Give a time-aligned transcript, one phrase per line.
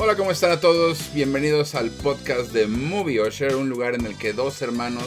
[0.00, 1.12] Hola, ¿cómo están a todos?
[1.12, 5.04] Bienvenidos al podcast de Movie Osher, un lugar en el que dos hermanos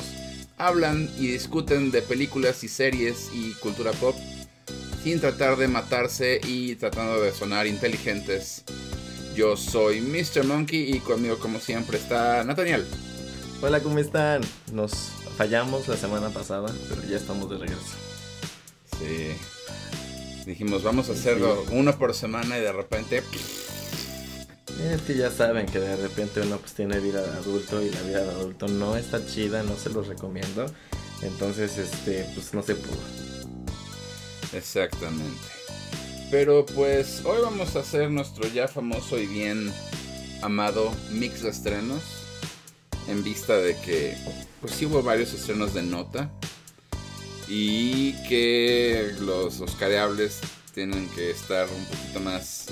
[0.58, 4.18] hablan y discuten de películas y series y cultura pop
[5.02, 8.66] sin tratar de matarse y tratando de sonar inteligentes.
[9.34, 10.44] Yo soy Mr.
[10.44, 12.86] Monkey y conmigo como siempre está Nathaniel.
[13.62, 14.42] Hola, ¿cómo están?
[14.74, 17.96] Nos fallamos la semana pasada, pero ya estamos de regreso.
[19.00, 19.32] Sí.
[20.46, 23.24] Dijimos, vamos a hacerlo uno por semana y de repente...
[24.84, 28.24] Es ya saben que de repente uno pues tiene vida de adulto y la vida
[28.24, 30.66] de adulto no está chida, no se los recomiendo.
[31.22, 32.98] Entonces, este, pues no se pudo.
[34.54, 35.40] Exactamente.
[36.32, 39.72] Pero pues hoy vamos a hacer nuestro ya famoso y bien
[40.42, 42.02] amado mix de estrenos.
[43.08, 44.18] En vista de que
[44.62, 46.32] pues sí hubo varios estrenos de nota.
[47.48, 50.40] Y que los oscareables
[50.74, 52.66] tienen que estar un poquito más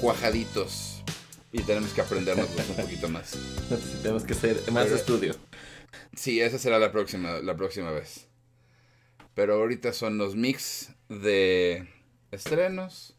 [0.00, 0.95] cuajaditos.
[1.56, 3.34] Y tenemos que aprendernos un poquito más.
[4.02, 5.34] tenemos que hacer más estudio.
[6.14, 8.28] Sí, esa será la próxima, la próxima vez.
[9.34, 11.88] Pero ahorita son los mix de
[12.30, 13.16] estrenos.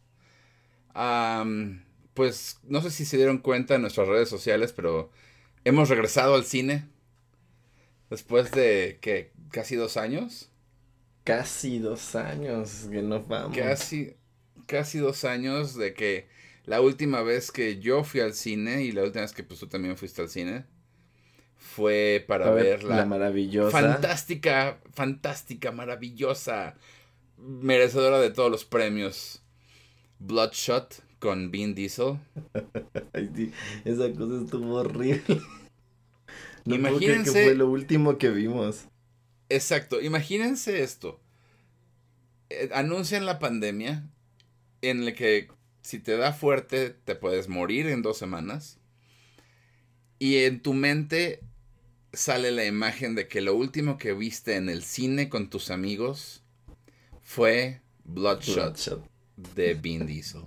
[2.14, 5.10] pues no sé si se dieron cuenta en nuestras redes sociales, pero
[5.66, 6.88] hemos regresado al cine.
[8.12, 10.52] Después de que casi dos años.
[11.24, 13.58] Casi dos años que no vamos.
[13.58, 14.16] Casi,
[14.68, 16.37] casi dos años de que
[16.68, 19.68] la última vez que yo fui al cine y la última vez que pues tú
[19.68, 20.66] también fuiste al cine
[21.56, 23.72] fue para, ver, la, la, maravillosa.
[23.72, 26.76] Fantástica, fantástica, maravillosa,
[27.38, 29.42] merecedora de todos los premios.
[30.20, 32.20] Bloodshot con Vin Diesel.
[33.86, 35.22] esa cosa estuvo horrible.
[36.66, 38.90] No imagínense que fue lo último que vimos.
[39.48, 41.22] Exacto, imagínense esto.
[42.50, 44.06] Eh, anuncian la pandemia
[44.82, 45.48] en la que
[45.88, 48.78] si te da fuerte te puedes morir en dos semanas.
[50.20, 51.40] Y en tu mente
[52.12, 56.44] sale la imagen de que lo último que viste en el cine con tus amigos
[57.24, 59.02] fue Bloodshot,
[59.38, 60.42] de Vin Diesel.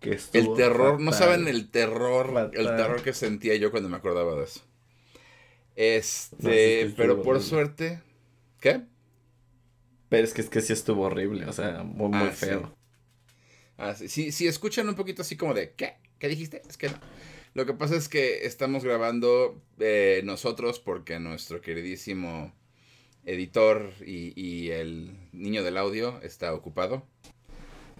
[0.00, 4.44] el terror, no saben el terror, el terror que sentía yo cuando me acordaba de
[4.44, 4.60] eso.
[5.74, 8.00] Este, pero por suerte,
[8.60, 8.82] ¿qué?
[10.08, 12.81] Pero es que es que sí estuvo horrible, o sea, muy, muy ah, feo.
[13.96, 14.32] Sí.
[14.32, 15.94] Si, escuchan un poquito así como de, ¿qué?
[16.18, 16.62] ¿Qué dijiste?
[16.68, 16.98] Es que no.
[17.54, 22.52] Lo que pasa es que estamos grabando eh, nosotros porque nuestro queridísimo
[23.24, 27.06] editor y, el niño del audio está ocupado.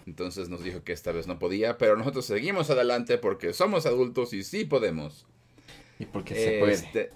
[0.05, 4.33] Entonces nos dijo que esta vez no podía, pero nosotros seguimos adelante porque somos adultos
[4.33, 5.25] y sí podemos.
[5.99, 6.73] Y porque se puede.
[6.73, 7.11] Este,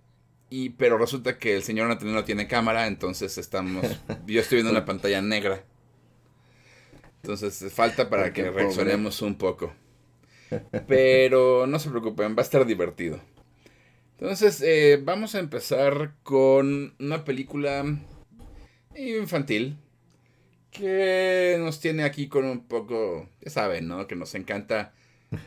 [0.50, 3.86] y, pero resulta que el señor Nathaniel no tiene cámara, entonces estamos.
[4.26, 5.66] yo estoy viendo una pantalla negra.
[7.28, 9.74] Entonces falta para que reaccionemos un poco.
[10.88, 13.20] Pero no se preocupen, va a estar divertido.
[14.18, 17.84] Entonces, eh, vamos a empezar con una película
[18.96, 19.78] infantil
[20.72, 24.08] que nos tiene aquí con un poco, ya saben, ¿no?
[24.08, 24.94] Que nos encanta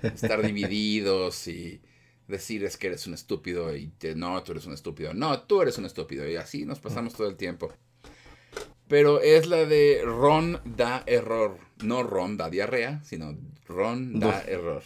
[0.03, 1.81] estar divididos y
[2.29, 5.79] decir es que eres un estúpido y no, tú eres un estúpido, no, tú eres
[5.79, 7.73] un estúpido y así nos pasamos todo el tiempo.
[8.87, 13.37] Pero es la de Ron da error, no Ron da diarrea, sino
[13.67, 14.83] Ron da error.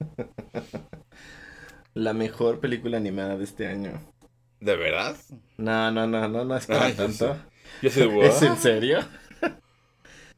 [1.94, 4.00] La mejor película animada de este año.
[4.60, 5.16] ¿De verdad?
[5.56, 7.36] No, no, no, no, no es para tanto.
[7.82, 9.00] ¿Es en serio?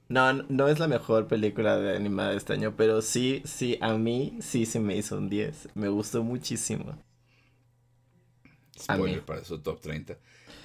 [0.09, 3.95] No, no es la mejor película de animada de este año, pero sí, sí, a
[3.95, 5.69] mí sí se me hizo un 10.
[5.75, 7.01] Me gustó muchísimo.
[8.77, 10.19] Spoiler para su top 30.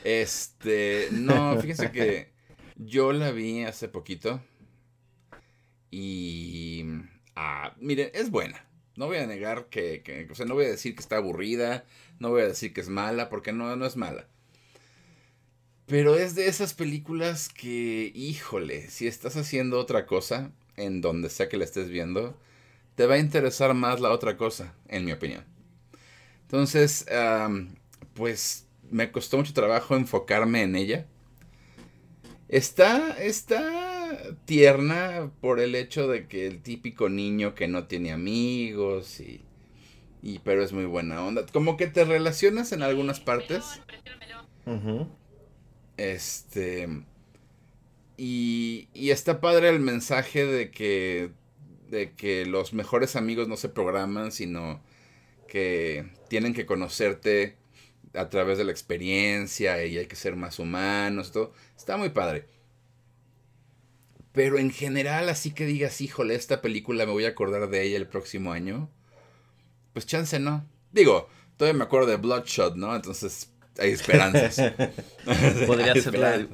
[0.03, 2.33] Este, no, fíjense que
[2.75, 4.41] yo la vi hace poquito
[5.97, 6.83] y,
[7.37, 8.65] ah, miren, es buena.
[8.97, 11.85] No voy a negar que, que, o sea, no voy a decir que está aburrida,
[12.19, 14.27] no voy a decir que es mala, porque no, no es mala.
[15.85, 21.47] Pero es de esas películas que, híjole, si estás haciendo otra cosa, en donde sea
[21.47, 22.37] que la estés viendo,
[22.95, 25.45] te va a interesar más la otra cosa, en mi opinión.
[26.41, 27.05] Entonces,
[28.15, 31.07] pues me costó mucho trabajo enfocarme en ella.
[32.49, 33.84] Está, está
[34.45, 39.41] tierna por el hecho de que el típico niño que no tiene amigos y,
[40.21, 41.45] y pero es muy buena onda.
[41.51, 43.63] Como que te relacionas en algunas partes.
[45.97, 46.87] Este.
[48.17, 51.31] Y, y está padre el mensaje de que,
[51.89, 54.81] de que los mejores amigos no se programan, sino
[55.47, 57.57] que tienen que conocerte
[58.13, 61.31] a través de la experiencia y hay que ser más humanos.
[61.31, 61.53] Todo.
[61.77, 62.45] Está muy padre.
[64.35, 67.97] Pero en general, así que digas, híjole, esta película me voy a acordar de ella
[67.97, 68.89] el próximo año.
[69.93, 70.65] pues chance no.
[70.91, 72.93] Digo, todavía me acuerdo de Bloodshot, ¿no?
[72.95, 74.61] Entonces hay esperanzas.
[75.67, 76.49] Podría ser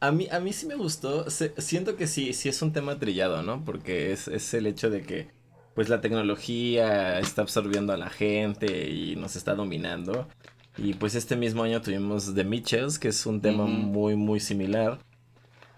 [0.00, 1.26] A mí, a mí sí me gustó.
[1.30, 3.64] siento que sí, sí es un tema trillado, ¿no?
[3.64, 5.28] Porque es, es el hecho de que
[5.74, 10.28] pues la tecnología está absorbiendo a la gente y nos está dominando.
[10.76, 15.00] Y pues este mismo año tuvimos The Mitchells, que es un tema muy, muy similar.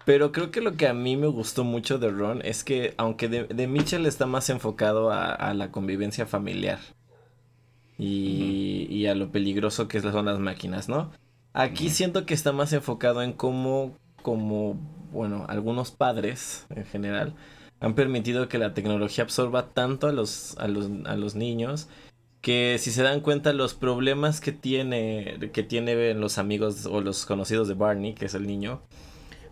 [0.05, 3.29] Pero creo que lo que a mí me gustó mucho de Ron es que, aunque
[3.29, 6.79] The, Mitchell está más enfocado a, la convivencia familiar
[7.97, 11.11] y, y, a lo peligroso que son las máquinas, ¿no?
[11.53, 14.75] Aquí siento que está más enfocado en cómo, como,
[15.11, 17.35] bueno, algunos padres en general
[17.79, 21.89] han permitido que la tecnología absorba tanto a los, a los, a los niños
[22.41, 27.25] que si se dan cuenta los problemas que tiene que tienen los amigos o los
[27.25, 28.81] conocidos de Barney, que es el niño,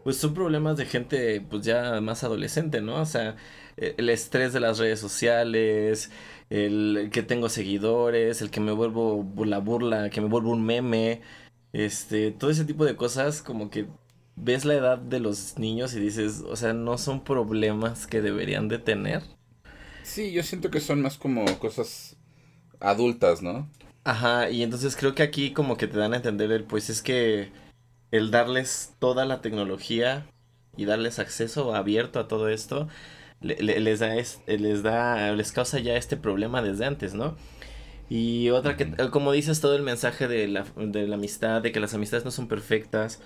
[0.03, 3.01] pues son problemas de gente pues ya más adolescente, ¿no?
[3.01, 3.35] O sea,
[3.77, 6.11] e, el estrés de las redes sociales,
[6.49, 11.21] el que tengo seguidores, el que me vuelvo la burla, que me vuelvo un meme,
[11.73, 13.87] este, todo ese tipo de cosas como que
[14.35, 18.67] ves la edad de los niños y dices, o sea, no son problemas que deberían
[18.67, 19.23] de tener.
[20.03, 22.17] Sí, yo siento que son más como cosas
[22.79, 23.69] adultas, ¿no?
[24.03, 27.01] Ajá, y entonces creo que aquí como que te dan a entender el, pues es
[27.01, 27.51] que
[28.11, 30.25] el darles toda la tecnología
[30.75, 32.87] y darles acceso abierto a todo esto,
[33.41, 34.15] les, da
[34.47, 37.35] les da, les causa ya este problema desde antes, ¿no?
[38.09, 41.79] Y otra que, como dices, todo el mensaje de la, de la amistad, de que
[41.79, 43.21] las amistades no son perfectas,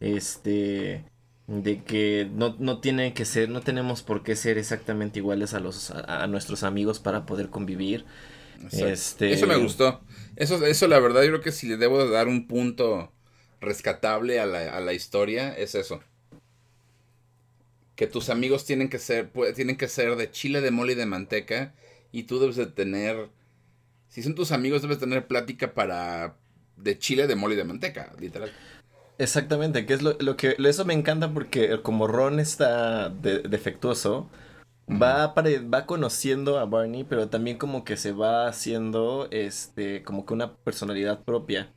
[0.00, 1.04] este
[1.46, 5.60] de que no, no tiene que ser, no tenemos por qué ser exactamente iguales a
[5.60, 8.04] los a, nuestros amigos para poder convivir.
[8.72, 9.32] Este...
[9.32, 10.00] Eso me gustó.
[10.34, 13.12] Eso, eso la verdad, yo creo que si le debo dar un punto
[13.66, 16.00] rescatable a la, a la historia, es eso.
[17.94, 21.06] Que tus amigos tienen que ser, tienen que ser de chile, de mole y de
[21.06, 21.74] manteca.
[22.12, 23.28] Y tú debes de tener.
[24.08, 26.36] Si son tus amigos, debes tener plática para.
[26.76, 28.52] de chile, de mole y de manteca, literal.
[29.18, 34.28] Exactamente, que es lo, lo, que eso me encanta porque como Ron está defectuoso,
[34.90, 40.34] va, va conociendo a Barney, pero también como que se va haciendo este como que
[40.34, 41.72] una personalidad propia.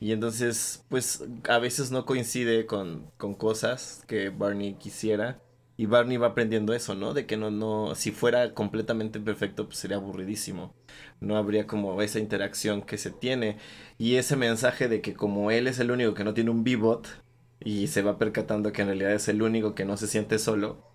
[0.00, 5.42] Y entonces, pues a veces no coincide con, con cosas que Barney quisiera.
[5.76, 7.14] Y Barney va aprendiendo eso, ¿no?
[7.14, 10.74] De que no, no, si fuera completamente perfecto, pues sería aburridísimo.
[11.20, 13.58] No habría como esa interacción que se tiene.
[13.98, 17.08] Y ese mensaje de que como él es el único que no tiene un B-bot
[17.60, 20.89] y se va percatando que en realidad es el único que no se siente solo.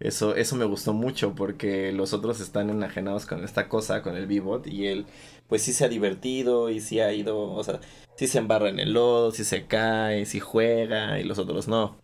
[0.00, 4.26] Eso, eso me gustó mucho porque los otros están enajenados con esta cosa, con el
[4.26, 5.06] B-bot, y él
[5.48, 7.80] pues sí se ha divertido y sí ha ido, o sea,
[8.16, 11.98] sí se embarra en el lodo, sí se cae, sí juega y los otros no.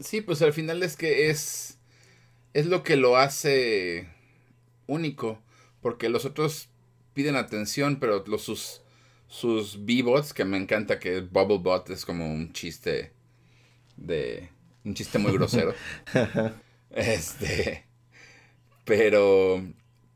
[0.00, 1.78] Sí, pues al final es que es.
[2.54, 4.08] Es lo que lo hace
[4.86, 5.42] único.
[5.80, 6.68] Porque los otros
[7.14, 8.82] piden atención, pero los sus.
[9.30, 13.12] Sus B-bots, que me encanta que Bubblebot es como un chiste.
[13.96, 14.48] De.
[14.84, 15.74] Un chiste muy grosero.
[16.90, 17.86] este.
[18.84, 19.62] Pero.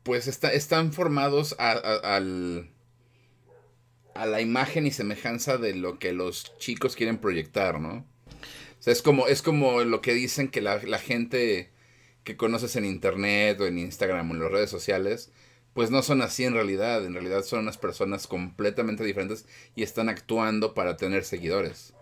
[0.03, 2.73] Pues está, están formados a, al
[4.15, 8.05] a la imagen y semejanza de lo que los chicos quieren proyectar, ¿no?
[8.85, 11.71] es como, es como lo que dicen que la, gente
[12.23, 15.31] que conoces en internet o en Instagram o en las redes sociales,
[15.73, 17.05] pues no son así en realidad.
[17.05, 21.93] En realidad son unas personas completamente diferentes y están actuando para tener seguidores.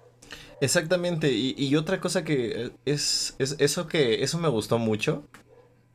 [0.61, 1.31] Exactamente.
[1.31, 5.27] Y, otra cosa que es, es, eso que eso me gustó mucho.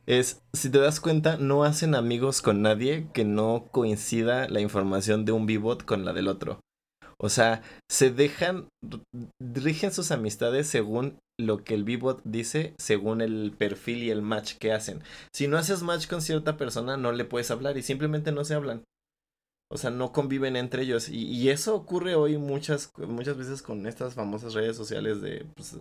[0.05, 5.23] Es, si te das cuenta, no hacen amigos con nadie que no coincida la información
[5.25, 6.59] de un B-Bot con la del otro.
[7.17, 8.67] O sea, se dejan,
[9.39, 14.55] rigen sus amistades según lo que el B-Bot dice, según el perfil y el match
[14.57, 15.01] que hacen.
[15.33, 18.53] Si no haces match con cierta persona, no le puedes hablar y simplemente no se
[18.53, 18.83] hablan.
[19.69, 21.09] O sea, no conviven entre ellos.
[21.09, 25.77] Y, eso ocurre hoy muchas, muchas veces con estas famosas redes sociales de, pues,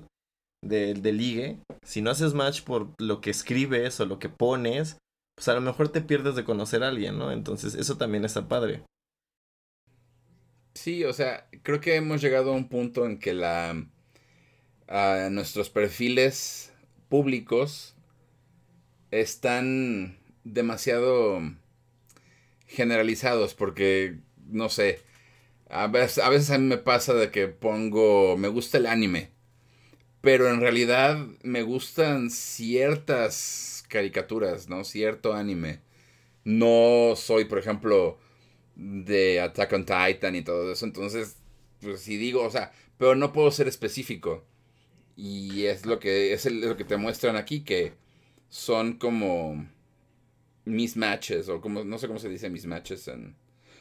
[0.65, 1.59] de, de ligue.
[1.83, 4.99] Si no haces match por lo que escribes o lo que pones,
[5.37, 7.31] pues a lo mejor te pierdes de conocer a alguien, ¿no?
[7.31, 8.83] Entonces eso también está padre.
[10.75, 13.87] Sí, o sea, creo que hemos llegado a un punto en que la
[15.31, 16.73] nuestros perfiles
[17.09, 17.95] públicos
[19.11, 21.41] están demasiado
[22.77, 25.01] generalizados porque no sé,
[25.69, 29.31] a veces, a veces a mí me pasa de que pongo me gusta el anime,
[30.21, 34.85] pero en realidad me gustan ciertas caricaturas, ¿no?
[34.85, 35.81] Cierto anime.
[36.45, 38.19] No soy, por ejemplo,
[38.77, 40.85] de Attack on Titan y todo eso.
[40.87, 41.37] Entonces,
[41.81, 44.45] pues si digo, o sea, pero no puedo ser específico.
[45.17, 47.95] Y es lo que es lo que te muestran aquí que
[48.49, 49.67] son como
[50.67, 53.37] mismatches, o como, no sé cómo se dice mismatches en...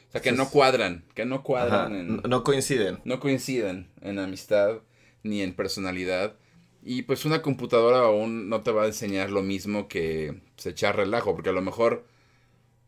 [0.08, 2.16] O sea, que no cuadran, que no cuadran en...
[2.28, 3.00] No coinciden.
[3.04, 4.78] No coinciden en amistad
[5.24, 6.36] ni en personalidad.
[6.82, 10.96] Y pues una computadora aún no te va a enseñar lo mismo que se echar
[10.96, 12.06] relajo, porque a lo mejor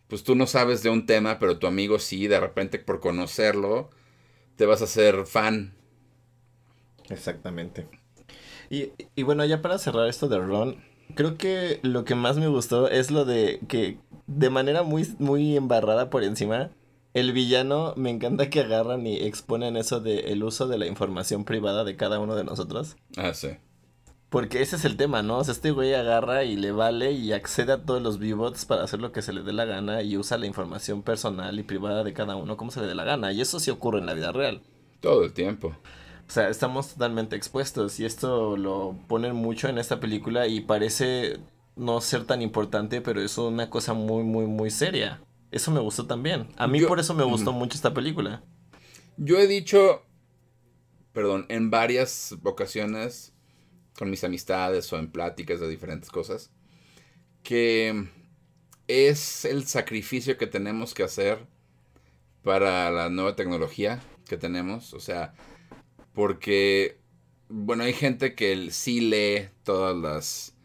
[0.06, 3.90] pues tú no sabes de un tema, pero tu amigo sí, de repente por conocerlo,
[4.56, 5.74] te vas a hacer fan.
[7.10, 7.86] Exactamente.
[8.70, 10.82] Y, y bueno, ya para cerrar esto de Ron,
[11.14, 15.56] creo que lo que más me gustó es lo de que de manera muy, muy
[15.56, 16.70] embarrada por encima,
[17.14, 21.44] el villano me encanta que agarran y exponen eso de el uso de la información
[21.44, 22.96] privada de cada uno de nosotros.
[23.16, 23.48] Ah, sí.
[24.28, 25.38] Porque ese es el tema, ¿no?
[25.38, 28.84] O sea, este güey agarra y le vale y accede a todos los V-Bots para
[28.84, 32.04] hacer lo que se le dé la gana y usa la información personal y privada
[32.04, 33.32] de cada uno como se le dé la gana.
[33.32, 34.60] Y eso sí ocurre en la vida real.
[35.00, 35.74] Todo el tiempo.
[36.28, 41.38] O sea, estamos totalmente expuestos y esto lo ponen mucho en esta película y parece
[41.74, 45.22] no ser tan importante, pero es una cosa muy, muy, muy seria.
[45.50, 46.48] Eso me gustó también.
[46.56, 48.42] A mí por eso me gustó mucho esta película.
[49.16, 50.02] Yo he dicho,
[51.12, 53.32] perdón, en varias ocasiones
[53.96, 56.50] con mis amistades o en pláticas de diferentes cosas,
[57.42, 58.10] que
[58.86, 61.46] es el sacrificio que tenemos que hacer
[62.42, 64.92] para la nueva tecnología que tenemos.
[64.92, 65.34] O sea,
[66.18, 66.98] porque,
[67.48, 70.56] bueno, hay gente que sí lee todas las...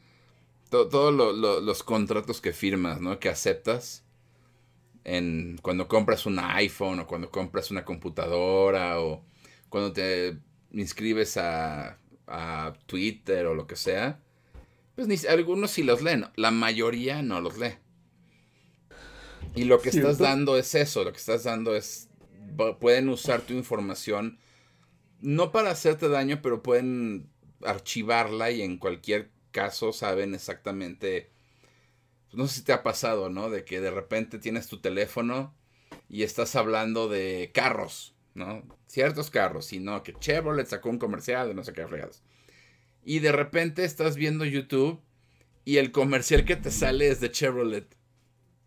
[0.71, 3.19] todos los contratos que firmas, ¿no?
[3.19, 4.03] Que aceptas.
[5.03, 9.23] En, cuando compras un iPhone o cuando compras una computadora o
[9.69, 10.39] cuando te
[10.71, 14.19] inscribes a, a Twitter o lo que sea,
[14.95, 17.75] pues ni, algunos sí los leen, la mayoría no los lee.
[19.53, 22.09] Y lo que estás dando es eso, lo que estás dando es,
[22.79, 24.39] pueden usar tu información
[25.23, 27.29] no para hacerte daño, pero pueden
[27.63, 31.31] archivarla y en cualquier caso saben exactamente,
[32.27, 33.49] pues, no sé si te ha pasado, ¿no?
[33.49, 35.55] De que de repente tienes tu teléfono
[36.09, 38.63] y estás hablando de carros, ¿no?
[38.87, 42.21] Ciertos carros, y no, que Chevrolet sacó un comercial de no sé qué fregados.
[43.05, 45.01] Y de repente estás viendo YouTube
[45.63, 47.95] y el comercial que te sale es de Chevrolet.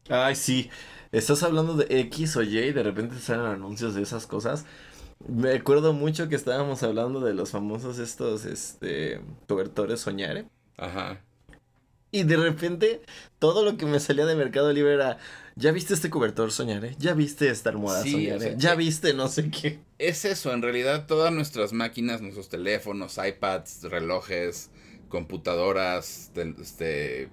[0.08, 0.70] Ay, sí.
[1.12, 4.64] Estás hablando de X o Y y de repente salen anuncios de esas cosas.
[5.26, 10.46] Me acuerdo mucho que estábamos hablando de los famosos estos, este, cobertores soñare.
[10.76, 11.20] Ajá.
[12.12, 13.02] Y de repente,
[13.38, 15.18] todo lo que me salía de Mercado Libre era,
[15.56, 16.94] ¿ya viste este cobertor soñare?
[16.98, 18.54] ¿Ya viste esta almohada soñare?
[18.56, 19.80] ¿Ya eh, viste no sé qué?
[19.98, 24.70] Es eso, en realidad todas nuestras máquinas, nuestros teléfonos, iPads, relojes,
[25.08, 26.30] computadoras,
[26.60, 27.28] este,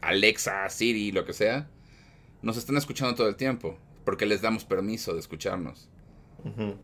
[0.00, 1.68] Alexa, Siri, lo que sea,
[2.42, 5.88] nos están escuchando todo el tiempo, porque les damos permiso de escucharnos.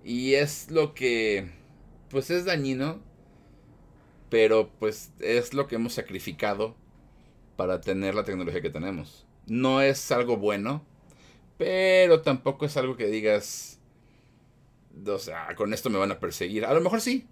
[0.04, 1.50] Y es lo que,
[2.08, 3.00] pues es dañino,
[4.28, 6.74] pero pues es lo que hemos sacrificado
[7.56, 9.26] para tener la tecnología que tenemos.
[9.46, 10.84] No es algo bueno,
[11.58, 13.78] pero tampoco es algo que digas,
[15.06, 16.64] o sea, con esto me van a perseguir.
[16.64, 17.26] A lo mejor sí.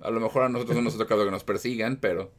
[0.00, 2.32] A lo mejor a nosotros no nos ha tocado que nos persigan, pero...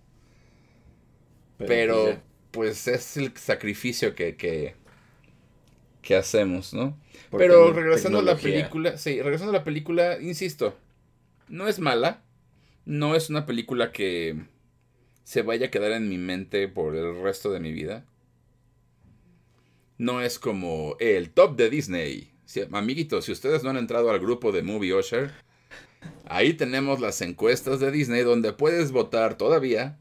[1.57, 2.19] Pero,
[2.51, 4.75] pues, es el sacrificio que, que,
[6.03, 6.99] que hacemos, ¿no?
[7.31, 10.77] Pero regresando a la película, sí, regresando a la película, insisto,
[11.47, 12.21] no es mala,
[12.85, 14.45] no es una película que
[15.23, 18.05] se vaya a quedar en mi mente por el resto de mi vida.
[19.97, 22.33] No es como el top de Disney.
[22.71, 25.31] amiguitos, si ustedes no han entrado al grupo de Movie Usher,
[26.25, 29.97] ahí tenemos las encuestas de Disney donde puedes votar todavía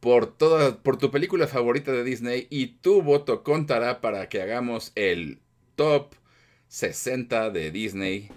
[0.00, 4.92] por, toda, por tu película favorita de Disney y tu voto contará para que hagamos
[4.94, 5.40] el
[5.76, 6.14] top
[6.68, 8.30] 60 de Disney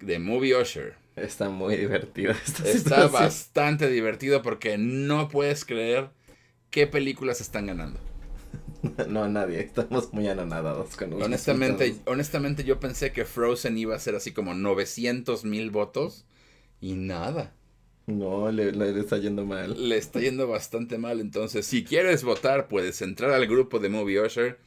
[0.00, 0.96] de Movie Usher.
[1.16, 2.32] Está muy divertido.
[2.64, 6.10] Está bastante divertido porque no puedes creer
[6.70, 8.00] qué películas están ganando.
[9.08, 9.60] No, nadie.
[9.60, 14.54] Estamos muy anonadados con honestamente, honestamente, yo pensé que Frozen iba a ser así como
[14.54, 16.26] 900 mil votos
[16.80, 17.54] y nada.
[18.08, 19.88] No, le, le, está yendo mal.
[19.88, 21.20] Le está yendo bastante mal.
[21.20, 24.58] Entonces, si quieres votar, puedes entrar al grupo de Movie Usher.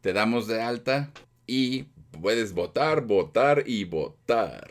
[0.00, 1.10] Te damos de alta
[1.46, 1.84] y
[2.22, 4.70] puedes votar, votar y votar.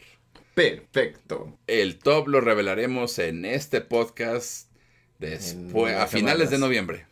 [0.56, 1.60] Perfecto.
[1.68, 4.72] El top lo revelaremos en este podcast
[5.20, 7.06] después, a finales de noviembre.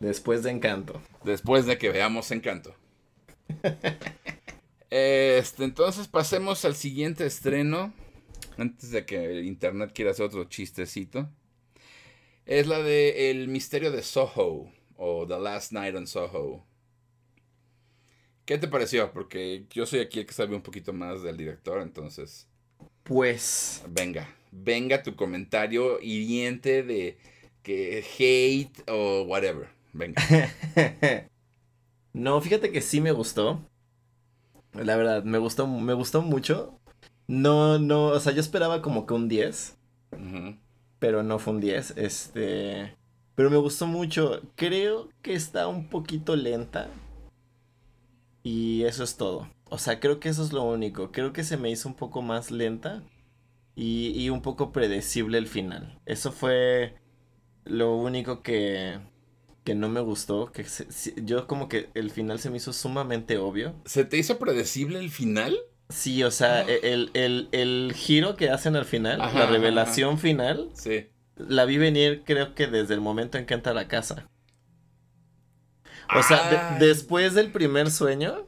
[0.00, 1.00] Después de Encanto.
[1.24, 2.74] Después de que veamos Encanto.
[4.90, 7.94] este, entonces pasemos al siguiente estreno
[8.60, 11.28] antes de que el internet quiera hacer otro chistecito,
[12.46, 16.64] es la de El misterio de Soho o The Last Night on Soho.
[18.44, 19.12] ¿Qué te pareció?
[19.12, 22.48] Porque yo soy aquí el que sabe un poquito más del director, entonces.
[23.04, 23.82] Pues.
[23.88, 27.16] Venga, venga tu comentario hiriente de
[27.62, 29.68] que hate o whatever.
[29.92, 30.22] Venga.
[32.12, 33.64] No, fíjate que sí me gustó.
[34.72, 36.79] La verdad, me gustó, me gustó mucho.
[37.30, 39.76] No, no, o sea, yo esperaba como que un 10.
[40.98, 41.94] Pero no fue un 10.
[41.96, 42.96] Este.
[43.36, 44.42] Pero me gustó mucho.
[44.56, 46.90] Creo que está un poquito lenta.
[48.42, 49.48] Y eso es todo.
[49.66, 51.12] O sea, creo que eso es lo único.
[51.12, 53.04] Creo que se me hizo un poco más lenta.
[53.76, 56.00] Y, y un poco predecible el final.
[56.06, 56.96] Eso fue
[57.64, 58.98] lo único que,
[59.62, 60.50] que no me gustó.
[60.50, 60.66] Que
[61.22, 63.76] yo como que el final se me hizo sumamente obvio.
[63.84, 65.56] ¿Se te hizo predecible el final?
[65.90, 71.08] Sí, o sea, e, el, el, giro que hacen al final, la revelación final, sí.
[71.36, 74.28] la vi venir creo que desde el momento en que entra a la casa.
[76.14, 78.46] O sea, después del primer sueño,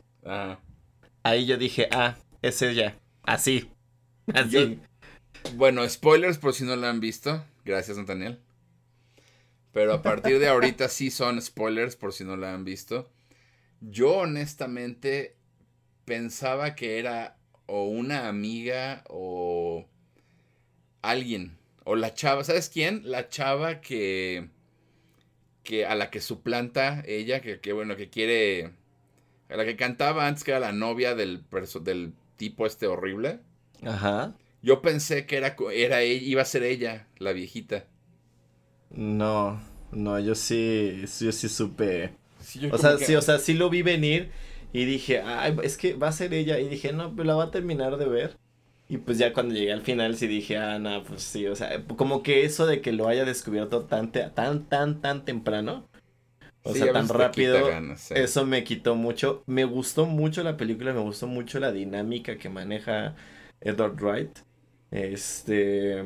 [1.23, 3.71] ahí yo dije, ah, es ella, así,
[4.35, 4.81] así.
[5.55, 7.45] bueno, spoilers por si no la han visto.
[7.65, 8.41] Gracias, Nathaniel.
[9.73, 13.11] Pero a partir de ahorita sí son spoilers por si no la han visto.
[13.81, 15.37] Yo honestamente
[16.05, 19.87] pensaba que era o una amiga o
[21.01, 21.59] alguien.
[21.85, 23.03] O la chava, ¿sabes quién?
[23.05, 24.49] La chava que,
[25.63, 28.73] que a la que suplanta ella, que, bueno, que quiere,
[29.49, 31.45] a la que cantaba antes que era la novia del,
[31.83, 33.41] del tipo este horrible.
[33.85, 34.35] Ajá.
[34.63, 37.87] Yo pensé que era, era, iba a ser ella, la viejita.
[38.91, 42.13] No, no, yo sí, yo sí supe.
[42.71, 44.31] o sea, sí, o sea, sí lo vi venir
[44.73, 46.59] y dije, ay, es que va a ser ella.
[46.59, 48.39] Y dije, no, pero la va a terminar de ver.
[48.89, 51.85] Y pues ya cuando llegué al final sí dije, ah, no, pues sí, o sea,
[51.87, 55.89] como que eso de que lo haya descubierto tan, tan, tan, tan temprano.
[56.63, 57.69] O sea, tan rápido.
[58.11, 59.43] Eso me quitó mucho.
[59.47, 63.17] Me gustó mucho la película, me gustó mucho la dinámica que maneja
[63.61, 64.39] Edward Wright.
[64.91, 66.05] Este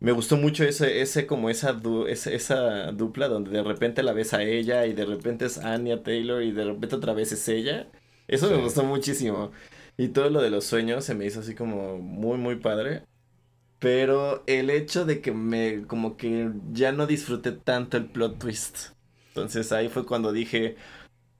[0.00, 4.42] me gustó mucho ese, ese como esa, esa, dupla donde de repente la ves a
[4.42, 7.88] ella y de repente es Anya Taylor y de repente otra vez es ella.
[8.28, 9.52] Eso me gustó muchísimo.
[9.96, 13.02] Y todo lo de los sueños se me hizo así como muy, muy padre.
[13.78, 18.78] Pero el hecho de que me, como que ya no disfruté tanto el plot twist.
[19.28, 20.76] Entonces ahí fue cuando dije,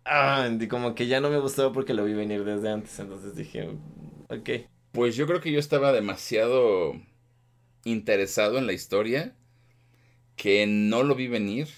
[0.04, 2.98] ah, como que ya no me gustó porque lo vi venir desde antes.
[2.98, 3.70] Entonces dije,
[4.28, 4.50] ok.
[4.92, 6.94] Pues yo creo que yo estaba demasiado
[7.86, 9.34] interesado en la historia
[10.36, 11.68] que no lo vi venir.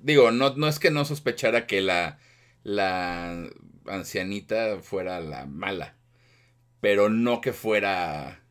[0.00, 2.18] Digo, no, no es que no sospechara que la,
[2.64, 3.48] la
[3.86, 5.94] ancianita fuera la mala,
[6.80, 8.42] pero no que fuera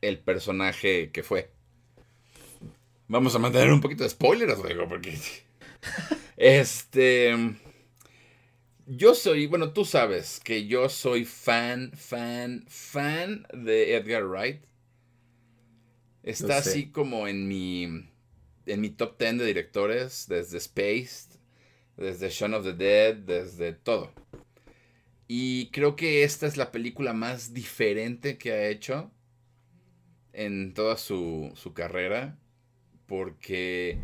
[0.00, 1.50] el personaje que fue.
[3.08, 5.18] Vamos a mantener un poquito de spoilers, luego, porque...
[6.36, 7.34] Este...
[8.86, 14.69] Yo soy, bueno, tú sabes que yo soy fan, fan, fan de Edgar Wright.
[16.22, 17.84] Está así como en mi,
[18.66, 21.38] en mi top 10 de directores, desde Space,
[21.96, 24.12] desde Shaun of the Dead, desde todo.
[25.26, 29.10] Y creo que esta es la película más diferente que ha hecho
[30.32, 32.38] en toda su, su carrera,
[33.06, 33.98] porque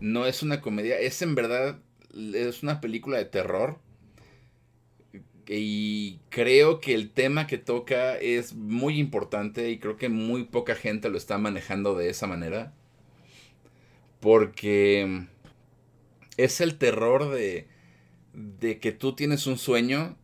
[0.00, 1.82] no es una comedia, es en verdad,
[2.34, 3.80] es una película de terror
[5.52, 10.76] y creo que el tema que toca es muy importante y creo que muy poca
[10.76, 12.72] gente lo está manejando de esa manera.
[14.20, 15.26] Porque
[16.36, 17.66] es el terror de,
[18.32, 20.16] de que tú tienes un sueño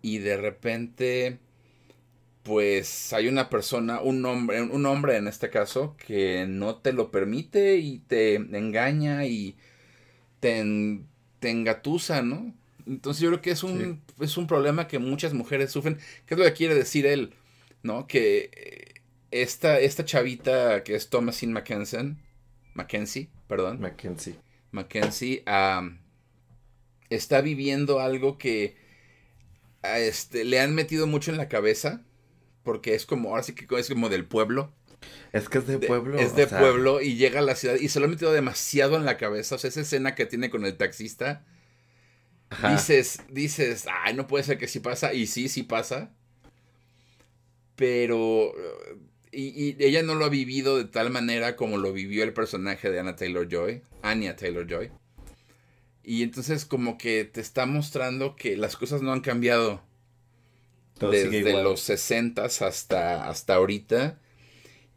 [0.00, 1.40] y de repente
[2.44, 7.10] pues hay una persona, un hombre, un hombre en este caso, que no te lo
[7.10, 9.56] permite y te engaña y
[10.38, 11.00] te,
[11.40, 12.54] te engatusa, ¿no?
[12.88, 15.98] Entonces yo creo que es un, es un problema que muchas mujeres sufren.
[16.26, 17.34] ¿Qué es lo que quiere decir él?
[17.82, 18.06] ¿No?
[18.06, 22.16] Que eh, esta, esta chavita que es Thomasin Mackenzie,
[22.74, 23.80] Mackenzie, perdón.
[23.80, 24.36] Mackenzie.
[24.70, 25.44] Mackenzie
[27.10, 28.76] está viviendo algo que
[29.82, 32.02] a este, le han metido mucho en la cabeza.
[32.62, 34.74] Porque es como, ahora sí que es como del pueblo.
[35.32, 36.18] Es que es de pueblo.
[36.18, 39.04] es de pueblo y llega a la ciudad y se lo ha metido demasiado en
[39.04, 39.54] la cabeza.
[39.54, 41.46] O sea, esa escena que tiene con el taxista
[42.70, 45.12] Dices, dices, ay, no puede ser que sí pasa.
[45.12, 46.10] Y sí, sí pasa.
[47.76, 48.54] Pero.
[49.30, 53.00] Y, ella no lo ha vivido de tal manera como lo vivió el personaje de
[53.00, 53.82] Anna Taylor Joy.
[54.02, 54.90] Anya Taylor Joy.
[56.02, 59.82] Y entonces, como que te está mostrando que las cosas no han cambiado.
[60.98, 64.18] desde los 60 hasta, hasta ahorita.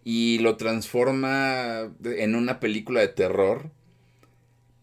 [0.05, 3.69] Y lo transforma en una película de terror.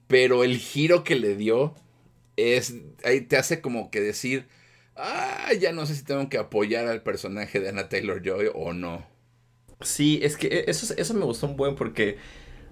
[0.07, 1.75] Pero el giro que le dio
[2.39, 2.75] es,
[3.05, 4.47] ahí te hace como que decir,
[4.97, 8.73] ah, ya no sé si tengo que apoyar al personaje de Anna Taylor Joy o
[8.73, 9.07] no.
[9.81, 12.17] Sí, es que e, eso, eso me gustó un buen porque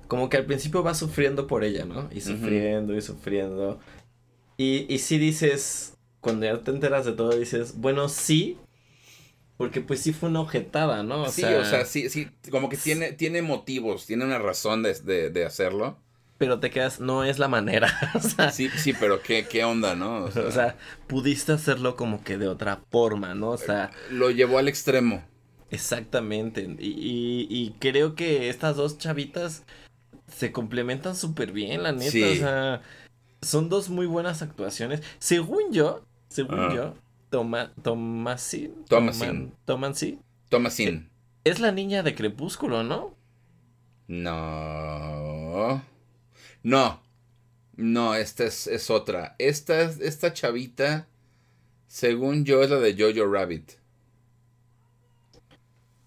[0.08, 2.08] como que al principio va sufriendo por ella, ¿no?
[2.12, 3.80] Y sufriendo y sufriendo.
[4.56, 8.58] Y, y sí dices, cuando ya te enteras de todo, dices, bueno, sí,
[9.56, 11.28] porque pues sí fue una objetada, ¿no?
[11.30, 15.44] sí, o sea, sí, sí, como que tiene, tiene motivos, tiene una razón de, de,
[15.44, 15.98] hacerlo.
[16.38, 17.92] Pero te quedas, no es la manera.
[18.14, 20.24] o sea, sí, sí, pero ¿qué, qué onda, ¿no?
[20.24, 23.50] O sea, pudiste hacerlo como que de otra forma, ¿no?
[23.50, 23.90] O sea.
[24.10, 25.24] Lo llevó al extremo.
[25.70, 26.62] Exactamente.
[26.78, 29.64] Y, y, y creo que estas dos chavitas
[30.28, 32.26] se complementan súper bien, la neta.
[32.26, 32.82] O sea,
[33.42, 35.02] son dos muy buenas actuaciones.
[35.18, 36.72] Según yo, según ah.
[36.74, 36.94] yo,
[37.30, 38.84] Toma, Tomasin.
[38.88, 39.52] Tomasin.
[39.64, 40.20] Tomasin.
[40.48, 41.10] Tomasin.
[41.44, 43.14] Es la niña de Crepúsculo, ¿no?
[44.08, 45.82] No.
[46.66, 47.00] No.
[47.76, 49.36] No, esta es, es otra.
[49.38, 51.06] Esta, esta chavita,
[51.86, 53.74] según yo, es la de Jojo Rabbit.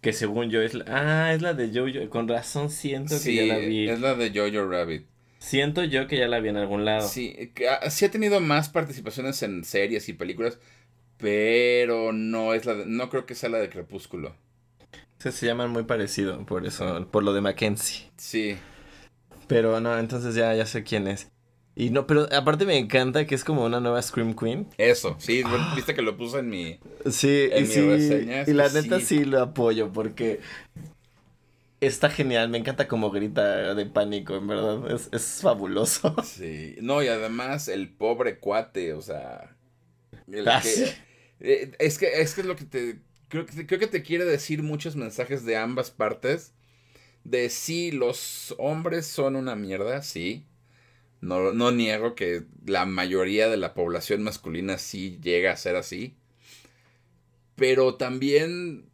[0.01, 0.83] Que según yo es la...
[0.89, 2.09] Ah, es la de Jojo.
[2.09, 3.87] Con razón siento que ya la vi.
[3.87, 5.05] es la de Jojo Rabbit.
[5.37, 7.07] Siento yo que ya la vi en algún lado.
[7.07, 10.59] Sí, ah, sí ha tenido más participaciones en series y películas,
[11.15, 14.35] pero no es la de, no creo que sea la de Crepúsculo.
[15.19, 18.09] Se, se llaman muy parecido, por eso, por lo de Mackenzie.
[18.17, 18.57] Sí.
[19.49, 21.27] Pero no, entonces ya, ya sé quién es.
[21.75, 24.67] Y no, pero aparte me encanta que es como una nueva Scream Queen.
[24.77, 25.73] Eso, sí, ah.
[25.75, 28.43] viste que lo puse en mi, sí, en y mi reseña.
[28.45, 29.25] Y la neta sí.
[29.25, 30.39] lo apoyo porque
[31.81, 36.15] está genial, me encanta como grita de pánico, en verdad, es, es fabuloso.
[36.23, 39.55] Sí, no, y además el pobre cuate, o sea,
[40.45, 40.61] ah,
[41.39, 44.25] eh, es que es que es lo que te creo que creo que te quiere
[44.25, 46.53] decir muchos mensajes de ambas partes
[47.23, 50.45] de si los hombres son una mierda, sí,
[51.21, 56.15] no, no niego que la mayoría de la población masculina sí llega a ser así.
[57.55, 58.89] Pero también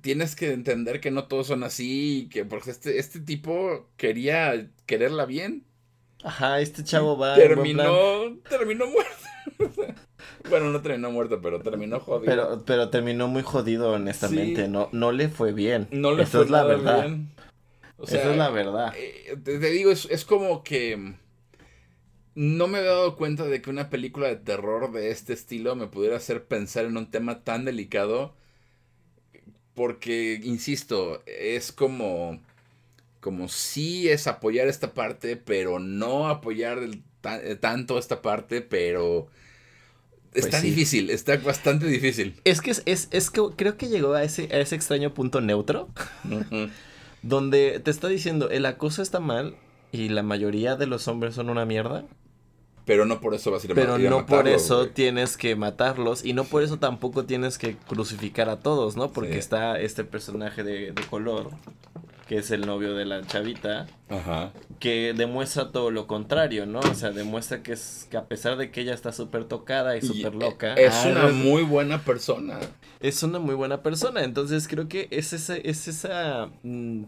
[0.00, 4.68] tienes que entender que no todos son así y que porque este, este tipo quería
[4.86, 5.64] quererla bien.
[6.22, 7.34] Ajá, este chavo va.
[7.34, 9.12] Terminó, terminó muerto.
[10.50, 12.26] bueno, no terminó muerto, pero terminó jodido.
[12.26, 14.68] Pero, pero terminó muy jodido, honestamente.
[14.68, 15.88] No, no le fue bien.
[15.90, 17.02] No le fue es la verdad.
[17.02, 17.30] Bien.
[18.02, 18.94] Esa es la verdad.
[18.96, 21.14] Eh, te, digo, es, es como que
[22.34, 25.88] no me he dado cuenta de que una película de terror de este estilo me
[25.88, 28.34] pudiera hacer pensar en un tema tan delicado.
[29.74, 32.40] Porque, insisto, es como.
[33.20, 36.78] Como si es apoyar esta parte, pero no apoyar
[37.24, 39.28] eh, tanto esta parte, pero.
[40.30, 42.40] Pues está difícil, está bastante difícil.
[42.44, 45.88] Es que es, es, que creo que llegó a ese, a ese extraño punto neutro.
[47.22, 49.56] Donde te está diciendo el acoso está mal
[49.92, 52.04] y la mayoría de los hombres son una mierda.
[52.84, 56.24] Pero no por eso vas a ir a Pero no por eso tienes que matarlos
[56.24, 59.12] y no por eso tampoco tienes que crucificar a todos, ¿no?
[59.12, 61.50] Porque está este personaje de, color,
[62.28, 64.52] que es el novio de la chavita, Ajá.
[64.78, 66.80] que demuestra todo lo contrario, ¿no?
[66.80, 70.02] O sea, demuestra que es que a pesar de que ella está súper tocada y
[70.02, 70.74] súper loca.
[70.74, 72.60] Es ah, una muy buena persona.
[73.00, 76.50] Es una muy buena persona, entonces creo que es esa, es esa...
[76.62, 77.04] Mm,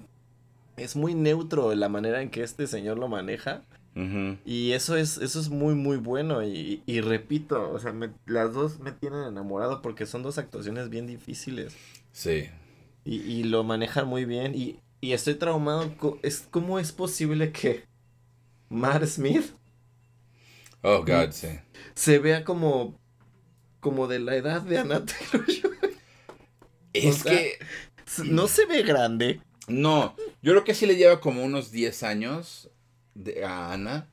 [0.78, 3.62] es muy neutro la manera en que este señor lo maneja.
[4.46, 6.42] Y eso es, eso es muy, muy bueno.
[6.42, 7.92] Y, y repito, o sea,
[8.24, 11.76] las dos me tienen enamorado porque son dos actuaciones bien difíciles.
[12.12, 12.48] Sí.
[13.04, 14.54] Y, y lo manejan muy bien.
[14.54, 15.90] Y, y estoy traumado.
[16.22, 17.84] Es, ¿Cómo es posible que
[18.68, 19.52] Matt Smith?
[20.82, 21.48] Oh, God, sí.
[21.94, 22.98] Se vea como,
[23.80, 25.04] como de la edad de Anna
[26.92, 27.58] Es que...
[28.24, 29.40] No se ve grande.
[29.68, 32.70] No, yo creo que sí le lleva como unos 10 años
[33.14, 34.10] de, a Ana.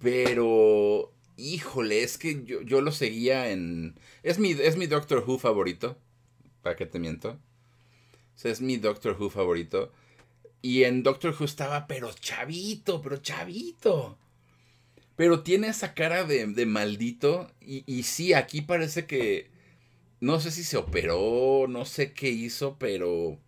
[0.00, 3.98] Pero, híjole, es que yo, yo lo seguía en...
[4.22, 5.96] Es mi, es mi Doctor Who favorito.
[6.62, 7.38] ¿Para qué te miento?
[8.42, 9.92] O es mi Doctor Who favorito.
[10.62, 14.18] Y en Doctor Who estaba, pero chavito, pero chavito.
[15.16, 17.50] Pero tiene esa cara de, de maldito.
[17.60, 19.50] Y, y sí, aquí parece que...
[20.20, 23.38] No sé si se operó, no sé qué hizo, pero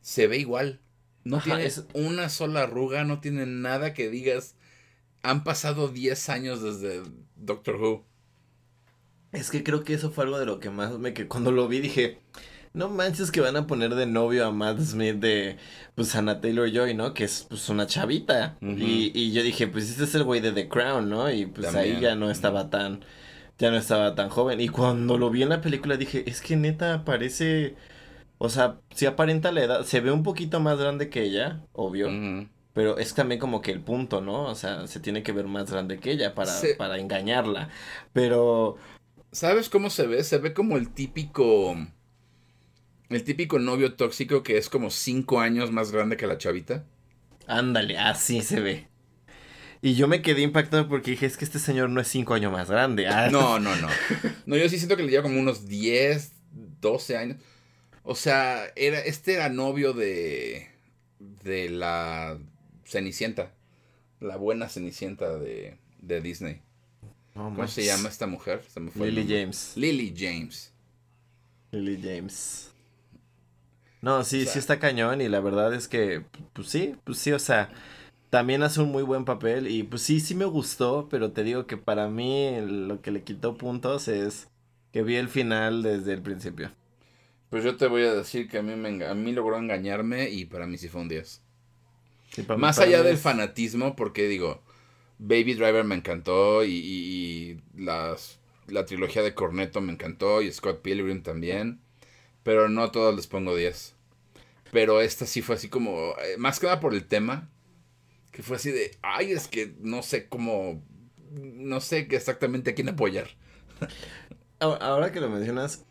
[0.00, 0.80] se ve igual.
[1.24, 4.56] No tiene una sola arruga, no tiene nada que digas.
[5.22, 7.02] Han pasado 10 años desde
[7.36, 8.04] Doctor Who.
[9.30, 11.68] Es que creo que eso fue algo de lo que más me que cuando lo
[11.68, 12.18] vi dije,
[12.74, 15.56] no manches que van a poner de novio a Matt Smith de
[15.94, 17.14] pues Anna Taylor Joy, ¿no?
[17.14, 18.56] Que es pues una chavita.
[18.60, 21.30] y, y, yo dije, pues este es el güey de The Crown, ¿no?
[21.30, 23.04] Y pues ahí ya no estaba tan
[23.58, 24.60] ya no estaba tan joven.
[24.60, 27.76] Y cuando lo vi en la película dije, es que neta parece
[28.44, 32.08] o sea, si aparenta la edad, se ve un poquito más grande que ella, obvio.
[32.72, 34.46] Pero es también como que el punto, ¿no?
[34.46, 37.68] O sea, se tiene que ver más grande que ella para, para engañarla.
[38.12, 38.78] Pero.
[39.30, 40.24] ¿Sabes cómo se ve?
[40.24, 41.76] Se ve como el típico.
[43.14, 46.84] El típico novio tóxico que es como cinco años más grande que la chavita.
[47.46, 48.88] Ándale, así se ve.
[49.80, 52.52] Y yo me quedé impactado porque dije, es que este señor no es cinco años
[52.52, 53.08] más grande.
[53.08, 53.28] Ah.
[53.30, 53.88] No, no, no.
[54.46, 56.32] No, yo sí siento que le lleva como unos 10,
[56.80, 57.36] 12 años.
[58.04, 60.68] O sea, era, este era novio de,
[61.18, 62.38] de la
[62.84, 63.52] Cenicienta.
[64.20, 66.60] La buena Cenicienta de, de Disney.
[67.34, 68.62] ¿Cómo se llama esta mujer?
[68.94, 69.72] Lily James.
[69.76, 70.72] Lily James.
[71.70, 72.71] Lily James.
[74.02, 77.38] No, sí, sí está cañón y la verdad es que, pues sí, pues sí, o
[77.38, 77.70] sea,
[78.30, 81.66] también hace un muy buen papel y pues sí, sí me gustó, pero te digo
[81.66, 84.48] que para mí lo que le quitó puntos es
[84.92, 86.72] que vi el final desde el principio.
[87.48, 90.46] Pues yo te voy a decir que a mí, me, a mí logró engañarme y
[90.46, 91.42] para mí sí fue un 10.
[92.56, 94.62] Más allá del fanatismo, porque digo,
[95.18, 100.80] Baby Driver me encantó y, y, las, la trilogía de Cornetto me encantó y Scott
[100.80, 101.81] Pilgrim también.
[102.42, 103.94] Pero no todos les pongo 10.
[104.72, 107.50] Pero esta sí fue así como, eh, más que nada por el tema,
[108.30, 110.82] que fue así de, ay, es que no sé cómo,
[111.30, 113.28] no sé exactamente a quién apoyar.
[114.58, 115.84] Ahora que lo mencionas,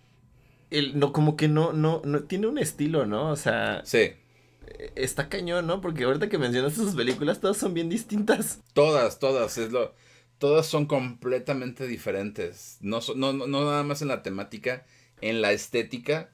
[0.72, 3.30] el, no, como que no, no, no, tiene un estilo, ¿no?
[3.30, 3.82] O sea.
[3.86, 4.14] Sí.
[4.96, 5.82] Está cañón, ¿no?
[5.82, 8.62] Porque ahorita que mencionas sus películas, todas son bien distintas.
[8.74, 9.94] Todas, todas, es lo.
[10.38, 12.78] Todas son completamente diferentes.
[12.80, 14.86] No, no, no, nada más en la temática,
[15.20, 16.32] en la estética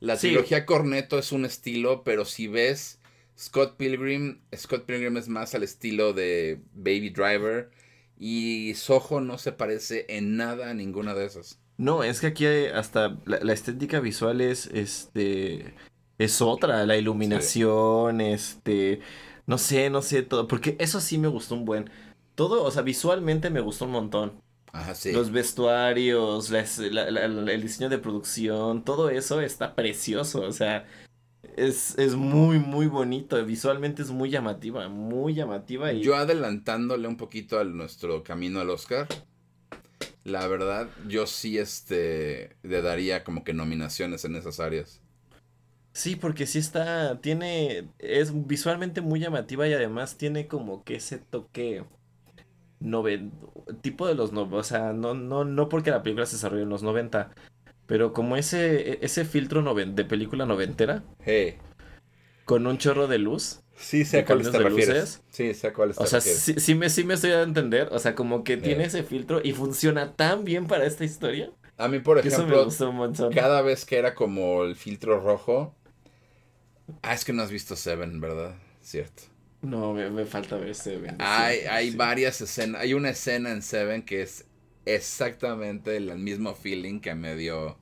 [0.00, 3.00] la trilogía Corneto es un estilo, pero si ves
[3.38, 7.70] Scott Pilgrim, Scott Pilgrim es más al estilo de Baby Driver
[8.18, 11.58] y Soho no se parece en nada a ninguna de esas.
[11.78, 15.74] No, es que aquí hasta la, estética visual es este
[16.18, 19.00] es otra, la iluminación, este
[19.46, 21.90] no sé, no sé todo, porque eso sí me gustó un buen.
[22.34, 24.42] Todo, o sea, visualmente me gustó un montón.
[25.12, 30.42] Los vestuarios, el diseño de producción, todo eso está precioso.
[30.42, 30.86] O sea,
[31.56, 33.42] es, muy, muy bonito.
[33.44, 35.92] Visualmente es muy llamativa, muy llamativa.
[35.92, 36.02] Y...
[36.02, 39.06] Yo adelantándole un poquito a nuestro camino al Oscar.
[40.24, 45.00] La verdad, yo sí este, le daría como que nominaciones en esas áreas.
[45.92, 51.18] Sí, porque sí está, tiene, es visualmente muy llamativa y además tiene como que ese
[51.18, 51.84] toque
[53.80, 56.68] tipo de los no, o sea, no, no, no porque la película se desarrolló en
[56.68, 57.30] los 90,
[57.86, 61.04] pero como ese, e, ese filtro de película noventera,
[62.44, 63.60] con un chorro de luz.
[63.78, 65.22] Sí, sé a cuál te refieres.
[65.28, 68.14] Sí, sé a cuál O sea, sí, me, sí me estoy a entender, o sea,
[68.14, 71.50] como que tiene ese filtro y funciona tan bien para esta historia.
[71.78, 72.68] A mí, por ejemplo,
[73.34, 75.74] cada vez que era como el filtro rojo,
[77.02, 78.54] ah, es que no has visto Seven, ¿verdad?
[78.80, 79.24] Cierto.
[79.62, 81.16] No, me, falta ver Seven.
[81.18, 82.80] Hay, hay varias escenas.
[82.80, 84.46] Hay una escena en Seven que es
[84.84, 87.78] exactamente el mismo feeling que me dio.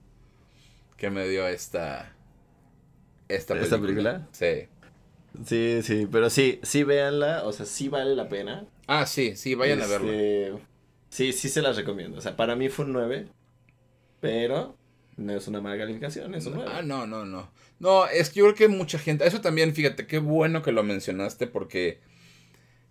[0.97, 2.15] Que me dio esta.
[3.29, 4.29] Esta película.
[4.33, 4.69] Sí.
[5.45, 8.67] Sí, sí, pero sí, sí véanla, o sea, sí vale la pena.
[8.87, 10.13] Ah, sí, sí, vayan a verla.
[10.13, 10.59] Este,
[11.09, 12.19] sí, sí se las recomiendo.
[12.19, 13.27] O sea, para mí fue un 9,
[14.21, 14.77] pero
[15.17, 16.71] no es una mala calificación, es un 9.
[16.73, 17.51] Ah, no, no, no.
[17.85, 20.83] No, es que yo creo que mucha gente, eso también, fíjate, qué bueno que lo
[20.83, 22.01] mencionaste porque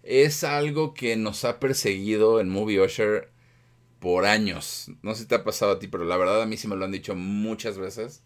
[0.03, 3.31] es algo que nos ha perseguido en Movie Usher
[3.97, 4.91] por años.
[5.01, 6.75] No sé si te ha pasado a ti, pero la verdad a mí sí me
[6.75, 8.21] lo han dicho muchas veces.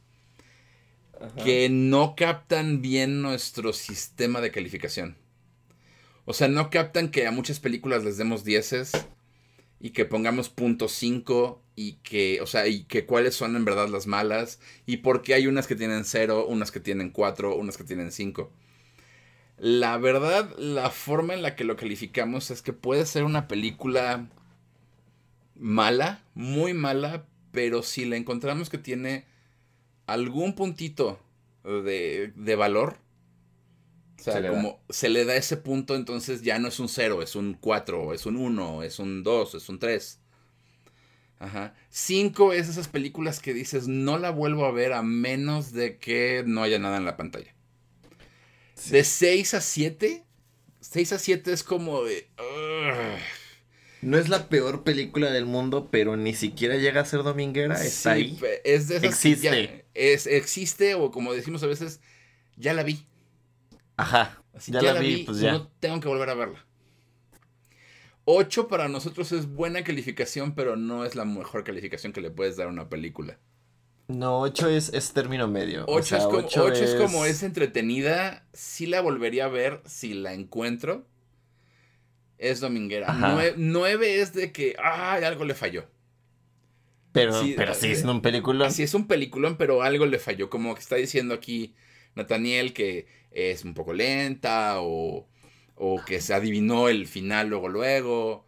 [1.41, 5.15] Que no captan bien nuestro sistema de calificación.
[6.25, 8.91] O sea, no captan que a muchas películas les demos dieces
[9.80, 13.88] y que pongamos punto 5 y que, o sea, y que cuáles son en verdad
[13.90, 17.78] las malas y por qué hay unas que tienen 0, unas que tienen 4, unas
[17.78, 18.52] que tienen 5.
[19.60, 24.28] La verdad, la forma en la que lo calificamos es que puede ser una película
[25.56, 29.26] mala, muy mala, pero si la encontramos que tiene
[30.06, 31.20] algún puntito
[31.63, 32.98] de, de valor,
[34.19, 37.36] o sea, como se le da ese punto, entonces ya no es un 0, es
[37.36, 40.19] un 4, es un 1, es un 2, es un 3.
[41.39, 41.75] Ajá.
[41.89, 46.43] 5 es esas películas que dices, no la vuelvo a ver a menos de que
[46.45, 47.53] no haya nada en la pantalla.
[48.89, 50.23] De 6 a 7,
[50.82, 52.27] 6 a 7 es como de...
[54.01, 57.84] No es la peor película del mundo, pero ni siquiera llega a ser dominguera.
[57.84, 58.39] Está ahí.
[58.63, 59.86] Es de esas existe.
[59.95, 61.99] es, existe, o como decimos a veces,
[62.56, 63.06] ya la vi.
[63.97, 64.41] Ajá.
[64.53, 65.51] Así ya, la, vi, pues ya.
[65.53, 66.65] No tengo que volver a verla.
[68.25, 72.57] 8 para nosotros es buena calificación, pero no es la mejor calificación que le puedes
[72.57, 73.39] dar a una película.
[74.07, 75.86] No, 8 es, es término medio.
[75.88, 76.95] 8, es, como, es...
[76.95, 78.45] como es entretenida.
[78.53, 81.05] Sí la volvería a ver si la encuentro.
[82.38, 83.53] Es dominguera.
[83.57, 85.86] 9, es de que, ay, algo le falló.
[87.12, 88.71] Pero sí, pero sí es un peliculón.
[88.71, 90.49] Sí es un peliculón, pero algo le falló.
[90.49, 91.73] Como que está diciendo aquí
[92.17, 95.27] Nathaniel que es un poco lenta o,
[95.75, 98.45] o que se adivinó el final luego luego.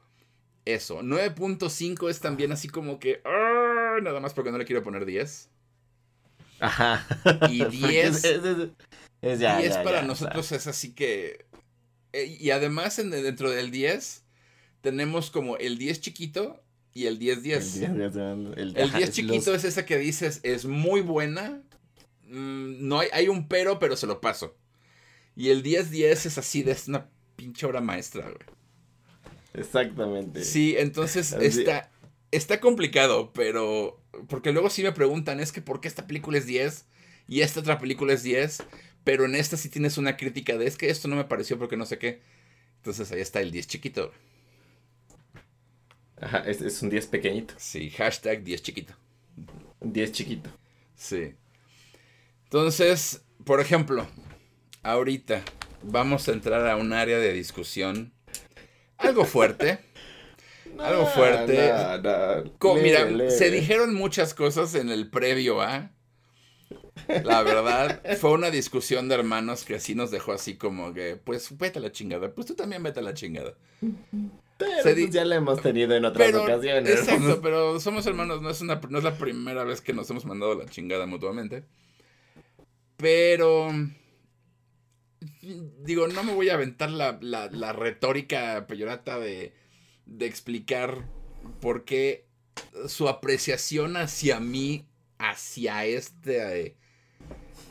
[0.66, 1.02] Eso.
[1.02, 3.22] 9.5 es también así como que...
[3.26, 3.98] ¡ah!
[4.02, 5.50] nada más porque no le quiero poner 10.
[6.60, 7.06] Ajá.
[7.50, 8.24] Y 10...
[9.22, 11.46] es, ya, 10 para nosotros es así que...
[12.12, 14.24] Eh, y además dentro del 10
[14.82, 18.56] tenemos como el 10 chiquito y el 10-10.
[18.58, 21.62] El 10, chiquito es esa que dices, es muy buena.
[22.30, 24.56] Mm, no hay, hay un pero, pero se lo paso.
[25.36, 28.60] Y el 10-10 es así, de, es una pinche obra maestra, güey.
[29.54, 30.44] Exactamente.
[30.44, 31.92] Sí, entonces está,
[32.32, 34.02] está complicado, pero.
[34.28, 36.86] Porque luego sí me preguntan, es que ¿por qué esta película es 10
[37.28, 38.64] y esta otra película es 10?
[39.04, 41.78] Pero en esta sí tienes una crítica de es que esto no me pareció porque
[41.78, 42.22] no sé qué.
[42.78, 44.12] Entonces ahí está el 10 chiquito.
[46.22, 47.54] Ajá, es, un 10 pequeñito.
[47.58, 48.94] Sí, hashtag 10 chiquito.
[49.82, 50.50] 10 chiquito.
[50.96, 51.34] Sí.
[52.52, 54.08] Entonces, por ejemplo,
[54.82, 55.44] ahorita
[55.84, 58.12] vamos a entrar a un área de discusión
[58.98, 59.78] algo fuerte.
[60.80, 61.72] algo fuerte.
[62.82, 65.92] mira, se dijeron muchas cosas en el previo a.
[67.24, 71.56] La verdad, fue una discusión de hermanos que así nos dejó así como que, pues
[71.56, 73.54] vete a la chingada, pues tú también vete a la chingada.
[74.58, 77.00] Pero pues, ya la hemos tenido en otras ocasiones.
[77.00, 80.26] Exacto, pero somos hermanos, no es, una, no es la primera vez que nos hemos
[80.26, 81.64] mandado la chingada mutuamente.
[83.00, 83.72] Pero
[85.84, 89.54] digo, no me voy a aventar la, retórica peyorata de,
[90.06, 91.08] de explicar
[91.62, 92.28] por qué
[92.88, 94.86] su apreciación hacia mí,
[95.18, 96.76] hacia este,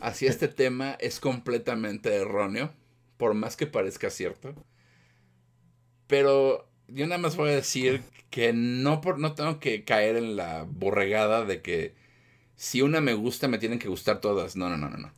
[0.00, 2.72] hacia este tema es completamente erróneo,
[3.18, 4.54] por más que parezca cierto.
[6.06, 10.36] Pero yo nada más voy a decir que no, por, no tengo que caer en
[10.36, 11.94] la borregada de que
[12.58, 14.56] si una me gusta me tienen que gustar todas.
[14.56, 15.12] No, no, no, no, no.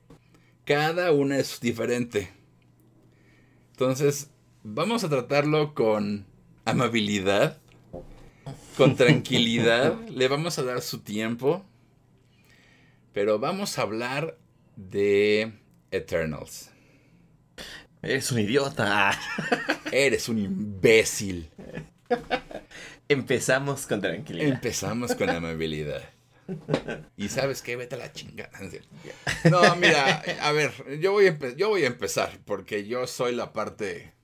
[0.66, 2.30] Cada una es diferente.
[3.70, 4.28] Entonces,
[4.62, 6.26] vamos a tratarlo con
[6.66, 7.58] amabilidad,
[8.76, 9.98] con tranquilidad.
[10.10, 11.64] Le vamos a dar su tiempo.
[13.14, 14.38] Pero vamos a hablar
[14.76, 15.54] de
[15.90, 16.70] Eternals.
[18.02, 19.18] Eres un idiota.
[19.92, 21.48] Eres un imbécil.
[23.08, 24.46] Empezamos con tranquilidad.
[24.46, 26.02] Empezamos con amabilidad.
[27.16, 28.50] Y sabes qué, vete a la chingada.
[29.50, 33.52] No, mira, a ver, yo voy a, yo voy a empezar porque yo soy la
[33.52, 34.14] parte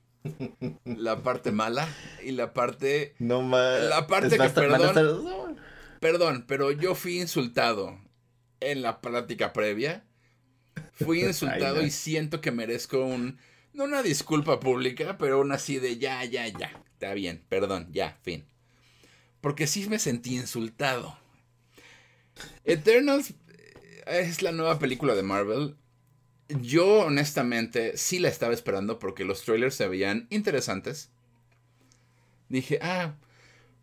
[0.85, 1.89] la parte mala
[2.23, 5.57] y la parte no más la parte que perdón
[6.01, 7.99] perdón pero yo fui insultado
[8.61, 10.05] en la plática previa.
[10.93, 13.39] Fui insultado y siento que merezco un
[13.73, 18.19] no una disculpa pública pero una así de ya ya ya está bien perdón ya
[18.23, 18.47] fin
[19.41, 21.19] porque sí me sentí insultado
[22.65, 23.35] Eternals
[24.07, 25.77] es la nueva película de Marvel.
[26.49, 31.11] Yo honestamente sí la estaba esperando porque los trailers se veían interesantes.
[32.49, 33.17] Dije, ah,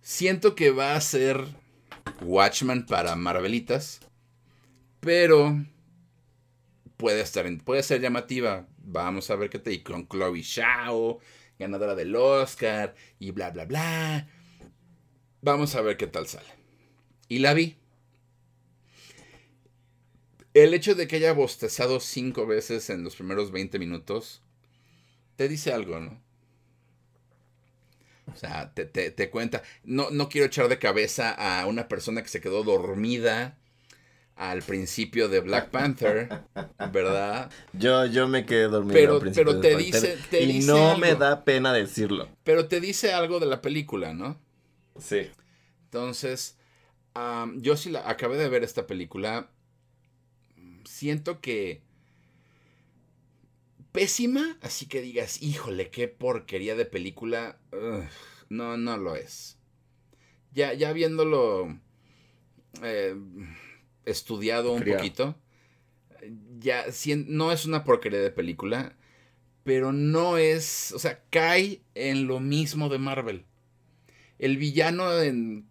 [0.02, 1.44] siento que va a ser
[2.22, 4.00] Watchman para Marvelitas,
[5.02, 5.66] pero
[6.96, 8.68] puede estar puede ser llamativa.
[8.78, 11.20] Vamos a ver qué te y con Chloe Shao,
[11.60, 14.28] ganadora del Oscar y bla bla bla.
[15.42, 16.48] Vamos a ver qué tal sale.
[17.28, 17.83] Y la vi.
[20.54, 24.42] El hecho de que haya bostezado cinco veces en los primeros 20 minutos
[25.36, 26.22] te dice algo, ¿no?
[28.32, 29.64] O sea, te, cuenta.
[29.84, 33.58] No, no quiero echar de cabeza a una persona que se quedó dormida
[34.36, 36.44] al principio de Black Panther,
[36.92, 37.52] ¿verdad?
[37.74, 39.52] Yo, yo me quedé dormido pero, al principio.
[39.52, 42.28] Pero te dice, te y no me da pena decirlo.
[42.44, 44.40] Pero te dice algo de la película, ¿no?
[44.98, 45.30] Sí.
[45.86, 46.58] Entonces,
[47.58, 49.50] yo sí la acabé de ver esta película
[50.86, 51.82] siento que
[53.94, 57.60] pésima, así que digas, híjole, qué porquería de película.
[58.50, 59.58] no, no lo es.
[60.52, 61.80] Ya, ya viéndolo
[62.82, 63.16] eh,
[64.06, 65.36] estudiado un poquito,
[66.60, 66.86] ya
[67.28, 68.96] no es una porquería de película,
[69.64, 73.46] pero no es, o sea, cae en lo mismo de Marvel.
[74.40, 75.06] El villano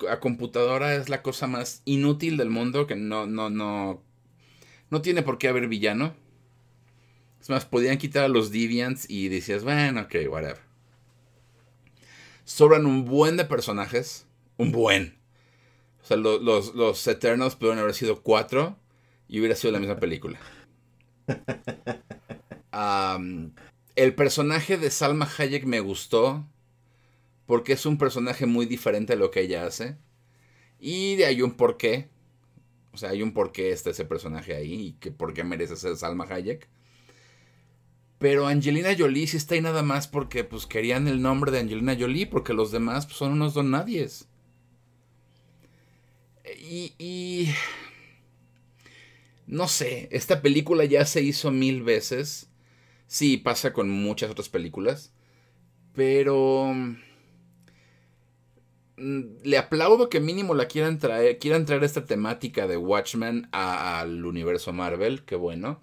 [0.08, 4.02] a computadora es la cosa más inútil del mundo que no, no, no
[4.92, 6.14] no tiene por qué haber villano.
[7.40, 10.60] Es más, podían quitar a los Deviants y decías, bueno, ok, whatever.
[12.44, 14.26] Sobran un buen de personajes.
[14.58, 15.16] Un buen.
[16.02, 18.76] O sea, los, los Eternals pudieron haber sido cuatro
[19.28, 20.38] y hubiera sido la misma película.
[23.96, 26.46] el personaje de Salma Hayek me gustó
[27.46, 29.96] porque es un personaje muy diferente a lo que ella hace.
[30.78, 32.10] Y de ahí un porqué.
[32.92, 35.76] O sea, hay un por qué está ese personaje ahí y que por qué merece
[35.76, 36.68] ser Salma Hayek.
[38.18, 41.96] Pero Angelina Jolie sí está ahí nada más porque pues querían el nombre de Angelina
[41.98, 44.28] Jolie, porque los demás pues, son unos don nadies.
[46.58, 47.48] Y, y...
[49.46, 52.48] No sé, esta película ya se hizo mil veces.
[53.06, 55.12] Sí, pasa con muchas otras películas.
[55.94, 56.74] Pero...
[58.96, 64.24] Mm, le aplaudo que mínimo la quieran traer, quieran traer esta temática de Watchmen al
[64.24, 65.82] universo Marvel, qué bueno.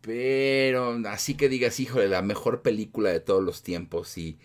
[0.00, 4.38] Pero así que digas, híjole, la mejor película de todos los tiempos y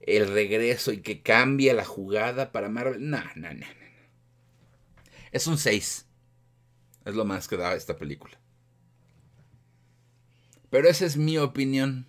[0.00, 3.10] el regreso y que cambie la jugada para Marvel.
[3.10, 3.66] No, no, no, no.
[5.32, 6.06] Es un 6.
[7.04, 8.38] Es lo más que da esta película.
[10.70, 12.06] Pero esa es mi opinión.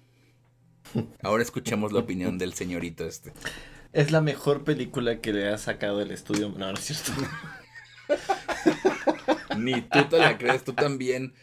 [1.24, 3.34] Ahora escuchemos la opinión del señorito este.
[3.94, 6.50] Es la mejor película que le ha sacado el estudio.
[6.50, 7.12] No, no es cierto.
[9.58, 11.34] Ni tú te la crees, tú también.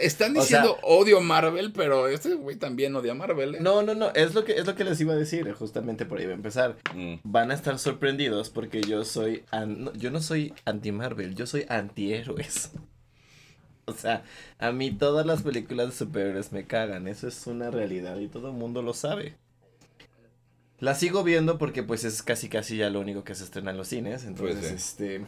[0.00, 3.54] Están diciendo odio Marvel, pero este güey también odia Marvel.
[3.54, 3.58] ¿eh?
[3.60, 6.18] No, no, no, es lo que es lo que les iba a decir, justamente por
[6.18, 6.76] ahí va a empezar.
[6.94, 7.14] Mm.
[7.22, 9.44] Van a estar sorprendidos porque yo soy
[9.94, 12.72] yo no soy anti Marvel, yo soy antihéroes.
[13.86, 14.24] O sea,
[14.58, 18.48] a mí todas las películas de superhéroes me cagan, eso es una realidad y todo
[18.48, 19.36] el mundo lo sabe.
[20.80, 23.76] La sigo viendo porque pues es casi casi ya lo único que se estrena en
[23.76, 25.26] los cines, entonces pues este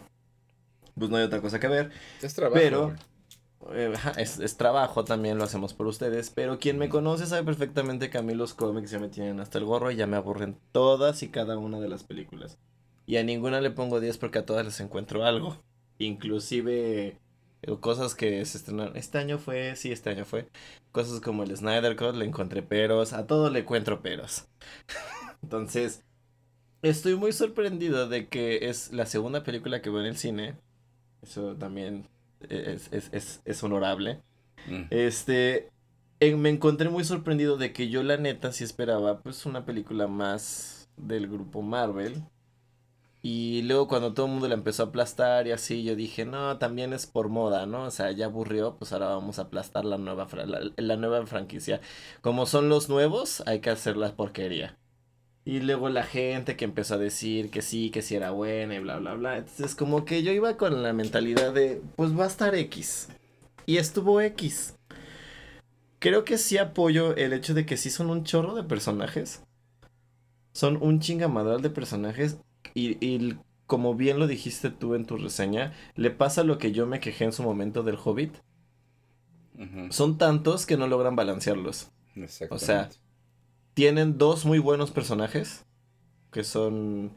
[0.96, 1.90] pues no hay otra cosa que ver.
[2.22, 2.58] Es trabajo.
[2.58, 2.94] Pero
[3.72, 6.30] eh, es, trabajo también, lo hacemos por ustedes.
[6.30, 9.58] Pero quien me conoce sabe perfectamente que a mí los cómics ya me tienen hasta
[9.58, 12.58] el gorro y ya me aburren todas y cada una de las películas.
[13.06, 15.58] Y a ninguna le pongo 10 porque a todas les encuentro algo.
[15.98, 17.18] Inclusive
[17.62, 18.96] eh, cosas que se estrenaron.
[18.96, 20.48] Este año fue, sí, este año fue.
[20.92, 23.12] Cosas como el Snyder Cut, le encontré peros.
[23.12, 24.46] A todo le encuentro peros.
[25.42, 26.02] Entonces,
[26.82, 30.56] estoy muy sorprendido de que es la segunda película que veo en el cine
[31.26, 32.08] eso también
[32.48, 34.22] es, honorable.
[34.68, 34.84] Mm.
[34.90, 35.70] Este,
[36.20, 40.88] me encontré muy sorprendido de que yo la neta sí esperaba pues una película más
[40.96, 42.22] del grupo Marvel.
[43.22, 46.58] Y luego cuando todo el mundo la empezó a aplastar y así, yo dije, no,
[46.58, 47.82] también es por moda, ¿no?
[47.82, 50.28] O sea, ya aburrió, pues ahora vamos a aplastar la nueva,
[50.76, 51.80] la nueva franquicia.
[52.20, 54.78] Como son los nuevos, hay que hacer la porquería.
[55.46, 58.80] Y luego la gente que empezó a decir que sí, que sí era buena y
[58.80, 59.38] bla, bla, bla.
[59.38, 63.08] Entonces como que yo iba con la mentalidad de, pues va a estar X.
[63.64, 64.74] Y estuvo X.
[66.00, 69.44] Creo que sí apoyo el hecho de que sí son un chorro de personajes.
[70.52, 72.38] Son un chingamadral de personajes.
[72.74, 73.38] Y, y
[73.68, 77.24] como bien lo dijiste tú en tu reseña, le pasa lo que yo me quejé
[77.24, 78.34] en su momento del Hobbit.
[79.90, 81.92] Son tantos que no logran balancearlos.
[82.50, 82.90] O sea,
[83.76, 85.66] tienen dos muy buenos personajes.
[86.32, 87.14] Que son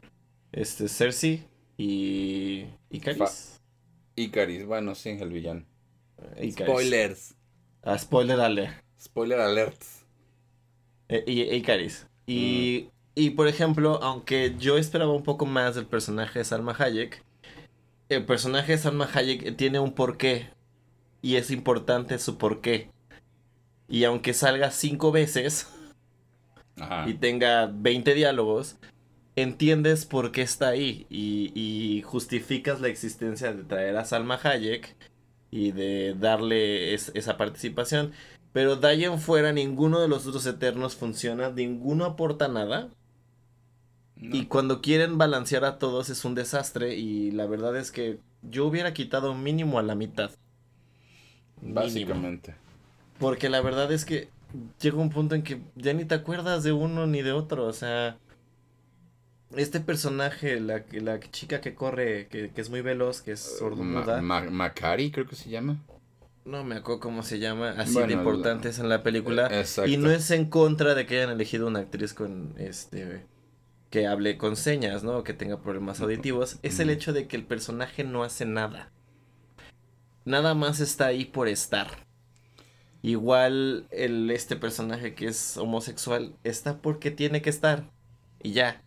[0.52, 1.42] este, Cersei
[1.78, 3.62] y Icaris.
[4.14, 5.64] Icaris, bueno, sí, el villano.
[6.36, 7.34] Eh, Spoilers.
[7.82, 8.74] Ah, spoiler alert.
[9.00, 9.82] Spoiler alert.
[11.08, 12.06] Eh, y Icaris.
[12.26, 12.90] Y, mm.
[13.14, 17.24] y por ejemplo, aunque yo esperaba un poco más del personaje de Salma Hayek,
[18.10, 20.50] el personaje de Salma Hayek tiene un porqué.
[21.22, 22.90] Y es importante su porqué.
[23.88, 25.66] Y aunque salga cinco veces,
[27.06, 28.76] y tenga 20 diálogos,
[29.36, 34.96] entiendes por qué está ahí y, justificas la existencia de traer a Salma Hayek
[35.50, 38.12] y de darle esa participación.
[38.52, 42.88] Pero de ahí en fuera ninguno de los otros eternos funciona, ninguno aporta nada.
[44.16, 48.66] Y cuando quieren balancear a todos es un desastre y la verdad es que yo
[48.66, 50.30] hubiera quitado mínimo a la mitad.
[51.62, 52.54] Básicamente.
[53.18, 54.28] Porque la verdad es que
[54.80, 57.72] llega un punto en que ya ni te acuerdas de uno ni de otro, o
[57.72, 58.18] sea,
[59.56, 64.20] este personaje, la, la chica que corre, que, es muy veloz, que es uh, sordomuda.
[64.22, 65.78] Macari, creo que se llama.
[66.44, 69.50] No me acuerdo cómo se llama, así de importante es en la película.
[69.86, 73.26] Y no es en contra de que hayan elegido una actriz con este
[73.90, 75.24] que hable con señas, ¿no?
[75.24, 76.58] Que tenga problemas auditivos.
[76.62, 78.90] Es el hecho de que el personaje no hace nada.
[80.24, 82.06] Nada más está ahí por estar.
[83.02, 87.90] Igual el, este personaje que es homosexual está porque tiene que estar.
[88.42, 88.82] Y ya.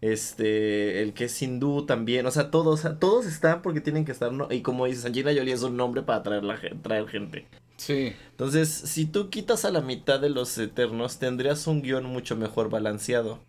[0.00, 4.32] Este, el que es hindú también, o sea, todos, todos están porque tienen que estar,
[4.32, 4.46] ¿no?
[4.50, 7.46] Y como dices, Angelina Jolie es un nombre para traer, la, traer gente.
[7.78, 8.12] Sí.
[8.30, 12.70] Entonces, si tú quitas a la mitad de los eternos, tendrías un guion mucho mejor
[12.70, 13.40] balanceado.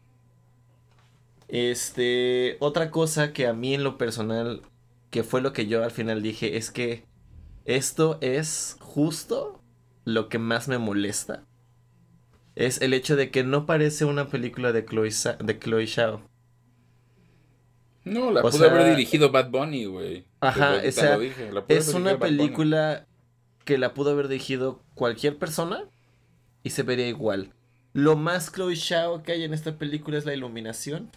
[1.47, 4.62] Este, otra cosa que a mí en lo personal,
[5.12, 7.04] que fue lo que yo al final dije, es que
[7.70, 9.61] esto es justo
[10.03, 11.45] lo que más me molesta.
[12.55, 16.22] Es el hecho de que no parece una película de Chloe, de Chloe Shao.
[18.03, 20.26] No, la pudo haber dirigido Bad Bunny, güey.
[20.39, 23.05] Ajá, es una película
[23.65, 25.84] que la pudo haber dirigido cualquier persona
[26.63, 27.53] y se vería igual.
[27.93, 31.11] Lo más Chloe Shao que hay en esta película es la iluminación.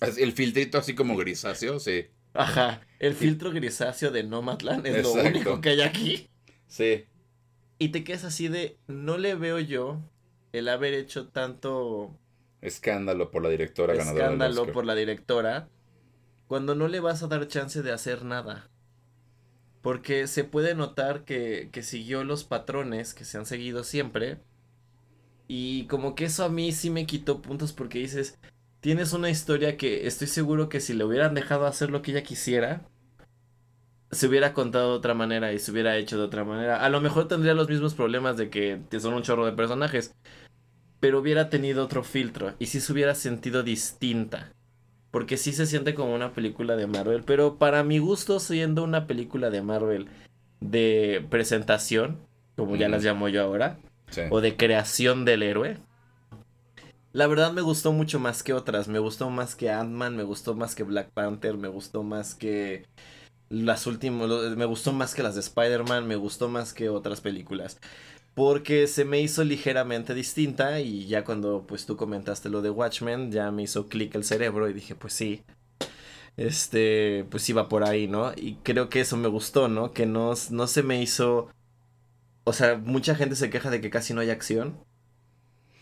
[0.00, 2.06] El filtrito así como grisáceo, sí.
[2.38, 6.30] Ajá, el filtro grisáceo de Nomadland es lo único que hay aquí.
[6.66, 7.06] Sí.
[7.78, 10.00] Y te quedas así de, no le veo yo
[10.52, 12.18] el haber hecho tanto...
[12.62, 14.24] Escándalo por la directora ganadora.
[14.24, 15.68] Escándalo por la directora.
[16.46, 18.70] Cuando no le vas a dar chance de hacer nada.
[19.82, 24.38] Porque se puede notar que, que siguió los patrones que se han seguido siempre.
[25.48, 28.38] Y como que eso a mí sí me quitó puntos porque dices,
[28.86, 32.22] tienes una historia que estoy seguro que si le hubieran dejado hacer lo que ella
[32.22, 32.82] quisiera,
[34.12, 36.84] se hubiera contado de otra manera y se hubiera hecho de otra manera.
[36.84, 40.14] A lo mejor tendría los mismos problemas de que son un chorro de personajes,
[41.00, 44.52] pero hubiera tenido otro filtro y sí se hubiera sentido distinta.
[45.10, 49.08] Porque sí se siente como una película de Marvel, pero para mi gusto siendo una
[49.08, 50.06] película de Marvel
[50.60, 52.20] de presentación,
[52.54, 53.80] como ya las llamo yo ahora,
[54.30, 55.78] o de creación del héroe.
[57.16, 60.54] La verdad me gustó mucho más que otras, me gustó más que Ant-Man, me gustó
[60.54, 62.84] más que Black Panther, me gustó más que
[63.48, 67.80] las últimas, me gustó más que las de Spider-Man, me gustó más que otras películas.
[68.34, 73.32] Porque se me hizo ligeramente distinta y ya cuando pues tú comentaste lo de Watchmen,
[73.32, 75.42] ya me hizo clic el cerebro y dije, pues sí,
[76.36, 78.32] este, pues iba por ahí, ¿no?
[78.36, 79.92] Y creo que eso me gustó, ¿no?
[79.92, 81.48] Que no, no se me hizo...
[82.44, 84.85] O sea, mucha gente se queja de que casi no hay acción.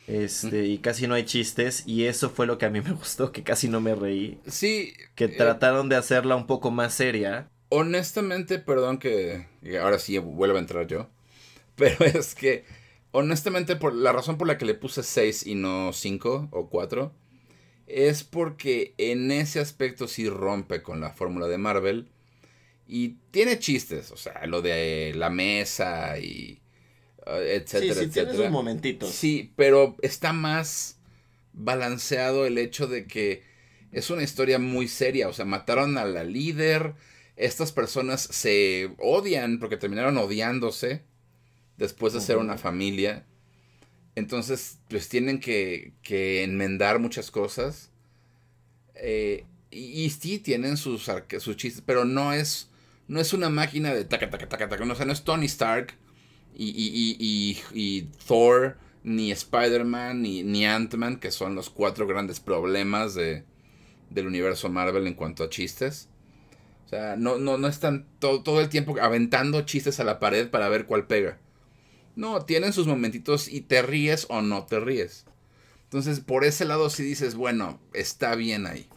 [0.06, 1.84] Este, y casi no hay chistes.
[1.86, 4.38] Y eso fue lo que a mí me gustó, que casi no me reí.
[4.46, 4.94] Sí.
[5.14, 7.50] Que eh, trataron de hacerla un poco más seria.
[7.68, 9.46] Honestamente, perdón que
[9.80, 11.08] ahora sí vuelvo a entrar yo.
[11.76, 12.64] Pero es que,
[13.10, 17.12] honestamente, por la razón por la que le puse 6 y no 5 o 4
[17.86, 22.08] es porque en ese aspecto sí rompe con la fórmula de Marvel.
[22.86, 26.60] Y tiene chistes, o sea, lo de la mesa y
[27.26, 28.50] etcétera, sí, sí, etcétera.
[28.50, 29.06] momentito.
[29.06, 30.98] Sí, pero está más
[31.52, 33.42] balanceado el hecho de que
[33.92, 36.94] es una historia muy seria, o sea, mataron a la líder,
[37.36, 41.02] estas personas se odian porque terminaron odiándose
[41.76, 43.24] después de ser una familia.
[44.16, 47.90] Entonces, pues tienen que, que enmendar muchas cosas.
[48.94, 51.10] Eh, y, sí tienen sus,
[51.40, 52.70] sus chistes, pero no es,
[53.08, 54.84] no es una máquina de taca, taca, taca, taca.
[54.84, 55.94] No, o sea, no es Tony Stark
[56.56, 62.40] y, y, y, y Thor, ni Spider-Man, ni, ni Ant-Man, que son los cuatro grandes
[62.40, 63.44] problemas de,
[64.10, 66.08] del universo Marvel en cuanto a chistes.
[66.86, 70.48] O sea, no, no, no están todo, todo el tiempo aventando chistes a la pared
[70.48, 71.38] para ver cuál pega.
[72.16, 75.26] No, tienen sus momentitos y te ríes o no te ríes.
[75.84, 78.88] Entonces, por ese lado sí dices, bueno, está bien ahí.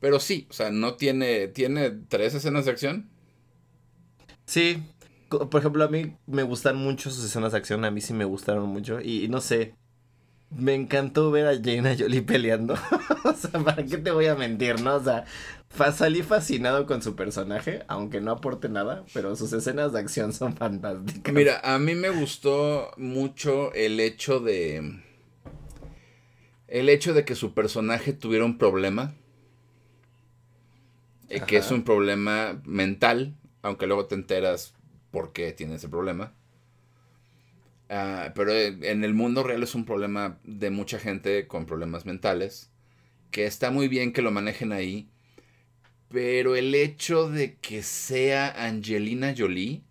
[0.00, 3.08] Pero sí, o sea, no tiene, tiene tres escenas de acción.
[4.46, 4.82] Sí,
[5.38, 8.24] por ejemplo, a mí me gustan mucho sus escenas de acción, a mí sí me
[8.24, 9.00] gustaron mucho.
[9.00, 9.74] Y, no sé,
[10.50, 12.74] me encantó ver a Jaina Jolie peleando.
[13.24, 14.96] o sea, ¿para qué te voy a mentir, no?
[14.96, 15.24] O sea,
[15.92, 20.56] salí fascinado con su personaje, aunque no aporte nada, pero sus escenas de acción son
[20.56, 21.34] fantásticas.
[21.34, 25.00] Mira, a mí me gustó mucho el hecho de.
[26.68, 29.14] El hecho de que su personaje tuviera un problema.
[31.28, 34.74] Eh, que es un problema mental, aunque luego te enteras
[35.12, 36.32] por qué tiene ese problema.
[37.88, 42.70] Ah, pero en el mundo real es un problema de mucha gente con problemas mentales.
[43.30, 45.08] Que está muy bien que lo manejen ahí
[46.12, 49.82] pero el hecho de que sea Angelina Jolie,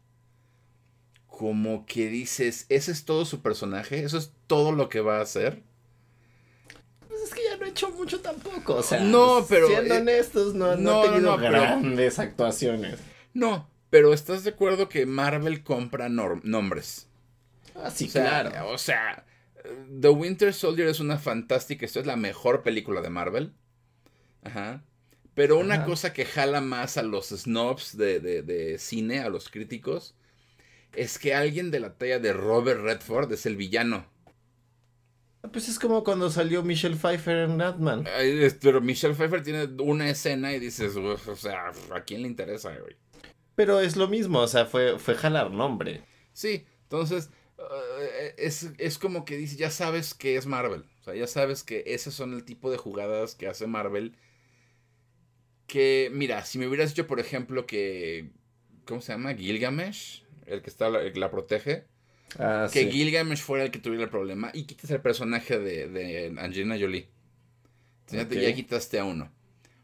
[1.26, 5.22] como que dices, ese es todo su personaje, eso es todo lo que va a
[5.22, 5.64] hacer.
[7.08, 9.98] Pues es que ya no he hecho mucho tampoco, o sea, no, pero, siendo eh,
[9.98, 13.00] honestos, no, no, ha tenido grandes actuaciones.
[13.34, 17.10] No, pero ¿estás de acuerdo que Marvel compra nombres?
[17.76, 18.70] Ah, sí, claro.
[18.70, 19.26] O sea,
[20.00, 23.54] The Winter Soldier es una fantástica, esto es la mejor película de Marvel.
[24.44, 24.84] Ajá.
[25.36, 30.16] Pero una cosa que jala más a los snobs de, de, cine, a los críticos,
[30.94, 34.06] es que alguien de la talla de Robert Redford es el villano.
[35.52, 38.06] Pues es como cuando salió Michelle Pfeiffer en Batman.
[38.62, 42.96] Pero Michelle Pfeiffer tiene una escena y dices, o sea, ¿a quién le interesa, güey?
[43.62, 46.02] Pero es lo mismo, o sea, fue, fue jalar nombre.
[46.34, 50.84] Sí, entonces eh, es, es como que dices, ya sabes que es Marvel.
[51.00, 54.16] O sea, ya sabes que esos son el tipo de jugadas que hace Marvel
[55.72, 58.32] que, mira, si me hubieras dicho, por ejemplo, que.
[58.84, 59.34] ¿Cómo se llama?
[59.34, 61.86] Gilgamesh, el que está la, protege.
[62.38, 66.36] Ah, que Gilgamesh fuera el que tuviera el problema y quitas el personaje de, de
[66.38, 67.08] Angelina Jolie.
[68.10, 69.32] Ya, quitaste a uno.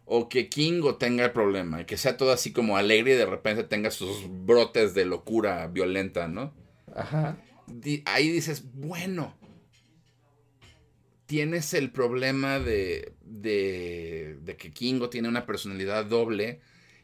[0.09, 3.25] O que Kingo tenga el problema y que sea todo así como alegre y de
[3.25, 6.53] repente tenga sus brotes de locura violenta, ¿no?
[6.95, 7.37] Ajá.
[8.05, 9.35] Ahí dices, bueno,
[11.25, 16.61] tienes el problema de, de, de que Kingo tiene una personalidad doble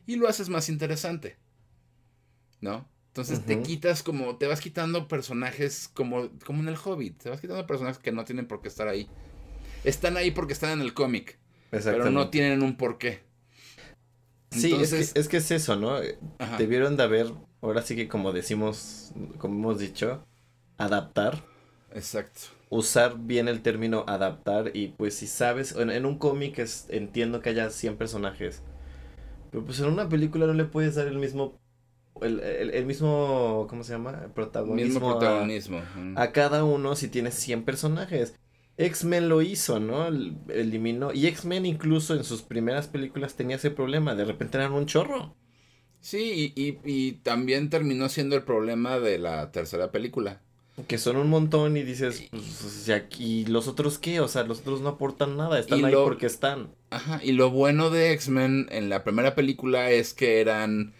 [0.07, 1.35] y lo haces más interesante,
[2.61, 2.89] ¿no?
[3.07, 7.41] Entonces te quitas como, te vas quitando personajes como, como en el Hobbit, te vas
[7.41, 9.07] quitando personajes que no tienen por qué estar ahí.
[9.83, 11.37] Están ahí porque están en el cómic,
[11.83, 13.21] pero no tienen un porqué.
[14.51, 15.95] Sí, es, que, es, que, es eso, ¿no?
[16.59, 20.23] Debieron de haber, ahora sí que como decimos, como hemos dicho,
[20.77, 21.43] adaptar.
[21.91, 22.41] Exacto.
[22.69, 27.49] Usar bien el término adaptar y pues si sabes, en, en un cómic entiendo que
[27.49, 28.61] haya 100 personajes,
[29.51, 31.59] pero pues en una película no le puedes dar el mismo
[32.21, 34.29] el, mismo, ¿cómo se llama?
[34.33, 34.93] Protagonismo.
[34.93, 35.81] Mismo protagonismo.
[36.15, 38.35] A, cada uno si tiene 100 personajes.
[38.77, 40.07] X-Men lo hizo, ¿no?
[40.49, 41.13] Eliminó.
[41.13, 44.15] Y X-Men incluso en sus primeras películas tenía ese problema.
[44.15, 45.35] De repente eran un chorro.
[45.99, 50.41] Sí, y, y, también terminó siendo el problema de la tercera película.
[50.87, 54.19] Que son un montón y dices, pues, ¿y los otros qué?
[54.19, 56.75] O sea, los otros no aportan nada, están ahí porque están.
[56.89, 60.93] Ajá, y lo bueno de X-Men en la primera película es que eran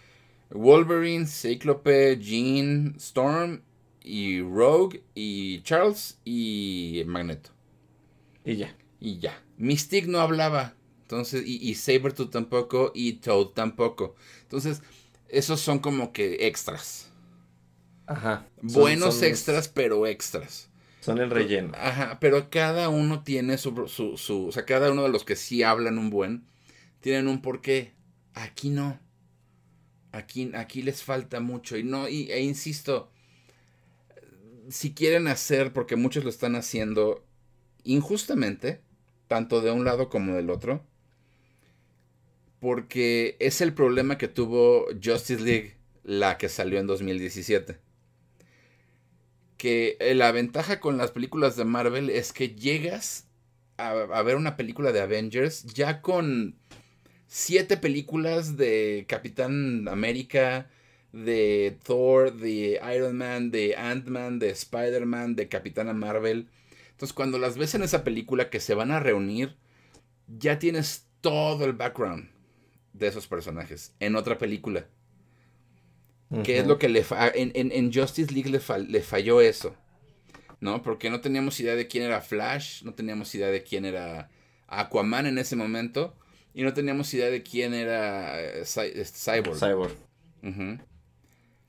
[0.50, 3.62] Wolverine, Cyclope, Jean, Storm
[4.00, 7.53] y Rogue y Charles y Magneto.
[8.44, 8.76] Y ya.
[9.00, 9.42] Y ya.
[9.56, 10.74] Mystique no hablaba.
[11.02, 14.16] Entonces, y, y Sabertooth tampoco y Toad tampoco.
[14.42, 14.82] Entonces,
[15.28, 17.10] esos son como que extras.
[18.06, 18.46] Ajá.
[18.62, 20.68] Buenos extras, pero extras.
[21.00, 21.72] Son el relleno.
[21.76, 25.36] Ajá, pero cada uno tiene su, su, su, O sea, cada uno de los que
[25.36, 26.46] sí hablan un buen,
[27.00, 27.92] tienen un porqué.
[28.32, 28.98] Aquí no.
[30.12, 31.76] Aquí, aquí les falta mucho.
[31.76, 33.10] Y no, y, e insisto,
[34.70, 37.22] si quieren hacer, porque muchos lo están haciendo
[37.84, 38.80] injustamente,
[39.28, 40.84] tanto de un lado como del otro,
[42.60, 47.78] porque es el problema que tuvo Justice League, la que salió en 2017.
[49.56, 53.26] Que eh, la ventaja con las películas de Marvel es que llegas
[53.76, 56.56] a, ver una película de Avengers ya con
[57.26, 60.70] siete películas de Capitán América,
[61.12, 66.48] de Thor, de Iron Man, de Ant-Man, de Spider-Man, de Capitana Marvel.
[67.04, 69.58] Entonces cuando las ves en esa película que se van a reunir,
[70.26, 72.30] ya tienes todo el background
[72.94, 74.86] de esos personajes en otra película.
[76.42, 79.76] Que es lo que le en, en, Justice League le, le falló eso.
[80.60, 80.82] ¿No?
[80.82, 84.30] Porque no teníamos idea de quién era Flash, no teníamos idea de quién era
[84.66, 86.16] Aquaman en ese momento.
[86.54, 89.58] Y no teníamos idea de quién era eh, Cyborg.
[89.58, 89.92] Cyborg.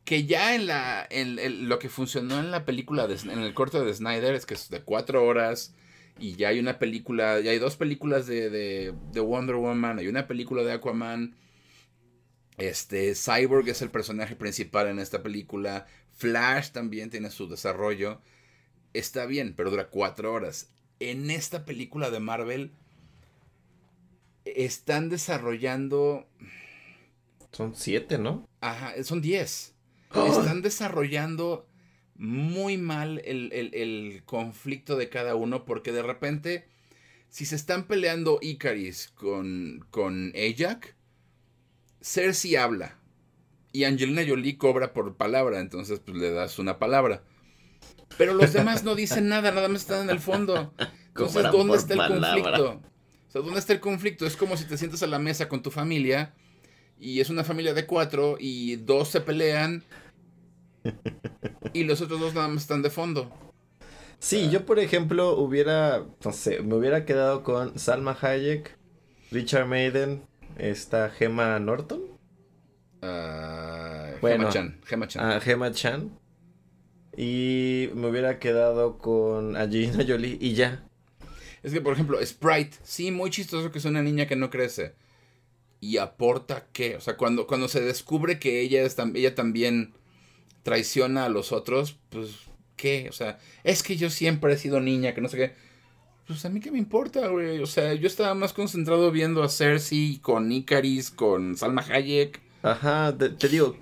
[0.06, 3.84] Que ya en la en, lo que funcionó en la película, de, en el corto
[3.84, 5.74] de Snyder, es que es de cuatro horas.
[6.18, 10.08] Y ya hay una película, ya hay dos películas de, de, de Wonder Woman, hay
[10.08, 11.36] una película de Aquaman.
[12.58, 15.88] Este, Cyborg es el personaje principal en esta película.
[16.16, 18.22] Flash también tiene su desarrollo.
[18.94, 20.70] Está bien, pero dura cuatro horas.
[21.00, 22.72] En esta película de Marvel
[24.46, 26.28] están desarrollando...
[27.52, 28.48] Son siete, ¿no?
[28.62, 29.75] Ajá, son diez.
[30.14, 31.68] Están desarrollando
[32.16, 36.68] muy mal el, conflicto de cada uno porque de repente,
[37.30, 40.96] si se están peleando Icaris con, con Ajak,
[42.02, 42.98] Cersei habla
[43.72, 47.24] y Angelina Jolie cobra por palabra, entonces pues le das una palabra.
[48.18, 50.74] Pero los demás no dicen nada, nada más están en el fondo.
[51.08, 52.82] Entonces, ¿dónde está el conflicto?
[53.34, 54.26] ¿dónde está el conflicto?
[54.26, 56.34] Es como si te sientas a la mesa con tu familia
[57.00, 59.84] y es una familia de cuatro y dos se pelean
[61.74, 63.32] y los otros dos nada más están de fondo.
[64.20, 68.78] Sí, yo por ejemplo hubiera, no sé, me hubiera quedado con Salma Hayek,
[69.32, 70.24] Richard Maiden,
[70.58, 72.02] esta Gemma Norton.
[73.02, 74.80] Uh, Gemma Chan.
[74.86, 75.24] Gemma Chan.
[75.24, 76.18] Ah, Gemma Chan.
[77.18, 80.84] Y me hubiera quedado con Angelina Jolie y ya.
[81.64, 84.94] Es que, por ejemplo, Sprite, sí, muy chistoso que es una niña que no crece.
[85.86, 86.96] ¿Y aporta qué?
[86.96, 89.94] O sea, cuando, cuando se descubre que ella, es, ella también
[90.64, 92.32] traiciona a los otros, pues,
[92.76, 93.06] ¿qué?
[93.08, 95.54] O sea, es que yo siempre he sido niña, que no sé qué.
[96.26, 97.60] Pues a mí qué me importa, güey.
[97.60, 102.42] O sea, yo estaba más concentrado viendo a Cersei con Icaris, con Salma Hayek.
[102.64, 103.78] Ajá, te, digo,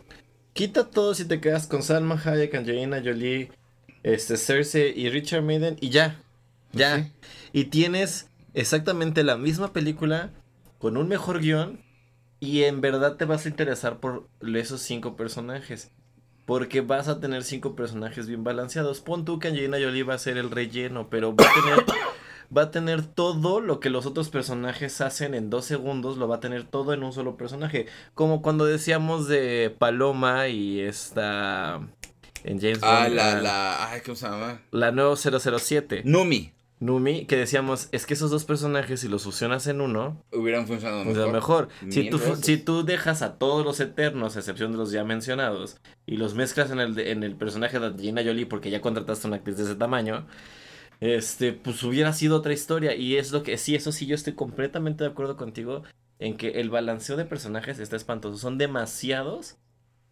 [0.51, 3.49] quita todo si te quedas con Salma Hayek, Angelina Jolie,
[4.03, 6.21] este, Cersei y Richard Maiden y ya.
[6.71, 7.09] Pues ya.
[7.53, 10.33] Y tienes exactamente la misma película
[10.79, 11.82] con un mejor guion
[12.43, 15.91] y en verdad te vas a interesar por esos cinco personajes.
[16.45, 18.99] Porque vas a tener cinco personajes bien balanceados.
[18.99, 21.85] Pon tú que Angelina Jolie va a ser el relleno, pero va a tener,
[22.57, 26.35] va a tener todo lo que los otros personajes hacen en dos segundos, lo va
[26.35, 27.87] a tener todo en un solo personaje.
[28.13, 31.79] Como cuando decíamos de Paloma y esta...
[32.43, 33.19] En James ah, Bond.
[33.19, 33.89] Ah, la, la...
[33.89, 34.59] Ay, ¿cómo se llama?
[34.71, 36.01] La nuevo 007.
[36.03, 36.51] Numi.
[36.83, 41.05] Numi, que decíamos, es que esos dos personajes, si los fusionas en uno, hubieran funcionado
[41.05, 41.31] mejor.
[41.31, 41.69] mejor.
[41.89, 45.77] Si tú, si tú dejas a todos los eternos, a excepción de los ya mencionados,
[46.05, 49.37] y los mezclas en el, en el personaje de Gina Jolie, porque ya contrataste una
[49.37, 50.27] actriz de ese tamaño,
[50.99, 52.95] este, pues hubiera sido otra historia.
[52.95, 55.83] Y es lo que, sí, eso sí, yo estoy completamente de acuerdo contigo
[56.19, 58.37] en que el balanceo de personajes está espantoso.
[58.37, 59.57] Son demasiados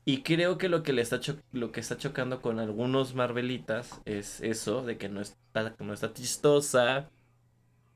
[0.03, 1.19] y creo que lo que le está
[1.51, 6.13] lo que está chocando con algunos Marvelitas es eso, de que no está, no está
[6.13, 7.09] chistosa,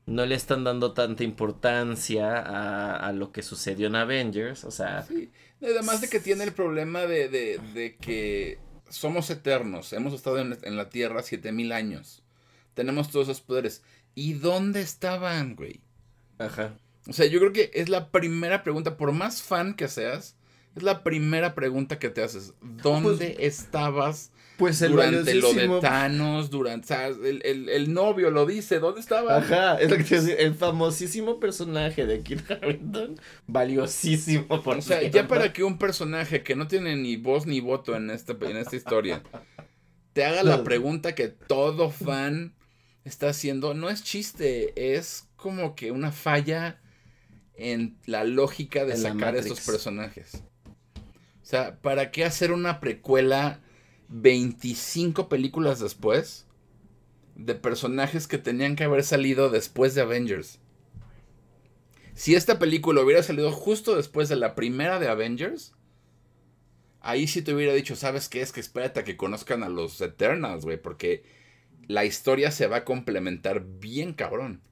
[0.06, 5.02] no le están dando tanta importancia a, lo que sucedió en Avengers, o sea...
[5.02, 10.56] Sí, además de que tiene el problema de, de, que somos eternos, hemos estado en,
[10.62, 12.22] en la Tierra 7000 años,
[12.74, 13.82] tenemos todos esos poderes.
[14.14, 15.80] ¿Y dónde estaban, güey?
[16.38, 16.76] Ajá.
[17.08, 20.35] O sea, yo creo que es la primera pregunta, por más fan que seas,
[20.76, 22.54] es la primera pregunta que te haces.
[22.60, 26.50] ¿Dónde pues, estabas pues durante lo de Thanos?
[26.50, 29.38] Durante, o sea, el, el, novio lo dice, ¿dónde estaba?
[29.38, 34.82] Ajá, es lo que te decía, el famosísimo personaje de Kit Harington, valiosísimo por O
[34.82, 38.36] sea, ya para que un personaje que no tiene ni voz ni voto en esta,
[38.40, 39.22] en esta historia
[40.16, 42.54] te haga la pregunta que todo fan
[43.04, 46.80] está haciendo, no es chiste, es como que una falla
[47.54, 50.42] en la lógica de sacar estos personajes.
[51.46, 53.60] O sea, ¿para qué hacer una precuela
[54.08, 56.44] 25 películas después
[57.36, 60.58] de personajes que tenían que haber salido después de Avengers?
[62.14, 65.76] Si esta película hubiera salido justo después de la primera de Avengers,
[67.00, 68.40] ahí sí te hubiera dicho, ¿sabes qué?
[68.40, 71.22] Es que espérate a que conozcan a los Eternals, güey, porque
[71.86, 74.62] la historia se va a complementar bien cabrón.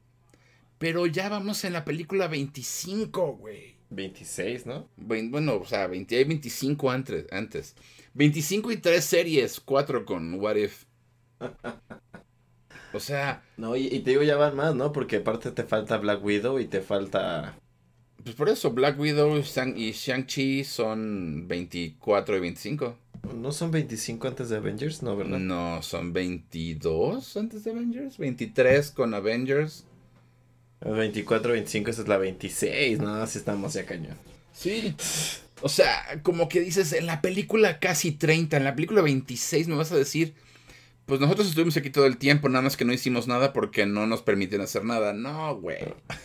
[0.79, 3.74] Pero ya vamos en la película 25, güey.
[3.95, 4.89] 26, ¿no?
[4.97, 7.75] Bueno, o sea, 20, hay 25 antes, antes.
[8.15, 10.85] 25 y 3 series, 4 con What If.
[12.93, 13.43] O sea...
[13.57, 14.93] No, y, te digo ya van más, ¿no?
[14.93, 17.59] Porque aparte te falta Black Widow y te falta...
[18.23, 19.37] Pues por eso, Black Widow
[19.77, 22.97] y Shang-Chi son 24 y 25.
[23.35, 25.03] ¿No son 25 antes de Avengers?
[25.03, 25.39] No, ¿verdad?
[25.39, 28.19] No, son 22 antes de Avengers.
[28.19, 29.87] 23 con Avengers.
[30.93, 33.15] 24, 25, esa es la 26, ¿no?
[33.17, 34.17] Así estamos ya cañón.
[34.53, 34.95] Sí.
[35.63, 39.77] O sea, como que dices, en la película casi 30, en la película 26 me
[39.77, 40.35] vas a decir,
[41.07, 44.07] pues nosotros estuvimos aquí todo el tiempo, nada más que no hicimos nada porque no
[44.07, 45.13] nos permiten hacer nada.
[45.13, 45.79] No, güey.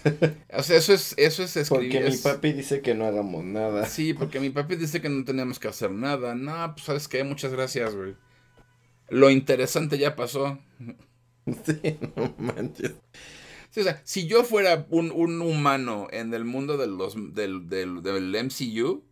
[0.51, 1.91] O sea, eso es, eso es escribir.
[1.91, 3.85] Porque mi papi dice que no hagamos nada.
[3.85, 6.35] Sí, porque mi papi dice que no tenemos que hacer nada.
[6.35, 8.15] No, pues sabes qué, muchas gracias, güey.
[9.09, 10.59] Lo interesante ya pasó.
[11.65, 12.93] Sí, no manches
[13.79, 15.11] o sea, si yo fuera un,
[15.41, 19.03] humano en el mundo de los, del, del, del, MCU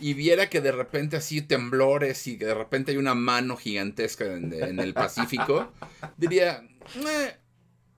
[0.00, 4.24] y viera que de repente así temblores y que de repente hay una mano gigantesca
[4.24, 5.72] en, el Pacífico,
[6.16, 6.62] diría,
[6.96, 7.36] eh,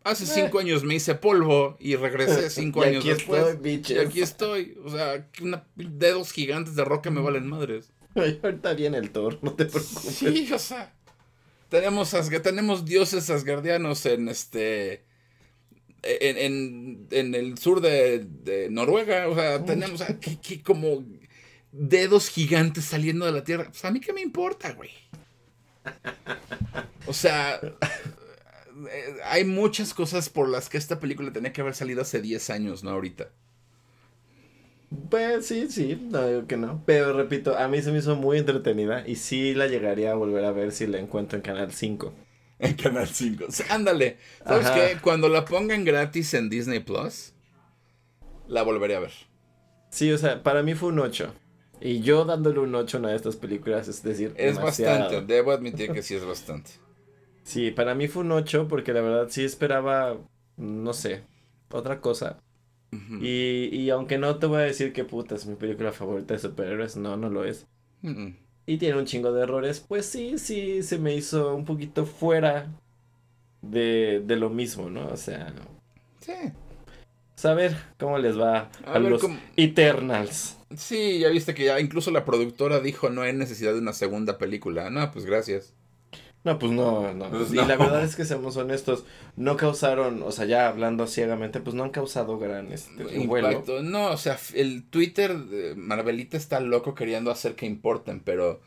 [0.04, 3.44] hace cinco años me hice polvo y regresé cinco años aquí después.
[3.46, 4.78] Estoy, y aquí estoy.
[4.84, 7.92] O sea, una, dedos gigantes de roca me valen madres.
[8.14, 10.14] ahorita viene el Thor, no te preocupes.
[10.14, 10.94] Sí, o sea.
[11.68, 15.04] Tenemos, tenemos dioses asgardianos en este
[16.04, 19.28] en, en, el sur de, Noruega.
[19.28, 21.04] O sea, tenemos aquí, como
[21.72, 23.64] dedos gigantes saliendo de la tierra.
[23.64, 24.90] Pues a mí qué me importa, güey.
[27.06, 32.02] O sea, eh, hay muchas cosas por las que esta película tenía que haber salido
[32.02, 33.28] hace 10 años, no ahorita.
[35.10, 36.82] Pues sí, sí, no digo que no.
[36.86, 40.44] Pero repito, a mí se me hizo muy entretenida y sí la llegaría a volver
[40.44, 42.14] a ver si la encuentro en Canal 5
[42.58, 43.46] en Canal 5.
[43.70, 44.18] Ándale.
[44.44, 44.98] ¿Sabes qué?
[45.00, 47.32] Cuando la pongan gratis en Disney Plus,
[48.48, 49.12] la volveré a ver.
[49.90, 51.34] Sí, o sea, para mí fue un 8.
[51.80, 55.20] Y yo dándole un 8 a una de estas películas, es decir, es bastante.
[55.22, 56.72] Debo admitir que sí es bastante.
[57.42, 60.16] Sí, para mí fue un 8 porque la verdad sí esperaba,
[60.56, 61.22] no sé,
[61.70, 62.38] otra cosa.
[63.20, 66.40] y, y, aunque no te voy a decir que puta es mi película favorita de
[66.40, 67.66] superhéroes, no, no lo es
[68.66, 72.66] y tiene un chingo de errores, pues sí, sí, se me hizo un poquito fuera
[73.62, 75.08] de, de lo mismo, ¿no?
[75.08, 75.52] O sea...
[76.20, 76.32] Sí.
[77.34, 79.22] Saber cómo les va a, los
[79.56, 80.56] Eternals.
[80.76, 84.38] Sí, ya viste que ya incluso la productora dijo no hay necesidad de una segunda
[84.38, 84.88] película.
[84.88, 85.74] No, pues gracias.
[86.44, 87.30] No, pues no, no.
[87.30, 91.60] Pues y la verdad es que seamos honestos, no causaron, o sea, ya hablando ciegamente,
[91.60, 93.82] pues no han causado gran este, impacto.
[93.82, 98.60] No, o sea, el Twitter de Marvelita está loco queriendo hacer que importen, pero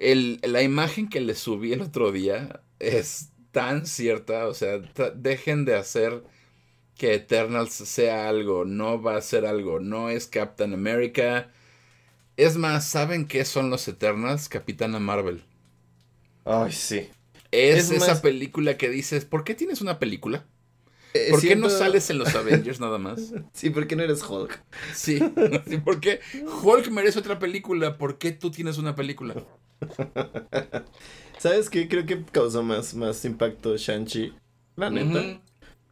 [0.00, 4.48] el, la imagen que le subí el otro día es tan cierta.
[4.48, 4.78] O sea,
[5.14, 6.24] dejen de hacer
[6.96, 8.64] que Eternals sea algo.
[8.64, 9.78] No va a ser algo.
[9.78, 11.50] No es Captain America.
[12.36, 14.48] Es más, ¿saben qué son los Eternals?
[14.48, 15.44] Capitana Marvel.
[16.44, 17.08] Ay, sí.
[17.50, 20.46] Es, esa película que dices, ¿por qué tienes una película?
[21.14, 23.32] Eh, ¿Por qué no sales en los Avengers nada más?
[23.52, 24.62] Sí, ¿por qué no eres Hulk?
[24.94, 25.18] Sí,
[25.68, 26.20] sí ¿por qué
[26.62, 27.98] Hulk merece otra película?
[27.98, 29.34] ¿Por qué tú tienes una película?
[31.38, 31.88] ¿Sabes qué?
[31.88, 34.34] Creo que causó más, más impacto Shang-Chi.
[34.76, 35.40] La neta.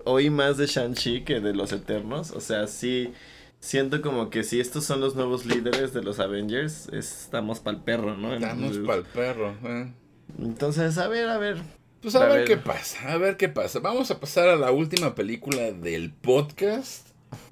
[0.04, 2.30] Oí más de Shang-Chi que de los Eternos.
[2.30, 3.12] O sea, sí.
[3.60, 8.16] Siento como que si estos son los nuevos líderes de los Avengers, estamos pa'l perro,
[8.16, 8.32] ¿no?
[8.32, 9.92] Estamos pa'l perro, eh.
[10.38, 11.62] Entonces, a ver, a ver.
[12.02, 13.80] Pues a, ver, qué pasa, a ver qué pasa.
[13.80, 17.08] Vamos a pasar a la última película del podcast,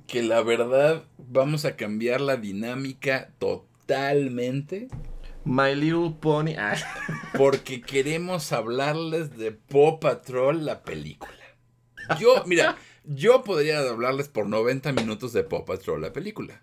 [0.06, 4.88] que la verdad vamos a cambiar la dinámica totalmente.
[5.44, 6.54] My Little Pony.
[6.56, 6.76] Ah.
[7.36, 11.32] Porque queremos hablarles de Paw Patrol, la película.
[12.20, 16.62] Yo, mira, yo podría hablarles por 90 minutos de Paw Patrol, la película.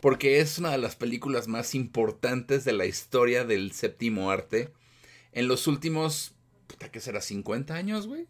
[0.00, 4.72] Porque es una de las películas más importantes de la historia del séptimo arte
[5.36, 6.32] en los últimos,
[6.90, 7.20] ¿qué será?
[7.20, 8.26] ¿50 años, güey?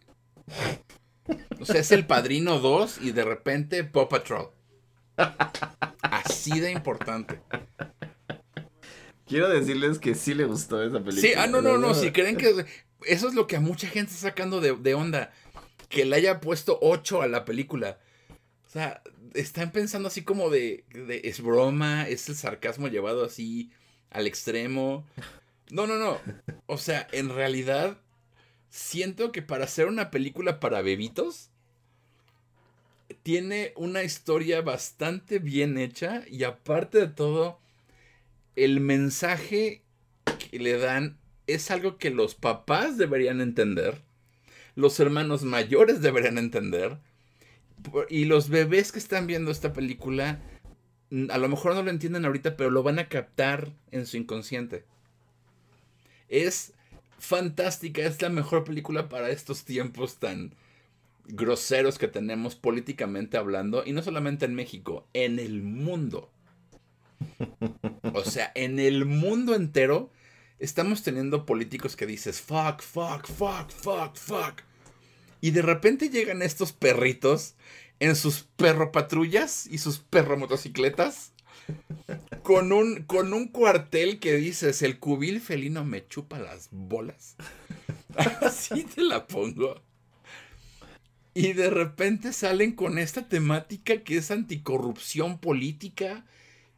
[1.60, 4.50] O sea, es el Padrino 2 y de repente Paw Patrol.
[6.02, 7.40] Así de importante.
[9.24, 11.20] Quiero decirles que sí le gustó esa película.
[11.20, 12.66] Sí, ah, no, no, no, si creen que
[13.02, 15.32] eso es lo que a mucha gente está sacando de, onda,
[15.88, 18.00] que le haya puesto 8 a la película.
[18.66, 19.00] O sea,
[19.34, 23.70] están pensando así como de, de, es broma, es el sarcasmo llevado así
[24.10, 25.06] al extremo.
[25.70, 26.18] No, no, no.
[26.66, 27.98] O sea, en realidad,
[28.70, 31.50] siento que para hacer una película para bebitos,
[33.22, 37.60] tiene una historia bastante bien hecha y aparte de todo,
[38.54, 39.82] el mensaje
[40.50, 44.02] que le dan es algo que los papás deberían entender,
[44.74, 46.98] los hermanos mayores deberían entender,
[48.08, 50.40] y los bebés que están viendo esta película,
[51.30, 54.84] a lo mejor no lo entienden ahorita, pero lo van a captar en su inconsciente.
[56.28, 56.72] Es
[57.18, 60.54] fantástica, es la mejor película para estos tiempos tan
[61.28, 66.30] groseros que tenemos políticamente hablando, y no solamente en México, en el mundo.
[68.12, 70.10] O sea, en el mundo entero
[70.58, 74.62] estamos teniendo políticos que dices, fuck, fuck, fuck, fuck, fuck.
[75.40, 77.54] Y de repente llegan estos perritos
[78.00, 81.32] en sus perro patrullas y sus perro motocicletas
[82.46, 87.34] con un, con un cuartel que dices, el cubil felino me chupa las bolas.
[88.40, 89.82] Así te la pongo.
[91.34, 96.24] Y de repente salen con esta temática que es anticorrupción política,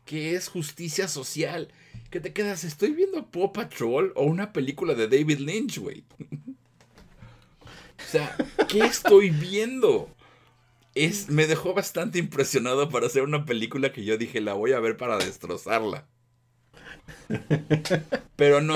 [0.07, 1.69] que es justicia social.
[2.11, 6.03] Que te quedas, estoy viendo Paw Patrol o una película de David Lynch, güey.
[7.61, 8.35] o sea,
[8.71, 10.17] ¿qué estoy viendo?
[11.29, 14.97] Me dejó bastante impresionado para hacer una película que yo dije, la voy a ver
[14.97, 16.07] para destrozarla.
[18.37, 18.75] Pero no,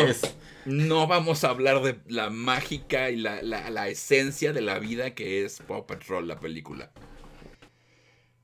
[0.64, 5.60] no vamos a hablar de la mágica y la, esencia de la vida que es
[5.60, 6.92] Paw Patrol, la película.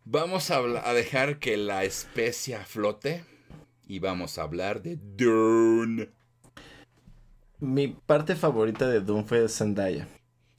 [0.04, 3.24] Vamos a, a dejar que la especia flote
[3.86, 6.10] y vamos a hablar de Dune.
[7.60, 10.08] Mi parte favorita de Dune fue Zendaya.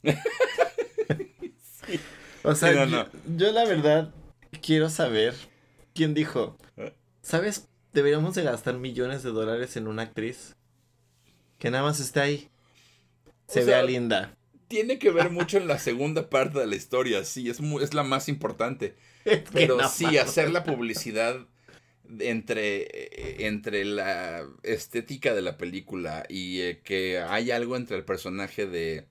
[2.42, 2.86] O sea,
[3.36, 4.12] Yo, la verdad
[4.62, 5.34] quiero saber
[5.94, 6.56] quién dijo,
[7.22, 7.68] ¿sabes?
[7.92, 10.54] Deberíamos de gastar millones de dólares en una actriz
[11.58, 12.48] que nada más esté ahí.
[13.46, 14.36] Se vea linda.
[14.68, 18.04] Tiene que ver mucho en la segunda parte de la historia, sí, es, es la
[18.04, 18.94] más importante.
[19.52, 21.46] Pero sí, hacer la publicidad
[22.18, 28.66] entre, entre la estética de la película y eh, que hay algo entre el personaje
[28.66, 29.06] de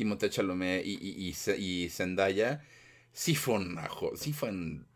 [0.00, 2.62] Timothée Chalamet y, y, y, Zendaya,
[3.12, 4.86] sí fue un ajo, sí fue un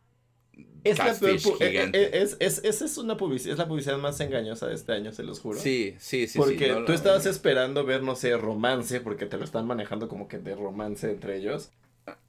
[0.83, 4.75] es la peor e, e, es, es, una publicidad, es la publicidad más engañosa de
[4.75, 5.59] este año, se los juro.
[5.59, 6.39] Sí, sí, sí.
[6.39, 10.39] Porque tú estabas esperando ver, no sé, romance, porque te lo están manejando como que
[10.39, 11.71] de romance entre ellos.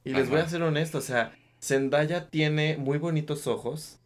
[0.04, 4.00] Y les voy a ser honesto, o sea, Zendaya tiene muy bonitos ojos.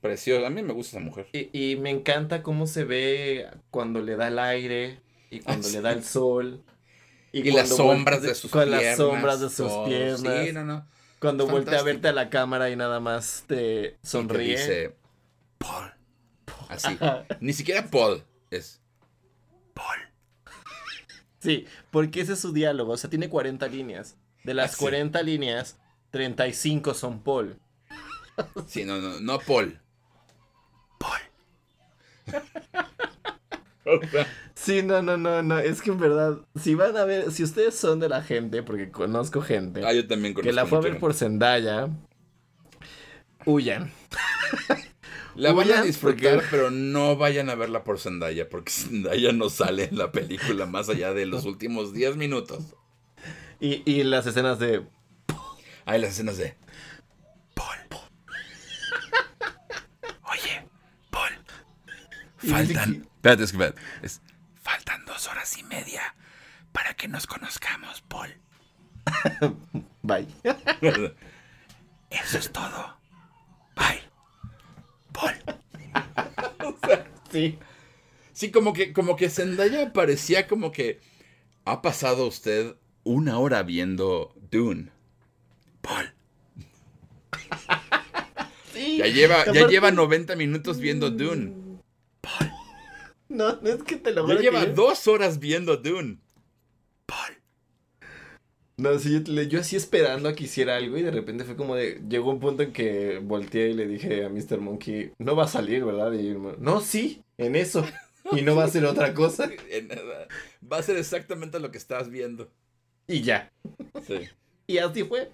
[0.00, 1.28] Preciosa, a mí me gusta esa mujer.
[1.32, 4.98] Y, y me encanta cómo se ve cuando le da el aire
[5.30, 6.62] y cuando le da el sol.
[7.34, 8.52] Y, las sombras de sus piernas.
[8.52, 10.46] Con las sombras de sus piernas.
[10.46, 10.86] Sí, no, no.
[11.18, 14.44] Cuando voltea a verte a la cámara y nada más te sonríe.
[14.44, 14.96] Y dice,
[15.58, 15.92] Paul.
[16.68, 16.96] Así.
[17.40, 18.22] Ni siquiera Paul.
[18.50, 18.80] Es
[19.72, 19.98] Paul.
[21.40, 22.92] Sí, porque ese es su diálogo.
[22.92, 24.16] O sea, tiene 40 líneas.
[24.44, 25.76] De las 40 líneas,
[26.10, 27.58] 35 son Paul.
[28.66, 29.80] Sí, no, no, no Paul.
[30.98, 31.20] Paul.
[34.54, 35.58] Sí, no, no, no, no.
[35.58, 38.90] Es que en verdad, si van a ver, si ustedes son de la gente, porque
[38.90, 39.84] conozco gente.
[39.84, 40.48] Ah, yo también conozco.
[40.48, 41.88] Que la fue a ver por Zendaya.
[43.44, 43.92] Huyan.
[45.36, 49.84] La van a disfrutar, pero no vayan a verla por Zendaya, porque Zendaya no sale
[49.84, 52.76] en la película más allá de los últimos 10 minutos.
[53.60, 54.84] Y, y las escenas de.
[55.86, 56.54] Hay las escenas de.
[57.54, 57.76] Paul.
[60.30, 60.68] Oye,
[61.10, 61.32] Paul.
[62.36, 63.06] Faltan.
[63.16, 63.80] Espérate, espérate.
[64.02, 64.20] Es,
[64.64, 66.14] faltan dos horas y media
[66.72, 68.34] para que nos conozcamos, Paul.
[70.02, 70.26] Bye.
[72.10, 72.96] Eso es todo.
[73.76, 74.00] Bye.
[75.12, 75.34] Paul.
[77.30, 77.58] sí.
[78.32, 81.00] Sí, como que, como que Zendaya parecía como que
[81.64, 84.90] ha pasado usted una hora viendo Dune.
[85.82, 86.12] Paul.
[88.74, 91.63] ya lleva, ya lleva 90 minutos viendo Dune.
[93.34, 96.18] No, no es que te lo Ya lleva dos horas viendo Dune.
[97.04, 97.36] Paul.
[98.76, 101.74] No, sí, yo, yo, así esperando a que hiciera algo y de repente fue como
[101.74, 102.00] de...
[102.08, 104.60] Llegó un punto en que volteé y le dije a Mr.
[104.60, 106.12] Monkey, no va a salir, ¿verdad?
[106.12, 107.84] Y no, sí, en eso.
[108.32, 109.50] Y no va a ser otra cosa.
[110.72, 112.48] Va a ser exactamente lo que estás viendo.
[113.06, 113.52] Y ya.
[114.06, 114.20] Sí.
[114.66, 115.30] Y así fue.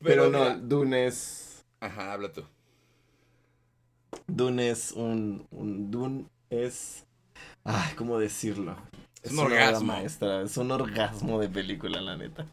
[0.00, 1.64] Pero, no, Dune es.
[1.78, 2.42] Ajá, habla tú.
[4.26, 5.92] Dune es un, un.
[5.92, 6.24] Dune
[6.54, 7.04] es.
[7.64, 8.76] Ay, ¿cómo decirlo?
[9.22, 9.86] Es, un orgasmo.
[9.86, 10.42] Maestra.
[10.42, 12.46] Es un orgasmo de película, la neta.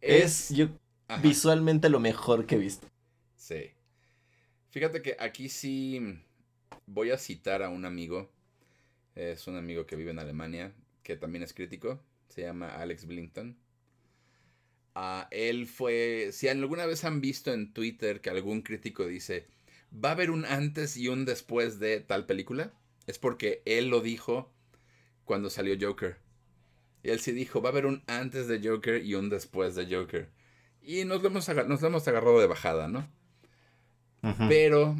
[0.00, 0.68] Es, yo,
[1.22, 2.86] visualmente lo mejor que he visto.
[3.36, 3.72] Sí.
[4.70, 6.20] Fíjate que aquí sí
[6.86, 8.30] voy a citar a un amigo.
[9.14, 10.72] Es un amigo que vive en Alemania,
[11.02, 12.00] que también es crítico.
[12.28, 13.56] Se llama Alex Blinton.
[14.94, 19.46] Uh, él fue, si alguna vez han visto en Twitter que algún crítico dice,
[19.92, 22.72] va a haber un antes y un después de tal película,
[23.06, 24.50] es porque él lo dijo
[25.24, 26.16] cuando salió Joker.
[27.02, 29.86] Y él sí dijo, va a haber un antes de Joker y un después de
[29.86, 30.28] Joker.
[30.82, 33.08] Y nos lo hemos, nos hemos agarrado de bajada, ¿no?
[34.48, 34.96] Pero,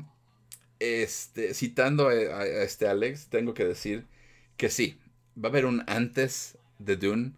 [0.78, 4.06] este, citando a, a, este Alex, tengo que decir
[4.56, 5.00] que sí,
[5.36, 7.32] va a haber un antes de Dune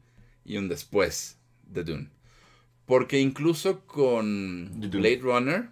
[0.44, 2.10] y un después de Dune.
[2.84, 5.68] Porque incluso con Blade Runner,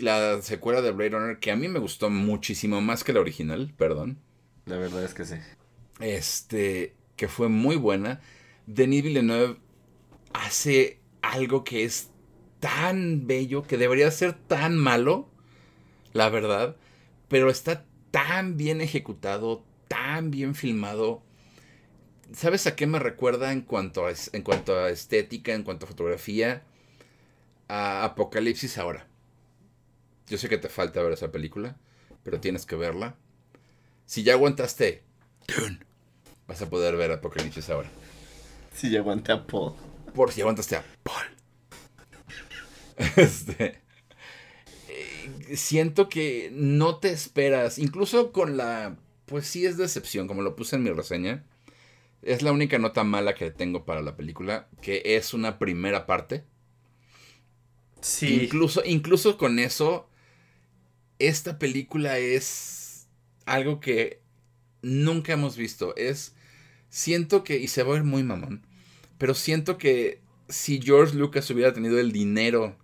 [0.00, 3.72] la secuela de Blade Runner, que a mí me gustó muchísimo más que la original,
[3.76, 4.18] perdón.
[4.66, 5.36] La verdad es que sí.
[6.00, 8.20] Este, que fue muy buena.
[8.66, 9.56] Denis Villeneuve
[10.32, 12.10] hace algo que es
[12.60, 15.28] tan bello, que debería ser tan malo,
[16.12, 16.76] la verdad,
[17.28, 21.22] pero está tan bien ejecutado, tan bien filmado
[22.32, 25.88] ¿Sabes a qué me recuerda en cuanto a, en cuanto a estética, en cuanto a
[25.88, 26.62] fotografía?
[27.68, 29.06] A Apocalipsis ahora.
[30.30, 31.76] Yo sé que te falta ver esa película,
[32.22, 33.16] pero tienes que verla.
[34.06, 35.02] Si ya aguantaste
[35.48, 35.80] Dune,
[36.46, 37.90] vas a poder ver Apocalipsis ahora.
[38.72, 39.74] Si ya aguanté a Paul.
[40.14, 41.26] Por si aguantaste a Paul.
[43.16, 43.80] Este.
[44.88, 47.78] Eh, siento que no te esperas.
[47.78, 48.98] Incluso con la.
[49.26, 51.44] Pues sí es decepción, como lo puse en mi reseña.
[52.22, 56.44] Es la única nota mala que tengo para la película, que es una primera parte.
[58.02, 58.44] Sí.
[58.44, 60.09] Incluso, incluso con eso,
[61.20, 63.06] esta película es
[63.46, 64.20] algo que
[64.82, 65.94] nunca hemos visto.
[65.96, 66.34] Es,
[66.88, 68.66] siento que, y se va a ver muy mamón,
[69.18, 72.76] pero siento que si George Lucas hubiera tenido el dinero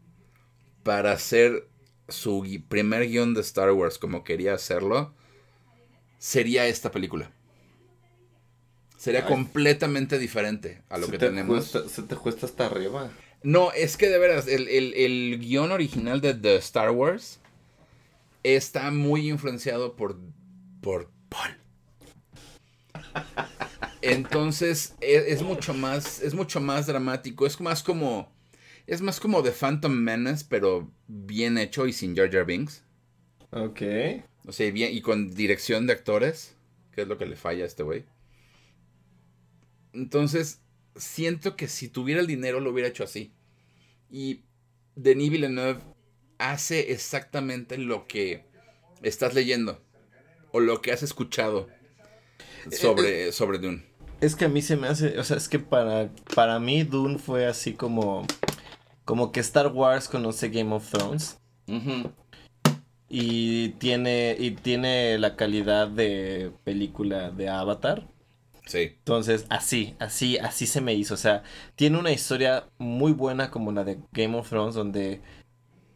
[0.83, 1.69] para hacer
[2.09, 5.13] su primer guion de Star Wars como quería hacerlo,
[6.19, 7.33] sería esta película.
[8.97, 11.67] Sería completamente diferente a lo que tenemos.
[11.67, 13.11] se te cuesta hasta arriba.
[13.43, 17.39] No, es que de veras, el, el, guion original de The Star Wars
[18.55, 20.21] está muy influenciado por,
[20.81, 21.57] por Paul.
[24.03, 27.47] Entonces, es, es, mucho más, es mucho más dramático.
[27.47, 28.33] Es más como,
[28.87, 32.85] es más como The Phantom Menace, pero bien hecho y sin Jar Jar Binks.
[33.51, 33.83] Ok.
[34.47, 36.55] O sea, bien, y con dirección de actores,
[36.93, 38.05] que es lo que le falla a este güey.
[39.93, 40.61] Entonces,
[40.95, 43.33] siento que si tuviera el dinero lo hubiera hecho así.
[44.09, 44.43] Y
[44.95, 45.81] Denis Villeneuve
[46.39, 48.45] hace exactamente lo que
[49.03, 49.81] estás leyendo
[50.53, 51.69] o lo que has escuchado
[52.71, 53.85] sobre, eh, eh, sobre Dune.
[54.21, 57.19] Es que a mí se me hace, o sea, es que para, para mí Dune
[57.19, 58.27] fue así como,
[59.05, 61.39] como que Star Wars conoce Game of Thrones.
[63.09, 68.09] Y tiene, y tiene la calidad de película de Avatar.
[68.67, 68.95] Sí.
[68.99, 71.15] Entonces, así, así, así se me hizo.
[71.15, 71.45] O sea,
[71.77, 75.21] tiene una historia muy buena como la de Game of Thrones, donde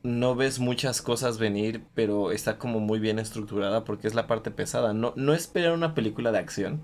[0.02, 4.50] no ves muchas cosas venir, pero está como muy bien estructurada porque es la parte
[4.50, 4.92] pesada.
[4.92, 6.82] No, no esperar una película de acción,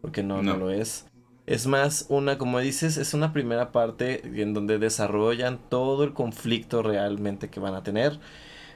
[0.00, 1.06] porque no, no, lo es.
[1.46, 6.82] Es más una, como dices, es una primera parte en donde desarrollan todo el conflicto
[6.82, 8.20] realmente que van a tener,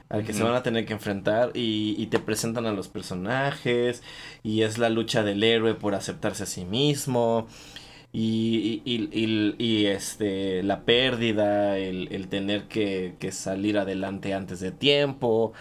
[0.09, 4.03] al que se van a tener que enfrentar y, y te presentan a los personajes
[4.41, 7.47] y es la lucha del héroe por aceptarse a sí mismo
[8.11, 15.53] y, y, y, este, la pérdida, el, tener que, salir adelante antes de tiempo.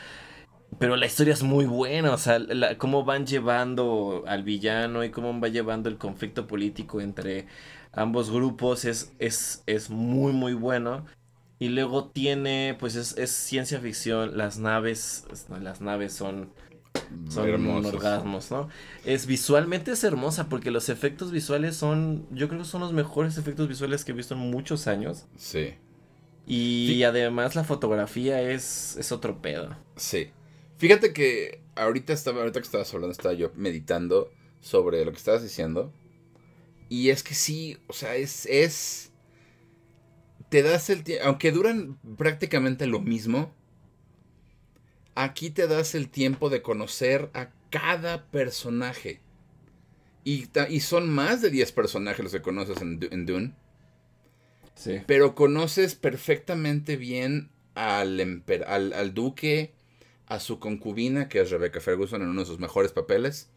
[0.78, 2.38] Pero la historia es muy buena, o sea,
[2.78, 7.46] cómo van llevando al villano y cómo va llevando el conflicto político entre
[7.92, 11.04] ambos grupos es, es, es muy, muy bueno.
[11.58, 15.26] Y luego tiene, pues es, es ciencia ficción, las naves,
[15.62, 16.50] las naves son
[17.28, 18.68] son orgasmos, ¿no?
[19.04, 23.38] Es visualmente es hermosa porque los efectos visuales son, yo creo que son los mejores
[23.38, 25.26] efectos visuales que he visto en muchos años.
[25.36, 25.74] Sí.
[26.46, 29.76] Y además la fotografía es, es otro pedo.
[29.96, 30.30] Sí.
[30.78, 34.30] Fíjate que ahorita estaba, ahorita que estabas hablando, estaba yo meditando
[34.60, 35.92] sobre lo que estabas diciendo.
[36.88, 39.10] Y es que sí, o sea, es, es,
[40.48, 43.52] te das el tiempo, aunque duran prácticamente lo mismo,
[45.16, 49.20] Aquí te das el tiempo de conocer a cada personaje.
[50.24, 53.54] Y, y son más de 10 personajes los que conoces en, Dune.
[54.74, 55.00] Sí.
[55.06, 59.72] Pero conoces perfectamente bien al, al, al, duque,
[60.26, 63.48] a su concubina, que es Rebecca Ferguson en uno de sus mejores papeles,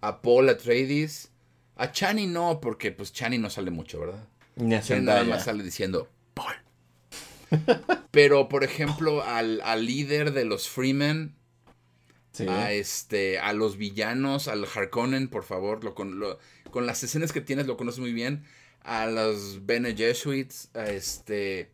[0.00, 1.32] a Paul Atreides,
[1.74, 4.28] a Chani no, porque pues Chani no sale mucho, ¿verdad?
[4.54, 6.54] Ni nada más sale diciendo, Paul,
[8.10, 11.34] pero, por ejemplo, al, líder de los Freemen,
[12.48, 16.20] a, este, a los villanos, al Harkonnen, por favor, lo, con,
[16.70, 18.44] con las escenas que tienes lo conoces muy bien.
[18.82, 21.70] A los Bene Jesuits, a este,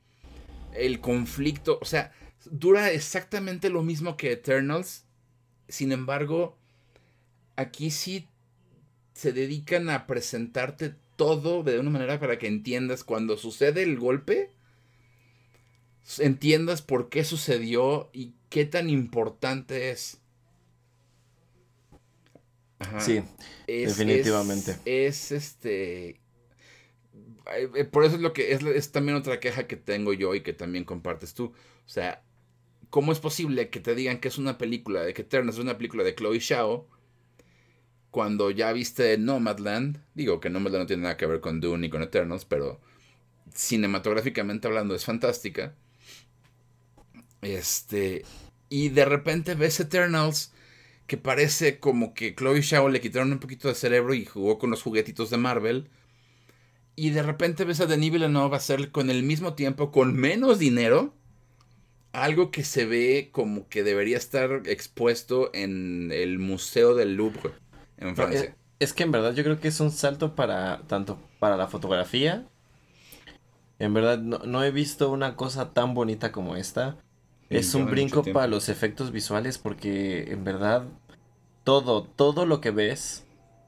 [0.74, 2.12] el conflicto, o sea,
[2.50, 5.04] dura exactamente lo mismo que Eternals.
[5.68, 6.58] Sin embargo,
[7.56, 8.28] aquí sí
[9.14, 14.55] se dedican a presentarte todo de una manera para que entiendas cuando sucede el golpe
[16.18, 20.20] entiendas por qué sucedió y qué tan importante es.
[22.98, 23.22] sí,
[23.66, 24.76] definitivamente.
[24.84, 26.20] Es, este.
[27.54, 30.42] Eh, por eso es lo que es, es también otra queja que tengo yo y
[30.42, 31.46] que también compartes tú.
[31.46, 32.22] O sea,
[32.90, 35.76] ¿cómo es posible que te digan que es una película de que Eternals es una
[35.76, 36.88] película de Chloe Shao
[38.10, 40.00] cuando ya viste Nomadland?
[40.14, 42.80] Digo que Nomadland no tiene nada que ver con Dune ni con Eternals, pero
[43.54, 45.74] cinematográficamente hablando es fantástica.
[47.42, 48.24] Este.
[48.68, 50.52] Y de repente ves Eternals.
[51.06, 54.70] Que parece como que Chloe Shao le quitaron un poquito de cerebro y jugó con
[54.70, 55.88] los juguetitos de Marvel.
[56.96, 61.14] Y de repente ves a Denis Villeneuve hacer con el mismo tiempo, con menos dinero,
[62.12, 67.52] algo que se ve como que debería estar expuesto en el Museo del Louvre
[67.98, 68.40] en Francia.
[68.40, 71.68] es, es, que en verdad yo creo que es un salto para tanto para la
[71.68, 72.46] fotografía.
[73.78, 76.96] En verdad no, no he visto una cosa tan bonita como esta.
[77.48, 80.84] Es un brinco para los efectos visuales porque en verdad
[81.64, 83.24] todo, todo lo que ves,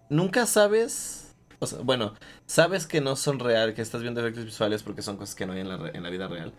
[0.08, 2.14] nunca sabes, o sea, bueno,
[2.46, 5.52] sabes que no son real, que estás viendo efectos visuales porque son cosas que no
[5.52, 6.52] hay en la, en la vida real,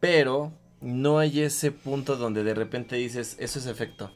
[0.00, 4.12] pero no hay ese punto donde de repente dices, eso es efecto.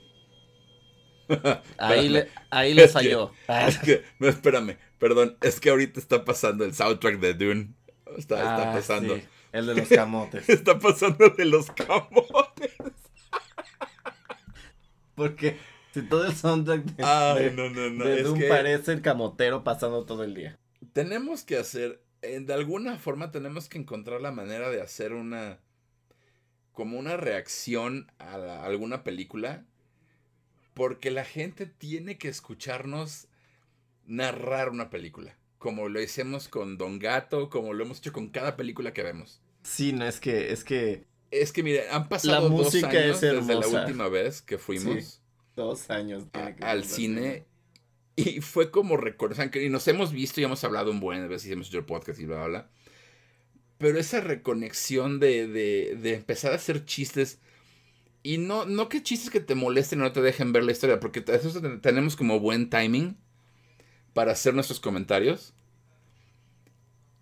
[1.78, 3.32] ahí, le, ahí le falló.
[3.48, 7.74] es que, no, espérame, perdón, es que ahorita está pasando el soundtrack de Dune.
[8.16, 9.18] Está, está ah, pasando.
[9.54, 10.46] El de los camotes.
[10.48, 12.72] Está pasando de los camotes.
[15.14, 15.58] Porque
[15.92, 18.04] si todo el soundtrack de, Ay, no, no, no.
[18.04, 20.58] de Doom parece el camotero pasando todo el día.
[20.92, 25.60] Tenemos que hacer, de alguna forma tenemos que encontrar la manera de hacer una,
[26.72, 29.64] como una reacción a, alguna película,
[30.74, 33.28] porque la gente tiene que escucharnos
[34.04, 38.56] narrar una película, como lo hicimos con Don Gato, como lo hemos hecho con cada
[38.56, 39.43] película que vemos.
[39.64, 41.06] Sí, no, es que, es que.
[41.30, 45.20] Es que mire, han pasado dos años desde la última vez que fuimos.
[45.56, 46.24] dos años.
[46.60, 47.46] al cine.
[48.16, 51.66] Y fue como recordar, y nos hemos visto y hemos hablado un buen veces, hemos
[51.66, 52.70] hecho el podcast y bla, bla, bla.
[53.78, 57.40] Pero esa reconexión de, de, de empezar a hacer chistes.
[58.22, 61.00] Y no, no que chistes que te molesten y no te dejen ver la historia,
[61.00, 63.16] porque eso tenemos como buen timing
[64.12, 65.54] para hacer nuestros comentarios.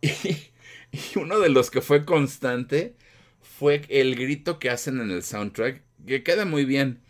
[0.02, 0.51] Y,
[0.92, 2.94] y uno de los que fue constante
[3.40, 7.00] fue el grito que hacen en el soundtrack, que queda muy bien,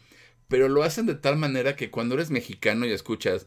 [0.48, 3.46] pero lo hacen de tal manera que cuando eres mexicano y escuchas...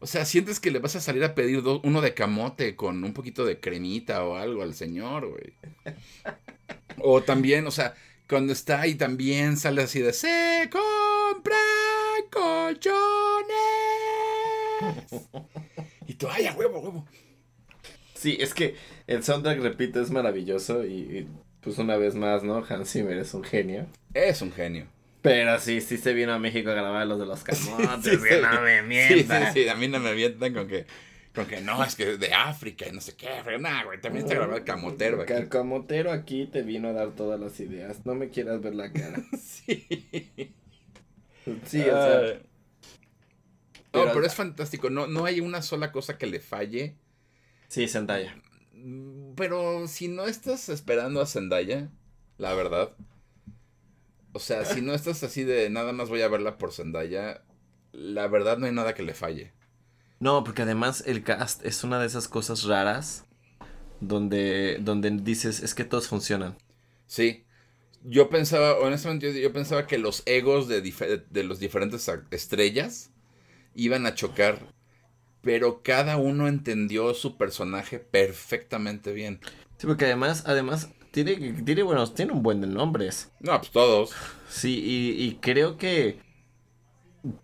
[0.00, 3.14] O sea, sientes que le vas a salir a pedir uno de camote con un
[3.14, 5.54] poquito de cremita o algo al señor, güey.
[6.98, 7.94] O también, o sea,
[8.28, 11.56] cuando está ahí también sale así de se compra
[12.30, 14.03] colchones.
[16.06, 17.06] Y tú, ay, a huevo, huevo.
[18.14, 18.76] Sí, es que
[19.06, 21.26] el soundtrack, repito, es maravilloso y,
[21.60, 22.64] pues una vez más, ¿no?
[22.68, 23.86] Hans Zimmer es un genio.
[24.12, 24.86] Es un genio.
[25.22, 28.34] Pero sí, sí se vino a México a grabar los de los camotes, sí, sí,
[28.40, 29.52] no me mientan.
[29.52, 30.86] Sí, sí, a mí no me mientan con que,
[31.34, 34.24] con que no, es que de África y no sé qué, pero nada, güey, también
[34.24, 35.32] está grabado el camotero aquí.
[35.32, 38.92] El camotero aquí te vino a dar todas las ideas, no me quieras ver la
[38.92, 39.22] cara.
[39.38, 39.86] sí.
[41.66, 42.40] Sí, o sea...
[43.94, 46.96] no, pero es fantástico, no, no hay una sola cosa que le falle
[47.74, 48.36] Sí, Zendaya.
[48.72, 51.90] Mm, pero si no estás esperando a Zendaya,
[52.38, 52.92] la verdad.
[54.32, 57.42] O sea, si no estás así de nada más voy a verla por Zendaya,
[57.92, 59.52] la verdad no hay nada que le falle.
[60.20, 63.24] No, porque además el cast es una de esas cosas raras
[64.00, 66.56] donde, donde dices es que todos funcionan.
[67.08, 67.44] Sí.
[68.04, 73.10] Yo pensaba, honestamente, yo, pensaba que los egos de, de los diferentes estrellas
[73.74, 74.74] iban a chocar
[75.44, 79.40] pero cada uno entendió su personaje perfectamente bien.
[79.76, 83.30] Sí, porque además, además, tiene, tiene, bueno, tiene un buen de nombres.
[83.40, 84.12] No, pues todos.
[84.48, 84.82] Sí,
[85.18, 86.18] y, creo que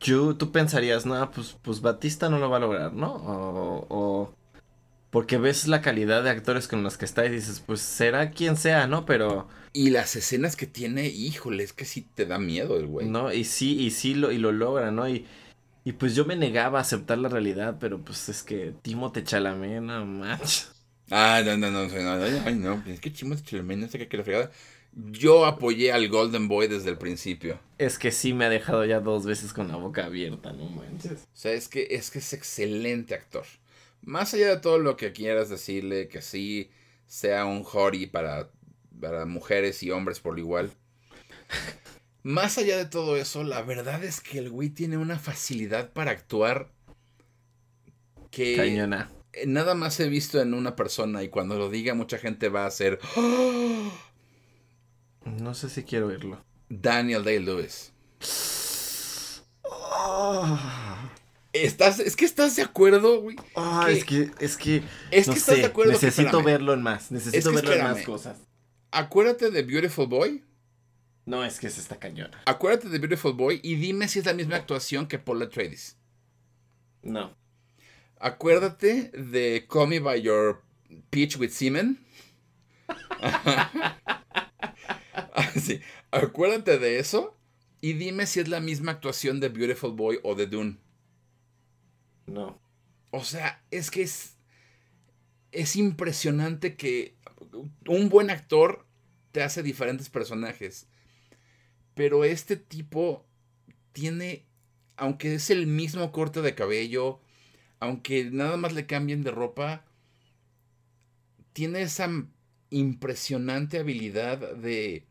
[0.01, 3.15] yo, tú pensarías, no, pues, pues Batista no lo va a lograr, ¿no?
[3.15, 4.35] O, o,
[5.11, 8.57] porque ves la calidad de actores con los que está y dices, pues será quien
[8.57, 9.05] sea, ¿no?
[9.05, 9.48] Pero...
[9.73, 13.09] Y las escenas que tiene, híjole, es que sí te da miedo el güey.
[13.09, 15.09] No, y sí, y sí lo, y lo logra, ¿no?
[15.09, 15.27] Y,
[15.90, 19.82] y pues yo me negaba a aceptar la realidad, pero pues es que Timote Chalamet,
[19.82, 20.70] no manches.
[21.10, 24.22] Ah, no, no, no, no, ay, no, es que Timote Chalamet, no sé qué, la
[24.22, 24.52] fregada.
[24.92, 27.58] Yo apoyé al Golden Boy desde el principio.
[27.78, 31.24] Es que sí me ha dejado ya dos veces con la boca abierta, no manches.
[31.24, 33.44] O sea, es que es que es excelente actor.
[34.02, 36.70] Más allá de todo lo que quieras decirle, que sí
[37.08, 38.48] sea un Hori para,
[39.00, 40.70] para mujeres y hombres por igual.
[42.22, 46.10] Más allá de todo eso, la verdad es que el güey tiene una facilidad para
[46.10, 46.70] actuar
[48.30, 49.10] que Cañona.
[49.47, 52.68] nada más he visto en una persona y cuando lo diga mucha gente va a
[52.68, 53.01] hacer
[55.24, 56.44] No sé si quiero verlo.
[56.68, 57.92] Daniel Day-Lewis.
[61.52, 63.36] ¿Estás, es que estás de acuerdo, güey.
[63.56, 64.82] Ah, es que, es que.
[65.10, 65.92] Es que estás de acuerdo.
[65.92, 67.10] Necesito verlo en más.
[67.10, 68.38] Necesito verlo en más cosas.
[68.92, 70.44] Acuérdate de Beautiful Boy.
[71.26, 72.42] No, es que es esta cañona.
[72.47, 75.97] Acuérdate de Beautiful Boy y dime si es la misma actuación que Paula Tradis.
[77.02, 77.36] No.
[78.18, 80.62] Acuérdate de Call Me By Your
[81.10, 82.05] Peach with Semen.
[85.60, 85.80] sí.
[86.10, 87.36] Acuérdate de eso
[87.80, 90.78] y dime si es la misma actuación de Beautiful Boy o de Dune.
[92.26, 92.60] No.
[93.10, 94.36] O sea, es que es.
[95.52, 97.16] Es impresionante que
[97.88, 98.86] un buen actor
[99.32, 100.86] te hace diferentes personajes.
[102.01, 103.27] Pero este tipo
[103.93, 104.47] tiene,
[104.97, 107.20] aunque es el mismo corte de cabello,
[107.78, 109.85] aunque nada más le cambien de ropa,
[111.52, 112.09] tiene esa
[112.70, 115.05] impresionante habilidad de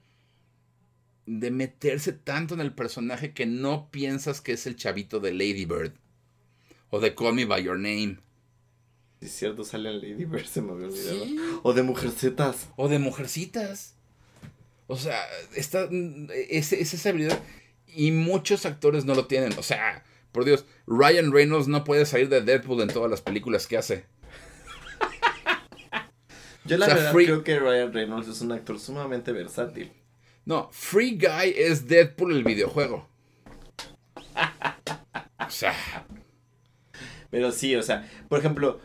[1.28, 5.66] de meterse tanto en el personaje que no piensas que es el chavito de Lady
[5.66, 5.94] Bird
[6.90, 8.18] o de Call Me by Your Name.
[9.22, 11.62] Es cierto, sale en Lady Bird, se me había olvidado.
[11.62, 12.70] O de Mujercitas.
[12.78, 13.99] O de Mujercitas.
[14.90, 15.24] O sea,
[15.56, 15.88] esta,
[16.50, 17.40] es, es esa habilidad.
[17.86, 19.54] Y muchos actores no lo tienen.
[19.60, 23.68] O sea, por Dios, Ryan Reynolds no puede salir de Deadpool en todas las películas
[23.68, 24.06] que hace.
[26.66, 29.92] Yo la verdad creo que Ryan Reynolds es un actor sumamente versátil.
[30.46, 33.08] No, Free Guy es Deadpool el videojuego.
[35.48, 35.76] o sea.
[37.30, 38.82] Pero sí, o sea, por ejemplo,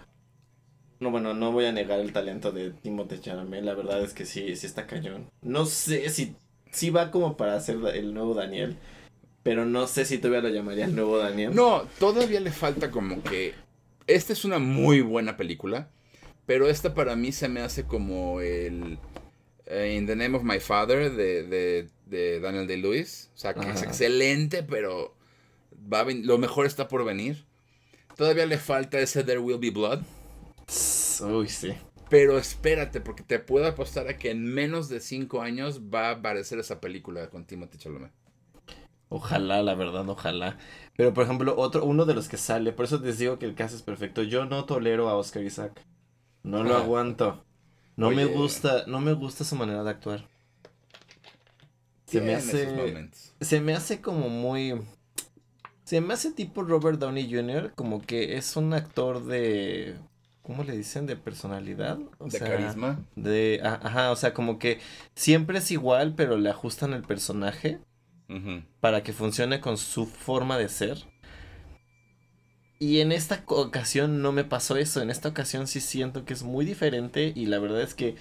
[1.05, 4.25] no, bueno, no voy a negar el talento de Timothée Chalamet, la verdad es que
[4.25, 5.31] sí, sí está cañón.
[5.43, 8.79] No sé si, va como para ser el nuevo Daniel,
[9.43, 11.55] pero no sé si todavía lo llamaría el nuevo Daniel.
[11.55, 13.53] No, todavía le falta como que...
[14.07, 15.91] Esta es una muy buena película,
[16.47, 18.99] pero esta para mí se me hace como el...
[19.67, 23.31] Eh, In the Name of My Father de, de, Daniel Day-Lewis.
[23.35, 25.15] O sea, que es excelente, pero
[25.93, 27.45] va lo mejor está por venir.
[28.17, 30.01] Todavía le falta ese There Will Be Blood.
[31.23, 31.75] Uy, sí.
[32.11, 36.13] Pero espérate, porque te puedo apostar a que en menos de cinco años va a
[36.13, 38.13] aparecer esa película con Timothy Chalamet.
[39.09, 40.59] Ojalá, la verdad, ojalá.
[40.97, 43.55] Pero por ejemplo, otro, uno de los que sale, por eso les digo que el
[43.55, 44.23] caso es perfecto.
[44.23, 45.85] Yo no tolero a Oscar Isaac.
[46.43, 46.81] No lo ah.
[46.81, 47.45] aguanto.
[47.97, 50.29] No me gusta, no me gusta su manera de actuar.
[52.07, 53.11] Se me hace.
[53.41, 54.81] Se me hace como muy.
[55.85, 59.97] Se me hace tipo Robert Downey Jr., como que es un actor de.
[60.45, 61.07] ¿Cómo le dicen?
[61.07, 61.99] De personalidad.
[62.21, 63.03] de carisma.
[63.17, 63.63] De.
[63.65, 64.79] Ajá, o sea, como que
[65.15, 67.81] siempre es igual, pero le ajustan el personaje
[68.81, 70.99] para que funcione con su forma de ser.
[72.79, 75.01] Y en esta ocasión no me pasó eso.
[75.01, 77.33] En esta ocasión sí siento que es muy diferente.
[77.35, 78.17] Y la verdad es que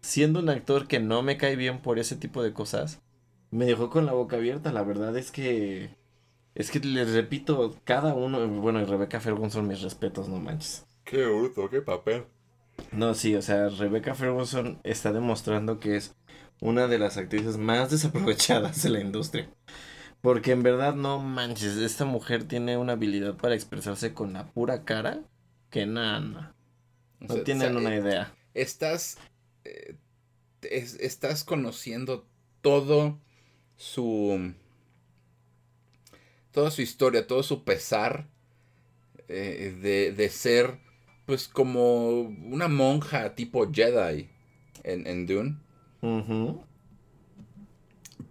[0.00, 3.02] siendo un actor que no me cae bien por ese tipo de cosas,
[3.50, 4.72] me dejó con la boca abierta.
[4.72, 5.90] La verdad es que.
[6.54, 8.48] Es que les repito, cada uno.
[8.48, 10.86] Bueno, y Rebecca Ferguson, mis respetos, no manches.
[11.06, 12.24] Qué bruto, qué papel.
[12.90, 16.16] No, sí, o sea, Rebecca Ferguson está demostrando que es
[16.60, 19.48] una de las actrices más desaprovechadas de la industria.
[20.20, 24.84] Porque en verdad no manches, esta mujer tiene una habilidad para expresarse con la pura
[24.84, 25.20] cara
[25.70, 26.56] que nada.
[27.20, 28.34] No tienen una eh, idea.
[28.52, 29.18] Estás
[29.64, 29.94] eh,
[30.62, 32.26] estás conociendo
[32.62, 33.20] todo
[33.76, 34.54] su
[36.50, 38.26] toda su historia, todo su pesar
[39.28, 40.85] eh, de, de ser
[41.26, 44.28] pues como una monja tipo Jedi
[44.84, 45.56] en, en Dune.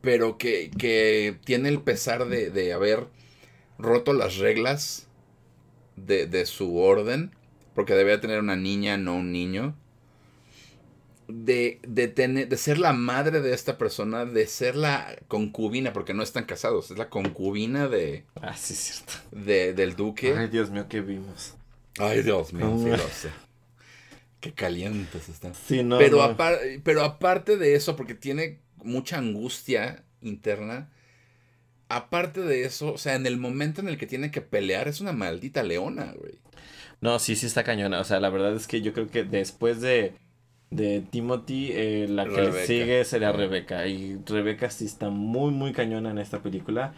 [0.02, 3.08] Pero que, tiene el pesar de, haber
[3.78, 5.08] roto las reglas
[5.98, 7.32] de, su orden.
[7.74, 9.76] Porque debía tener una niña, no un niño.
[11.28, 16.14] De, de, tener, de ser la madre de esta persona, de ser la concubina, porque
[16.14, 18.24] no están casados, es la concubina de.
[18.36, 19.14] Ah, sí, cierto.
[19.32, 20.36] De, del duque.
[20.38, 21.56] Ay, Dios mío, ¿qué vimos?
[22.00, 23.30] Ay, Dios mío, sí lo sé.
[24.40, 25.56] Qué calientes están.
[25.56, 26.36] Sí, no, pero,
[26.84, 30.92] pero aparte de eso, porque tiene mucha angustia interna,
[31.90, 35.02] aparte de eso, o sea, en el momento en el que tiene que pelear, es
[35.02, 36.40] una maldita leona, güey.
[37.02, 38.00] No, sí, sí está cañona.
[38.00, 40.14] O sea, la verdad es que yo creo que después de,
[40.70, 43.88] de Timothy, eh, la que sigue sería Rebeca.
[43.88, 46.94] Y Rebeca sí está muy, muy cañona en esta película.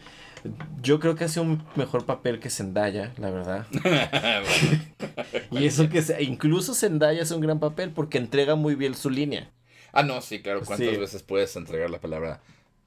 [0.82, 3.66] Yo creo que hace un mejor papel que Zendaya, la verdad.
[5.52, 9.52] y eso que incluso Zendaya hace un gran papel porque entrega muy bien su línea.
[9.92, 10.62] Ah, no, sí, claro.
[10.64, 12.42] ¿Cuántas veces puedes entregar la palabra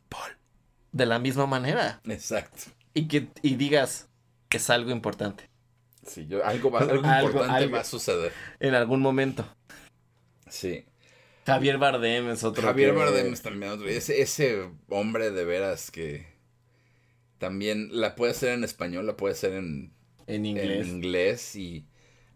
[0.08, 0.36] Paul?
[0.92, 2.00] De la misma manera.
[2.06, 2.70] Exacto.
[2.94, 4.08] Y que y digas
[4.48, 5.48] que es algo importante.
[6.06, 8.32] Sí, yo, algo, algo, importante va a suceder.
[8.58, 9.46] En algún momento.
[10.48, 10.84] Sí.
[11.46, 12.62] Javier Bardem es otro.
[12.62, 13.88] Javier Bardem es también otro.
[13.88, 16.29] Ese, ese hombre de veras que
[17.40, 19.92] también la puede hacer en español, la puede hacer en,
[20.26, 20.86] en inglés.
[20.86, 21.86] En inglés y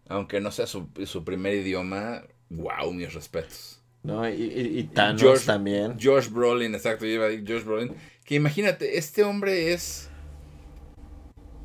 [0.07, 0.89] aunque no sea su,
[1.23, 3.81] primer idioma, wow, mis respetos.
[4.01, 5.97] No, y, y, Thanos también.
[6.01, 7.95] Josh Brolin, exacto, Josh Brolin.
[8.23, 10.09] Que imagínate, este hombre es.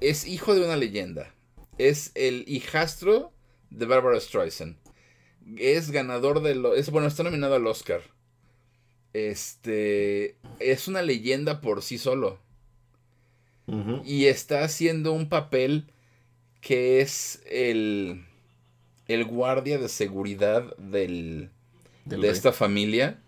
[0.00, 1.34] Es hijo de una leyenda.
[1.76, 3.32] Es el hijastro
[3.70, 4.76] de Barbara Streisand.
[5.58, 6.74] Es ganador de lo.
[6.74, 8.02] Es, bueno, está nominado al Oscar.
[9.12, 10.36] Este.
[10.58, 12.38] Es una leyenda por sí solo.
[14.04, 15.86] Y está haciendo un papel
[16.60, 18.26] que es el,
[19.06, 21.50] el guardia de seguridad del,
[22.04, 23.18] de esta familia.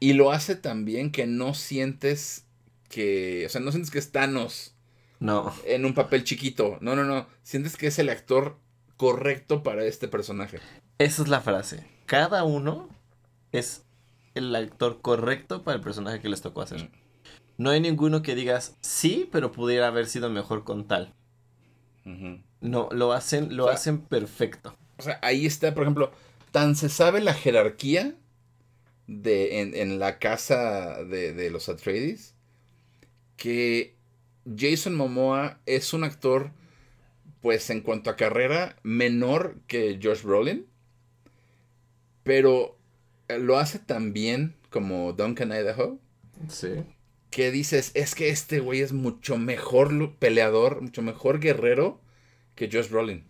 [0.00, 2.44] Y lo hace también que no sientes
[2.88, 4.74] que, o sea, no sientes que es Thanos.
[5.18, 5.54] No.
[5.64, 6.78] En un papel chiquito.
[6.80, 7.26] No, no, no.
[7.42, 8.58] Sientes que es el actor
[8.96, 10.60] correcto para este personaje.
[10.98, 11.86] Esa es la frase.
[12.06, 12.88] Cada uno
[13.52, 13.82] es
[14.34, 16.82] el actor correcto para el personaje que les tocó hacer.
[16.82, 17.05] Mm.
[17.58, 21.14] No hay ninguno que digas sí, pero pudiera haber sido mejor con tal.
[22.60, 24.76] No, lo hacen, lo hacen perfecto.
[24.98, 26.12] O sea, ahí está, por ejemplo,
[26.52, 28.14] tan se sabe la jerarquía
[29.06, 32.34] de, en, la casa de, de los Atreides
[33.36, 33.96] que
[34.56, 36.52] Jason Momoa es un actor,
[37.42, 40.66] pues en cuanto a carrera, menor que Josh Brolin,
[42.22, 42.78] pero
[43.28, 45.98] lo hace tan bien como Duncan Idaho.
[46.48, 46.84] Sí
[47.30, 52.00] que dices, es que este güey es mucho mejor peleador, mucho mejor guerrero
[52.54, 53.24] que Josh Brolin.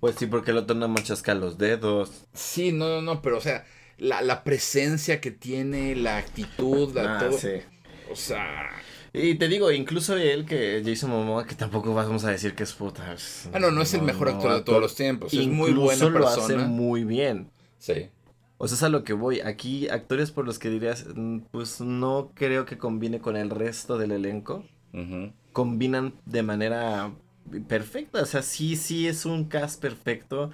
[0.00, 2.26] Pues sí, porque el otro no machasca los dedos.
[2.34, 3.64] Sí, no, no, no, pero o sea,
[3.96, 7.38] la, presencia que tiene, la actitud, la, ah, todo.
[7.38, 7.62] Sí.
[8.10, 8.70] O sea.
[9.12, 12.72] Y te digo, incluso él, que Jason Momoa, que tampoco vamos a decir que es
[12.72, 13.16] puta.
[13.52, 15.32] ah, no, no es el mejor actor de todos los tiempos.
[15.32, 16.18] Es muy buena persona.
[16.18, 17.50] lo hace muy bien.
[17.78, 18.10] Sí.
[18.64, 19.40] O sea, es a lo que voy.
[19.40, 23.98] Aquí, actores por los que dirías, mm, pues no creo que combine con el resto
[23.98, 24.64] del elenco.
[25.52, 27.12] Combinan de manera
[27.68, 28.22] perfecta.
[28.22, 30.50] O sea, sí, sí es un cast perfecto.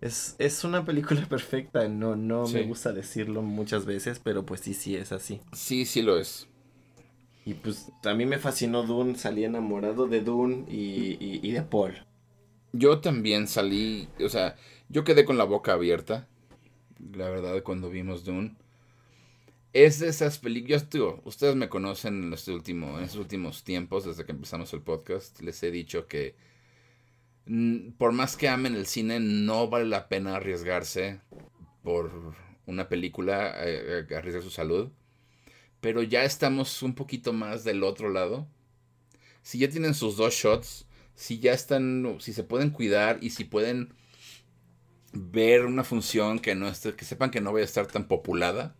[0.00, 1.86] Es, es una película perfecta.
[1.86, 5.42] No, no me gusta decirlo muchas veces, pero pues sí, sí es así.
[5.52, 6.48] Sí, sí lo es.
[7.44, 9.16] Y pues a mí me fascinó Dune.
[9.16, 12.06] Salí enamorado de Dune y, y de Paul.
[12.72, 14.56] Yo también salí, o sea,
[14.88, 16.26] yo quedé con la boca abierta
[17.12, 18.54] la verdad, cuando vimos Dune.
[19.72, 24.04] es de esas películas, digo, ustedes me conocen en, este último, en estos últimos tiempos,
[24.04, 26.34] desde que empezamos el podcast, les he dicho que
[27.98, 31.20] por más que amen el cine, no vale la pena arriesgarse
[31.82, 32.34] por
[32.66, 34.90] una película, eh, arriesgar su salud.
[35.80, 38.46] Pero ya estamos un poquito más del otro lado.
[39.42, 43.44] Si ya tienen sus dos shots, si ya están, si se pueden cuidar y si
[43.44, 43.94] pueden
[45.12, 48.74] ver una función que no esté, que sepan que no vaya a estar tan populada,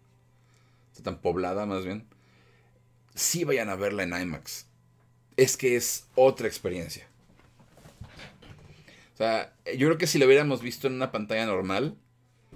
[1.03, 2.07] tan poblada más bien,
[3.15, 4.67] sí vayan a verla en IMAX.
[5.37, 7.07] Es que es otra experiencia.
[9.15, 11.97] O sea, yo creo que si lo hubiéramos visto en una pantalla normal,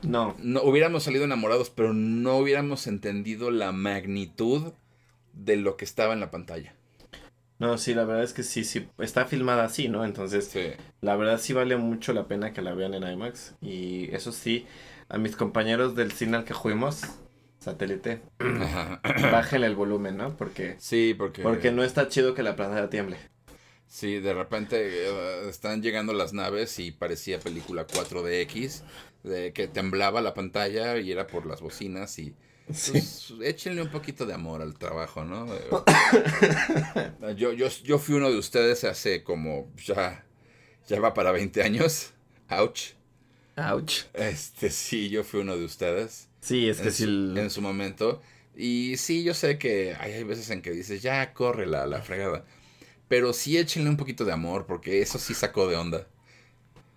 [0.02, 0.34] no.
[0.38, 4.72] no hubiéramos salido enamorados, pero no hubiéramos entendido la magnitud
[5.32, 6.74] de lo que estaba en la pantalla.
[7.58, 10.04] No, sí, la verdad es que sí, sí, está filmada así, ¿no?
[10.04, 10.52] Entonces,
[11.00, 13.54] la verdad sí vale mucho la pena que la vean en IMAX.
[13.60, 14.66] Y eso sí,
[15.08, 17.02] a mis compañeros del cine al que fuimos,
[17.60, 18.22] satélite,
[19.32, 20.36] bájenle el volumen, ¿no?
[20.36, 21.42] Porque, sí, porque...
[21.42, 23.18] porque no está chido que la pantalla tiemble.
[23.86, 28.82] Sí, de repente eh, están llegando las naves y parecía película 4DX,
[29.22, 32.34] de que temblaba la pantalla y era por las bocinas y
[32.66, 35.46] pues, échenle un poquito de amor al trabajo, ¿no?
[37.36, 40.24] yo, yo, yo fui uno de ustedes hace como ya,
[40.88, 42.12] ya va para 20 años.
[42.48, 42.94] Ouch.
[43.56, 44.04] Ouch.
[44.14, 46.28] Este, sí, yo fui uno de ustedes.
[46.40, 47.04] Sí, es que sí.
[47.04, 48.22] En su momento.
[48.56, 52.44] Y sí, yo sé que hay, veces en que dices, ya corre la, la fregada.
[53.08, 56.06] Pero sí échenle un poquito de amor, porque eso sí sacó de onda.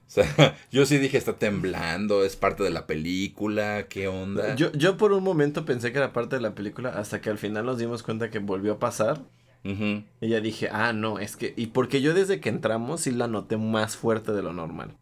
[0.07, 4.55] O sea, yo sí dije, está temblando, es parte de la película, ¿qué onda?
[4.55, 7.37] Yo, yo por un momento pensé que era parte de la película, hasta que al
[7.37, 9.21] final nos dimos cuenta que volvió a pasar.
[9.63, 11.53] Y ya dije, ah, no, es que...
[11.57, 14.95] Y porque yo desde que entramos sí la noté más fuerte de lo normal.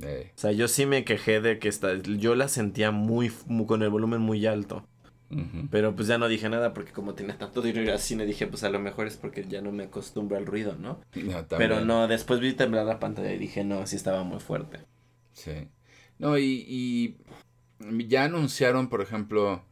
[0.00, 3.32] O sea, yo sí me quejé de que está, yo la sentía muy,
[3.66, 4.86] con el volumen muy alto.
[5.70, 8.64] Pero pues ya no dije nada porque como tenía tanto dinero al cine dije pues
[8.64, 11.00] a lo mejor es porque ya no me acostumbro al ruido, ¿no?
[11.48, 14.80] Pero no, después vi temblar la pantalla y dije no, sí estaba muy fuerte.
[15.32, 15.68] Sí.
[16.18, 17.16] No, y, y
[18.08, 19.64] ya anunciaron, por ejemplo,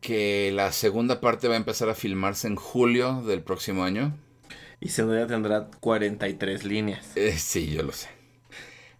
[0.00, 4.16] que la segunda parte va a empezar a filmarse en julio del próximo año.
[4.80, 7.16] Y Zendaya tendrá 43 líneas.
[7.16, 8.08] Eh, sí, yo lo sé.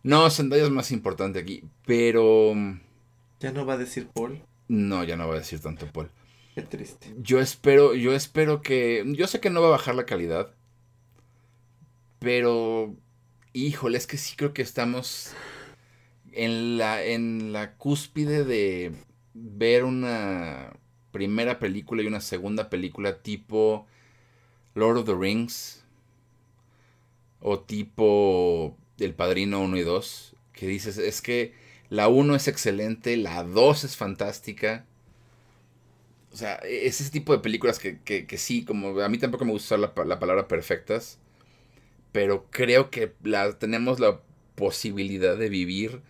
[0.02, 2.54] No, Zendaya es más importante aquí, pero...
[3.38, 4.42] ¿Ya no va a decir Paul?
[4.70, 6.12] No, ya no va a decir tanto Paul.
[6.54, 7.12] Qué triste.
[7.18, 9.02] Yo espero, yo espero que.
[9.16, 10.54] Yo sé que no va a bajar la calidad.
[12.20, 12.94] Pero.
[13.52, 15.32] Híjole, es que sí creo que estamos
[16.30, 18.92] en la, en la cúspide de
[19.34, 20.72] ver una
[21.10, 23.88] primera película y una segunda película tipo
[24.74, 25.84] Lord of the Rings
[27.40, 31.54] o tipo El Padrino 1 y 2, que dices, es que
[31.90, 34.86] la 1 es excelente, la 2 es fantástica.
[36.32, 39.50] O sea, es ese tipo de películas que, que, sí, como a mí tampoco me
[39.50, 41.18] gusta usar la, palabra perfectas,
[42.12, 44.20] pero creo que la, tenemos la
[44.54, 46.02] posibilidad de vivir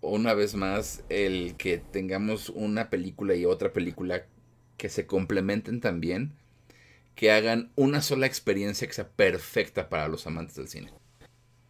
[0.00, 4.26] una vez más el que tengamos una película y otra película
[4.76, 6.34] que se complementen también,
[7.16, 11.01] que hagan una sola experiencia que sea perfecta para los amantes del cine.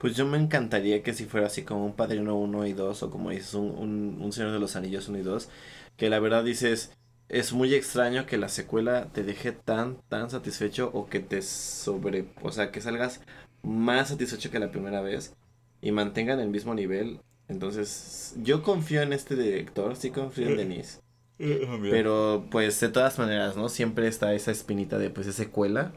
[0.03, 3.11] Pues yo me encantaría que si fuera así como un Padrino 1 y 2 o
[3.11, 5.49] como dices un, un, Señor de los Anillos 1 y 2,
[5.97, 6.93] que la verdad dices,
[7.29, 12.27] es muy extraño que la secuela te deje tan, tan satisfecho o que te sobre,
[12.43, 13.21] o sea, que salgas
[13.63, 15.37] más satisfecho que la primera vez
[15.81, 17.21] y mantengan el mismo nivel.
[17.47, 21.01] Entonces, yo confío en este director, sí confío en Denise.
[21.39, 23.69] Pero pues de todas maneras, ¿no?
[23.69, 25.93] Siempre está esa espinita de pues es secuela.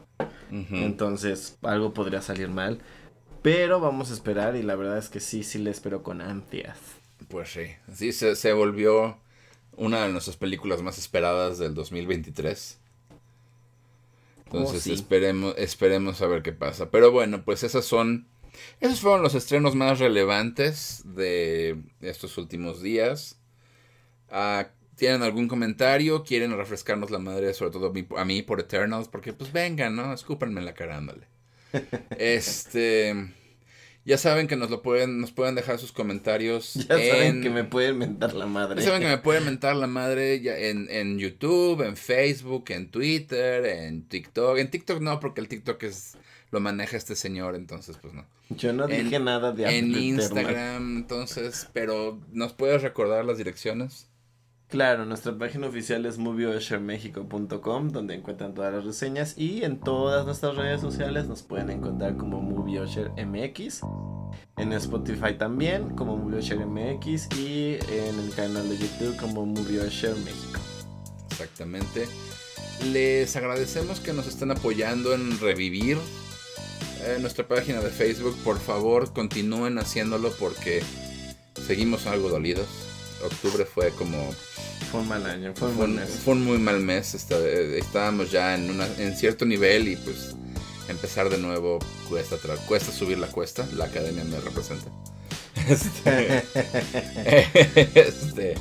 [0.70, 2.78] Entonces, algo podría salir mal.
[3.42, 6.78] Pero vamos a esperar y la verdad es que sí, sí le espero con ansias.
[7.28, 9.18] Pues sí, sí, se, volvió
[9.76, 12.78] una de nuestras películas más esperadas del 2023.
[14.46, 16.90] Entonces esperemos, esperemos a ver qué pasa.
[16.90, 18.26] Pero bueno, pues esas son,
[18.80, 23.40] esos fueron los estrenos más relevantes de estos últimos días.
[24.30, 26.24] Ah, ¿Tienen algún comentario?
[26.24, 29.08] ¿Quieren refrescarnos la madre, sobre todo a mí, por Eternals?
[29.08, 30.12] Porque pues vengan, ¿no?
[30.12, 31.26] Escúpanme en la cara, ándale.
[32.18, 33.14] Este.
[34.04, 36.74] Ya saben que nos lo pueden, nos pueden dejar sus comentarios.
[36.88, 38.80] Ya saben que me pueden mentar la madre.
[38.80, 42.88] Ya saben que me pueden mentar la madre ya en, en YouTube, en Facebook, en
[42.88, 44.58] Twitter, en TikTok.
[44.58, 46.16] En TikTok no, porque el TikTok es
[46.50, 48.24] lo maneja este señor, entonces pues no.
[48.50, 54.08] Yo no dije nada de En Instagram, entonces, pero ¿nos puedes recordar las direcciones?
[54.68, 60.56] Claro, nuestra página oficial es movieoshermexico.com, donde encuentran todas las reseñas y en todas nuestras
[60.56, 63.82] redes sociales nos pueden encontrar como MovieOsherMX,
[64.56, 70.60] en Spotify también como MovieOsherMX y en el canal de YouTube como MovieOsher México.
[71.30, 72.08] Exactamente.
[72.92, 75.96] Les agradecemos que nos estén apoyando en revivir
[77.04, 78.36] eh, nuestra página de Facebook.
[78.42, 80.82] Por favor, continúen haciéndolo porque
[81.54, 82.95] seguimos algo dolidos.
[83.26, 84.32] Octubre fue como...
[84.90, 86.10] Fue un mal año, fue un, fue mes.
[86.24, 87.14] Fue un muy mal mes.
[87.14, 90.34] estábamos ya en, una, en cierto nivel y pues
[90.88, 91.78] empezar de nuevo
[92.08, 92.36] cuesta,
[92.66, 93.66] cuesta subir la cuesta.
[93.74, 94.90] La academia me representa.
[95.68, 96.44] Este,
[97.98, 98.54] este,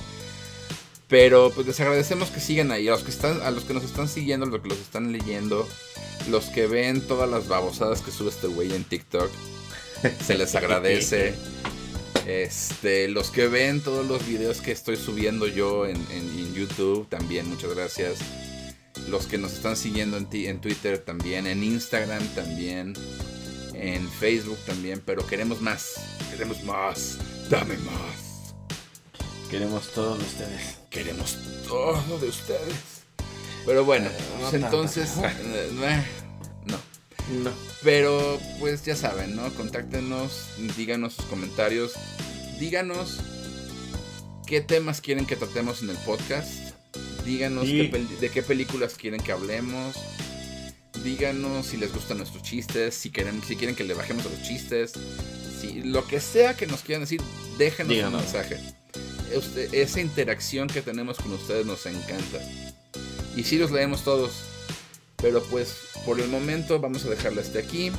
[1.08, 2.88] pero pues les agradecemos que sigan ahí.
[2.88, 5.68] A los que, están, a los que nos están siguiendo, los que los están leyendo,
[6.30, 9.30] los que ven todas las babosadas que sube este güey en TikTok,
[10.26, 11.36] se les agradece.
[12.26, 15.96] Este, los que ven todos los videos que estoy subiendo yo en,
[16.54, 18.20] YouTube, también muchas gracias.
[19.10, 22.94] Los que nos están siguiendo en, en Twitter también, en Instagram también,
[23.74, 25.96] en Facebook también, pero queremos más,
[26.32, 27.18] queremos más,
[27.50, 28.26] dame más.
[29.50, 30.78] Queremos todo de ustedes.
[30.90, 31.38] Queremos
[31.68, 33.04] todo de ustedes.
[33.66, 34.10] Pero bueno,
[34.42, 35.14] pues entonces.
[37.44, 37.52] No.
[37.84, 39.54] Pero pues ya saben, ¿no?
[39.54, 40.48] Contáctenos,
[40.78, 41.94] díganos sus comentarios.
[42.60, 43.20] Díganos
[44.46, 46.52] qué temas quieren que tratemos en el podcast.
[47.26, 49.96] Díganos de qué películas quieren que hablemos.
[51.04, 54.42] Díganos si les gustan nuestros chistes, si quieren, si quieren que le bajemos a los
[54.44, 54.94] chistes.
[55.60, 57.22] Si, lo que sea que nos quieran decir,
[57.58, 58.58] déjenos un mensaje
[59.72, 62.40] esa interacción que tenemos con ustedes nos encanta.
[63.36, 64.32] Y si los leemos todos.
[65.18, 65.76] Pero pues
[66.06, 67.92] por el momento vamos a dejarla hasta aquí.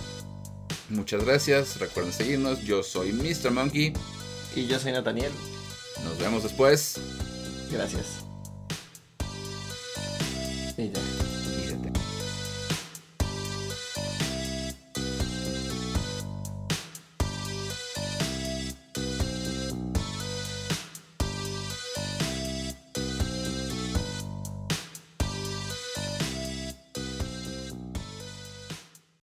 [0.88, 1.78] Muchas gracias.
[1.78, 2.62] Recuerden seguirnos.
[2.62, 3.50] Yo soy Mr.
[3.50, 3.92] Monkey.
[4.54, 5.32] Y yo soy Nathaniel.
[6.04, 6.96] Nos vemos después.
[7.70, 8.06] Gracias.
[10.76, 11.25] Y ya.